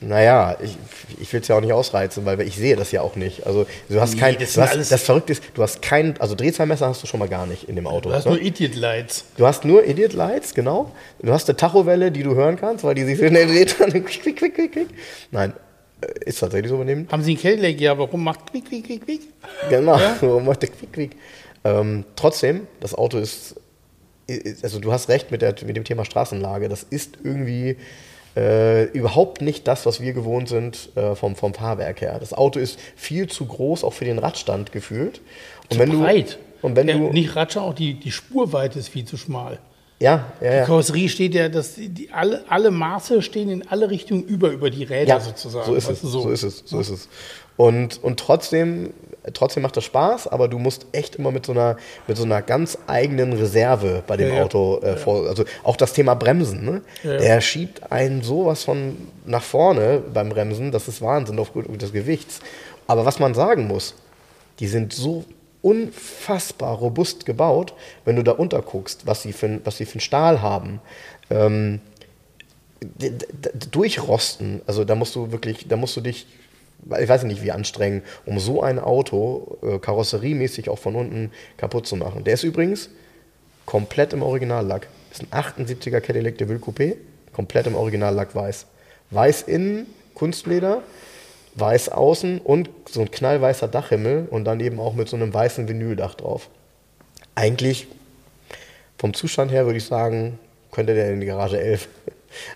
[0.00, 0.76] Naja, ich,
[1.20, 3.46] ich will es ja auch nicht ausreizen, weil ich sehe das ja auch nicht.
[3.46, 6.34] Also du hast Nee, kein, das du hast, das Verrückte ist, du hast kein, also
[6.34, 8.10] Drehzahlmesser hast du schon mal gar nicht in dem Auto.
[8.10, 8.32] Du hast ne?
[8.32, 9.24] nur Idiot Lights.
[9.36, 10.92] Du hast nur Idiot Lights, genau.
[11.22, 13.76] Du hast eine Tachowelle, die du hören kannst, weil die sich so schnell dreht.
[13.78, 14.88] Quick, quick, quick, quick, quick.
[15.30, 15.52] Nein,
[16.00, 17.08] äh, ist tatsächlich so übernehmen.
[17.10, 17.80] Haben sie einen Cadillac?
[17.80, 19.20] Ja, warum macht quick, quick, quick, quick?
[19.70, 21.16] Genau, so macht der quick, quick.
[21.64, 23.54] Ähm, trotzdem, das Auto ist,
[24.62, 26.68] also du hast recht mit, der, mit dem Thema Straßenlage.
[26.68, 27.76] Das ist irgendwie
[28.36, 32.16] äh, überhaupt nicht das, was wir gewohnt sind äh, vom, vom Fahrwerk her.
[32.18, 35.20] Das Auto ist viel zu groß, auch für den Radstand gefühlt.
[35.70, 36.38] Und wenn Breit.
[36.60, 39.58] du und wenn ja, du nicht Ratscher, auch die, die Spurweite ist viel zu schmal.
[40.00, 40.64] ja, ja, Die ja.
[40.64, 44.70] Karosserie steht ja, dass die, die alle, alle Maße stehen in alle Richtungen über, über
[44.70, 45.66] die Räder Ja, sozusagen.
[45.66, 46.30] so ist es, du, so.
[46.30, 47.08] ist es, so ist es.
[47.58, 48.94] Und, und trotzdem,
[49.32, 51.76] trotzdem macht das Spaß, aber du musst echt immer mit so einer,
[52.06, 54.42] mit so einer ganz eigenen Reserve bei dem Ja, ja.
[54.44, 55.26] Auto äh, vor.
[55.28, 56.82] Also auch das Thema Bremsen, ne?
[57.02, 57.18] Ja, ja.
[57.18, 62.40] Der schiebt einen sowas von nach vorne beim Bremsen, das ist Wahnsinn aufgrund des Gewichts.
[62.86, 63.94] Aber was man sagen muss,
[64.60, 65.24] die sind so
[65.62, 67.72] unfassbar robust gebaut,
[68.04, 70.80] wenn du da unterguckst, was sie für, was sie für einen Stahl haben.
[71.30, 71.80] Ähm,
[73.70, 74.60] durchrosten.
[74.66, 76.26] Also da musst du wirklich, da musst du dich,
[77.00, 81.86] ich weiß nicht wie anstrengen, um so ein Auto äh, karosseriemäßig auch von unten kaputt
[81.86, 82.24] zu machen.
[82.24, 82.90] Der ist übrigens
[83.66, 84.88] komplett im Originallack.
[85.10, 86.96] Ist ein 78er Cadillac DeVille Coupé,
[87.32, 88.66] komplett im Originallack weiß.
[89.10, 90.82] Weiß innen, Kunstleder,
[91.54, 95.68] weiß außen und so ein knallweißer Dachhimmel und dann eben auch mit so einem weißen
[95.68, 96.48] Vinyldach drauf.
[97.34, 97.86] Eigentlich
[98.98, 100.38] vom Zustand her würde ich sagen,
[100.72, 101.88] könnte der in die Garage 11.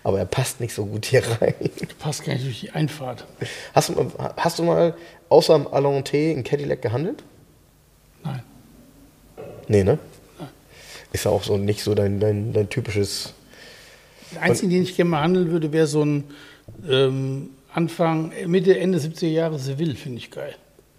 [0.03, 1.53] Aber er passt nicht so gut hier rein.
[1.59, 3.25] Du passt gar nicht durch die Einfahrt.
[3.73, 4.93] Hast du, mal- hast du mal
[5.29, 7.23] außer dem Alonté in Cadillac gehandelt?
[8.23, 8.43] Nein.
[9.67, 9.99] Nee, ne?
[11.11, 13.33] Ist ja auch so nicht so dein, dein, dein typisches.
[14.33, 16.23] Der einzige, den ich gerne mal handeln würde, wäre so ein
[16.87, 20.55] ähm, Anfang, Mitte, Ende 70er Jahre Seville, finde ich geil.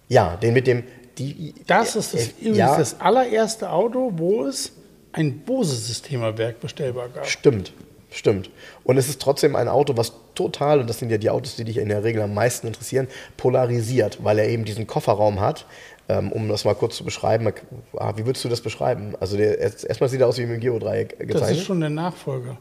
[0.09, 0.83] Ja, den mit dem.
[1.19, 4.73] Die, Das ist das, äh, übrigens ja, das allererste Auto, wo es
[5.13, 7.27] ein Bose-Systemerwerk bestellbar gab.
[7.27, 7.73] Stimmt,
[8.11, 8.51] stimmt.
[8.85, 11.65] Und es ist trotzdem ein Auto, was total, und das sind ja die Autos, die
[11.65, 15.67] dich in der Regel am meisten interessieren, polarisiert, weil er eben diesen Kofferraum hat.
[16.09, 17.53] Ähm, um das mal kurz zu beschreiben,
[17.97, 19.15] ah, wie würdest du das beschreiben?
[19.21, 21.59] Also der, erst- erstmal sieht er aus wie im Geodreieck Das gezeichnet.
[21.59, 22.59] ist schon der Nachfolger.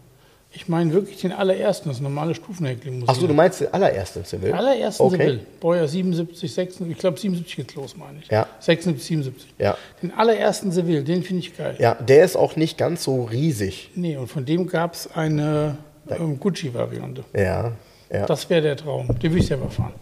[0.52, 3.04] Ich meine wirklich den allerersten, das normale Stufenheckling.
[3.06, 4.52] Ach so, du meinst den allerersten Seville?
[4.52, 5.18] Den allerersten okay.
[5.18, 5.40] Seville.
[5.60, 8.32] Baujahr 77, 76, ich glaube 77 geht's los, meine ich.
[8.32, 8.48] Ja.
[8.60, 9.54] 76, 77.
[9.60, 9.78] Ja.
[10.02, 11.76] Den allerersten Seville, den finde ich geil.
[11.78, 13.92] Ja, der ist auch nicht ganz so riesig.
[13.94, 15.78] Nee, und von dem gab es eine
[16.10, 17.24] ähm, Gucci-Variante.
[17.36, 17.74] Ja,
[18.12, 18.26] ja.
[18.26, 19.08] Das wäre der Traum.
[19.20, 19.94] Den will ich selber fahren.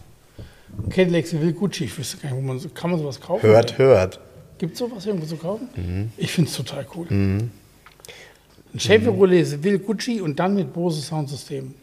[0.88, 3.42] Cadillac Seville Gucci, ich wüsste gar nicht, wo man so, kann man sowas kaufen?
[3.46, 4.20] hört, hört.
[4.56, 5.68] Gibt es sowas irgendwo zu kaufen?
[5.76, 6.10] Mhm.
[6.16, 7.06] Ich finde es total cool.
[8.74, 11.74] Ein Chevrolet Seville Gucci und dann mit Bose Soundsystem.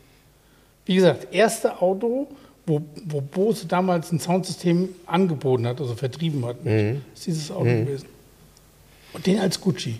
[0.85, 2.27] Wie gesagt, erste Auto,
[2.65, 6.63] wo, wo Bose damals ein Soundsystem angeboten hat, also vertrieben hat.
[6.63, 7.01] Mhm.
[7.13, 8.07] Ist dieses Auto gewesen.
[9.13, 9.99] Und den als Gucci.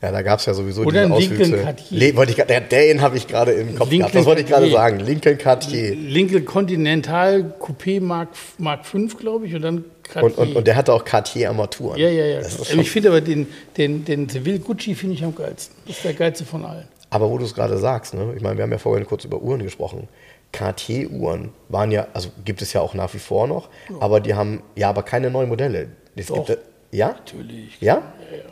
[0.00, 1.64] Ja, da gab es ja sowieso Oder diese Lincoln Auswüchse.
[1.64, 1.98] Cartier.
[1.98, 4.14] Le wollte ich, der, den habe ich gerade im Kopf Lincoln gehabt.
[4.14, 5.00] Das wollte ich gerade sagen.
[5.00, 5.94] Lincoln Cartier.
[5.94, 8.28] Lincoln Continental Coupé Mark,
[8.58, 9.84] Mark 5, glaube ich, und dann.
[10.14, 11.98] Und, und, und der hatte auch Cartier-Armaturen.
[11.98, 12.38] ja, ja, ja.
[12.38, 15.76] Also schon, ich finde aber den, den, den Seville Gucci finde ich am geilsten.
[15.86, 16.86] Das ist der geilste von allen.
[17.10, 18.32] aber wo du es gerade sagst, ne?
[18.36, 20.08] ich meine, wir haben ja vorhin kurz über Uhren gesprochen.
[20.52, 23.68] Cartier-Uhren waren ja, also gibt es ja auch nach wie vor noch,
[24.00, 25.88] aber die haben, ja, aber keine neuen Modelle.
[26.14, 26.46] Es Doch.
[26.46, 26.58] gibt,
[26.92, 27.08] ja?
[27.08, 27.80] Natürlich.
[27.80, 27.94] Ja?
[28.30, 28.42] Ja, ja.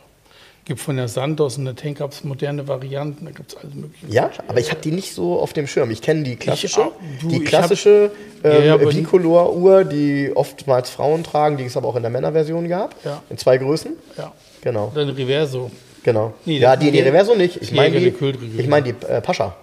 [0.65, 4.07] Gibt von der Santos und der Tankups moderne Varianten, da gibt es alles mögliche.
[4.09, 5.91] Ja, aber ich habe die nicht so auf dem Schirm.
[5.91, 6.91] Ich kenne die klassische, auch.
[7.21, 8.11] Du, die klassische
[8.43, 12.95] ähm, ja, Bicolor-Uhr, die oftmals Frauen tragen, die es aber auch in der Männerversion gab,
[13.05, 13.21] Ja.
[13.29, 13.93] in zwei Größen.
[14.17, 14.33] Ja.
[14.61, 15.69] Genau, ein Reverso.
[16.01, 16.33] genau.
[16.45, 17.61] Nee, ja, die, die Reverso nicht.
[17.61, 18.11] Ich meine die,
[18.57, 19.55] ich mein die äh, Pascha.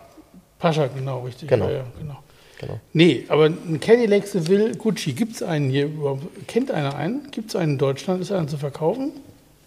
[0.60, 1.48] Pascha, genau, richtig.
[1.48, 1.68] Genau.
[1.68, 2.18] Ja, genau.
[2.60, 2.78] Genau.
[2.92, 6.22] Nee, aber ein Cadillac Seville Gucci, gibt es einen hier überhaupt?
[6.46, 7.28] Kennt einer einen?
[7.32, 8.22] Gibt es einen in Deutschland?
[8.22, 9.10] Ist einer zu verkaufen?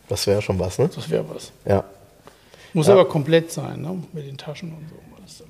[0.10, 0.90] Das wäre schon was, ne?
[0.94, 1.52] Das wäre was.
[1.66, 1.84] Ja.
[2.74, 2.94] Muss Ja.
[2.94, 3.98] aber komplett sein, ne?
[4.14, 4.96] Mit den Taschen und so.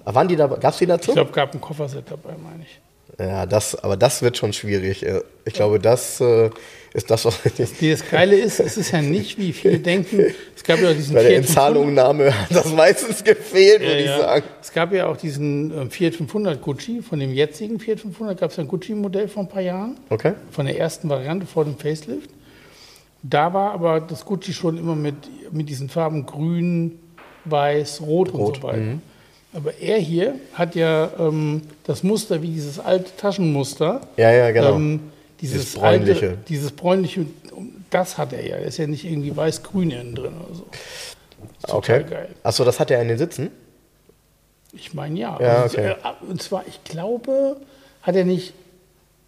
[0.05, 1.11] Aber waren die da, gab's die dazu?
[1.11, 2.79] Ich glaube, gab ein Kofferset dabei, meine ich.
[3.19, 5.05] ja, das, aber das wird schon schwierig.
[5.05, 6.49] Äh, Ich glaube, das äh,
[6.93, 7.39] ist das, was
[7.81, 10.93] Nee, das Geile ist, es ist ja nicht, wie viele denken, es gab ja auch
[10.95, 14.17] diesen bei der Fiat 500 Inzahlungnahme hat das meistens gefehlt, würde ich ja.
[14.19, 14.45] sagen.
[14.61, 18.51] Es gab ja auch diesen ähm, Fiat 500 Gucci, von dem jetzigen Fiat 500 gab
[18.51, 20.33] es ein Gucci-Modell vor ein paar Jahren, Okay.
[20.51, 22.29] von der ersten Variante vor dem Facelift.
[23.27, 25.15] Da war aber das Gucci schon immer mit,
[25.51, 26.99] mit diesen Farben grün,
[27.45, 28.99] weiß, rot, und Rot, so weiter.
[29.53, 34.01] Aber er hier hat ja ähm, das Muster wie dieses alte Taschenmuster.
[34.17, 34.75] Ja, ja, genau.
[34.75, 34.99] Ähm,
[35.41, 36.29] dieses, Dieses bräunliche.
[36.29, 37.25] Alte, dieses bräunliche,
[37.89, 38.57] das hat er ja.
[38.57, 40.65] Er ist ja nicht irgendwie weiß-grün innen drin oder so.
[41.67, 42.03] Okay.
[42.07, 42.29] geil.
[42.43, 43.49] Achso, das hat er in den Sitzen?
[44.73, 45.37] Ich meine ja.
[45.41, 45.91] Ja, Also, okay.
[45.91, 47.57] äh, Und zwar, ich glaube,
[48.01, 48.53] hat er nicht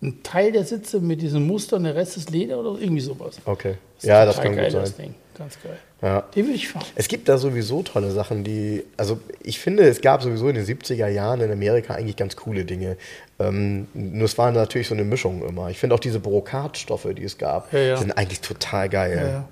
[0.02, 3.38] einen Teil der Sitze mit diesem Muster und der Rest ist Leder oder irgendwie sowas.
[3.46, 3.76] Okay.
[3.98, 5.06] ist Ja, das kann geil, gut Das sein.
[5.08, 5.16] Ding.
[5.38, 5.78] Ganz geil.
[6.02, 6.22] Ja.
[6.36, 6.86] Den will ich fahren.
[6.96, 10.66] Es gibt da sowieso tolle Sachen, die, also ich finde, es gab sowieso in den
[10.66, 12.98] 70er Jahren in Amerika eigentlich ganz coole Dinge.
[13.40, 15.70] Ähm, nur es war natürlich so eine Mischung immer.
[15.70, 17.98] Ich finde auch diese Brokatstoffe, die es gab, Ja, ja.
[17.98, 19.20] sind eigentlich total geil.
[19.32, 19.48] Ja.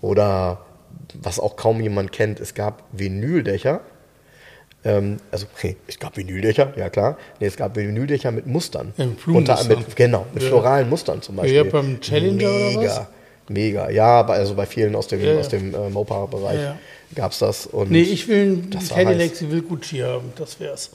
[0.00, 0.60] Oder
[1.14, 3.80] was auch kaum jemand kennt, es gab Vinyldächer.
[4.86, 7.18] Ähm, also, okay, es gab Vinyldächer, ja klar.
[7.40, 8.92] Nee, es gab Vinyldächer mit Mustern.
[8.96, 10.48] Ja, mit Unter, mit, genau, mit Ja.
[10.48, 11.56] floralen Mustern zum Beispiel.
[11.56, 13.02] Ja, beim Challenger oder Mega, was?
[13.48, 13.90] mega.
[13.90, 15.40] Ja, also bei vielen aus dem, Ja, ja.
[15.40, 16.78] aus dem äh, Mopar-Bereich Ja, ja.
[17.16, 17.66] gab es das.
[17.66, 19.38] Und Nee, ich will Das Cadillac heiß.
[19.40, 20.32] Seville Gucci haben.
[20.36, 20.90] Das wär's.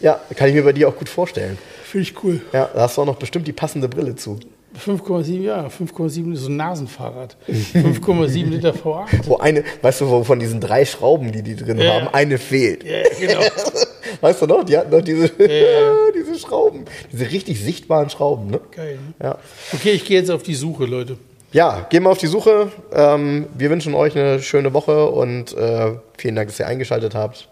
[0.00, 1.58] Ja, kann ich mir bei dir auch gut vorstellen.
[1.84, 2.40] Finde ich cool.
[2.52, 4.38] Ja, da hast du auch noch bestimmt die passende Brille zu.
[4.78, 7.36] 5,7, ja, 5,7 ist so ein Nasenfahrrad.
[7.48, 9.06] 5,7 Liter V8.
[9.26, 11.94] Wo eine, weißt du, wo von diesen drei Schrauben, die die drin Ja.
[11.94, 12.84] haben, eine fehlt.
[12.84, 13.40] Ja, genau.
[14.20, 14.64] Weißt du noch?
[14.64, 15.94] Die hatten noch diese, ja.
[16.14, 16.86] diese Schrauben.
[17.12, 18.60] Diese richtig sichtbaren Schrauben, ne?
[18.74, 18.98] Geil.
[19.20, 19.26] Ne?
[19.26, 19.38] Ja.
[19.72, 21.18] Okay, ich gehe jetzt auf die Suche, Leute.
[21.52, 22.72] Ja, gehen wir auf die Suche.
[22.92, 27.48] Ähm, wir wünschen euch eine schöne Woche und äh, vielen Dank, dass ihr eingeschaltet habt.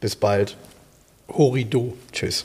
[0.00, 0.56] Bis bald.
[1.28, 1.92] Horido.
[2.12, 2.44] Tschüss.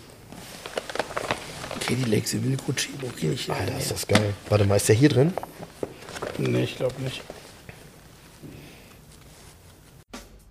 [1.86, 2.90] Cadillac Seville Gucci.
[2.99, 3.56] Wo gehe ich hin?
[3.60, 4.34] Alter, ist das geil.
[4.49, 5.34] Warte mal, ist der hier drin?
[6.40, 7.22] Nee, ich glaube nicht.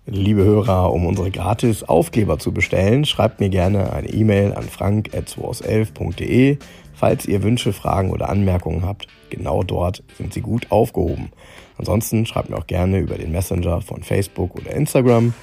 [0.07, 6.57] Liebe Hörer, um unsere gratis Aufkleber zu bestellen, schreibt mir gerne eine E-Mail an frank.211.de.
[6.93, 11.31] Falls ihr Wünsche, Fragen oder Anmerkungen habt, genau dort sind sie gut aufgehoben.
[11.77, 15.33] Ansonsten schreibt mir auch gerne über den Messenger von Facebook oder Instagram.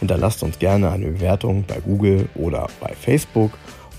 [0.00, 3.52] Hinterlasst uns gerne eine Bewertung bei Google oder bei Facebook.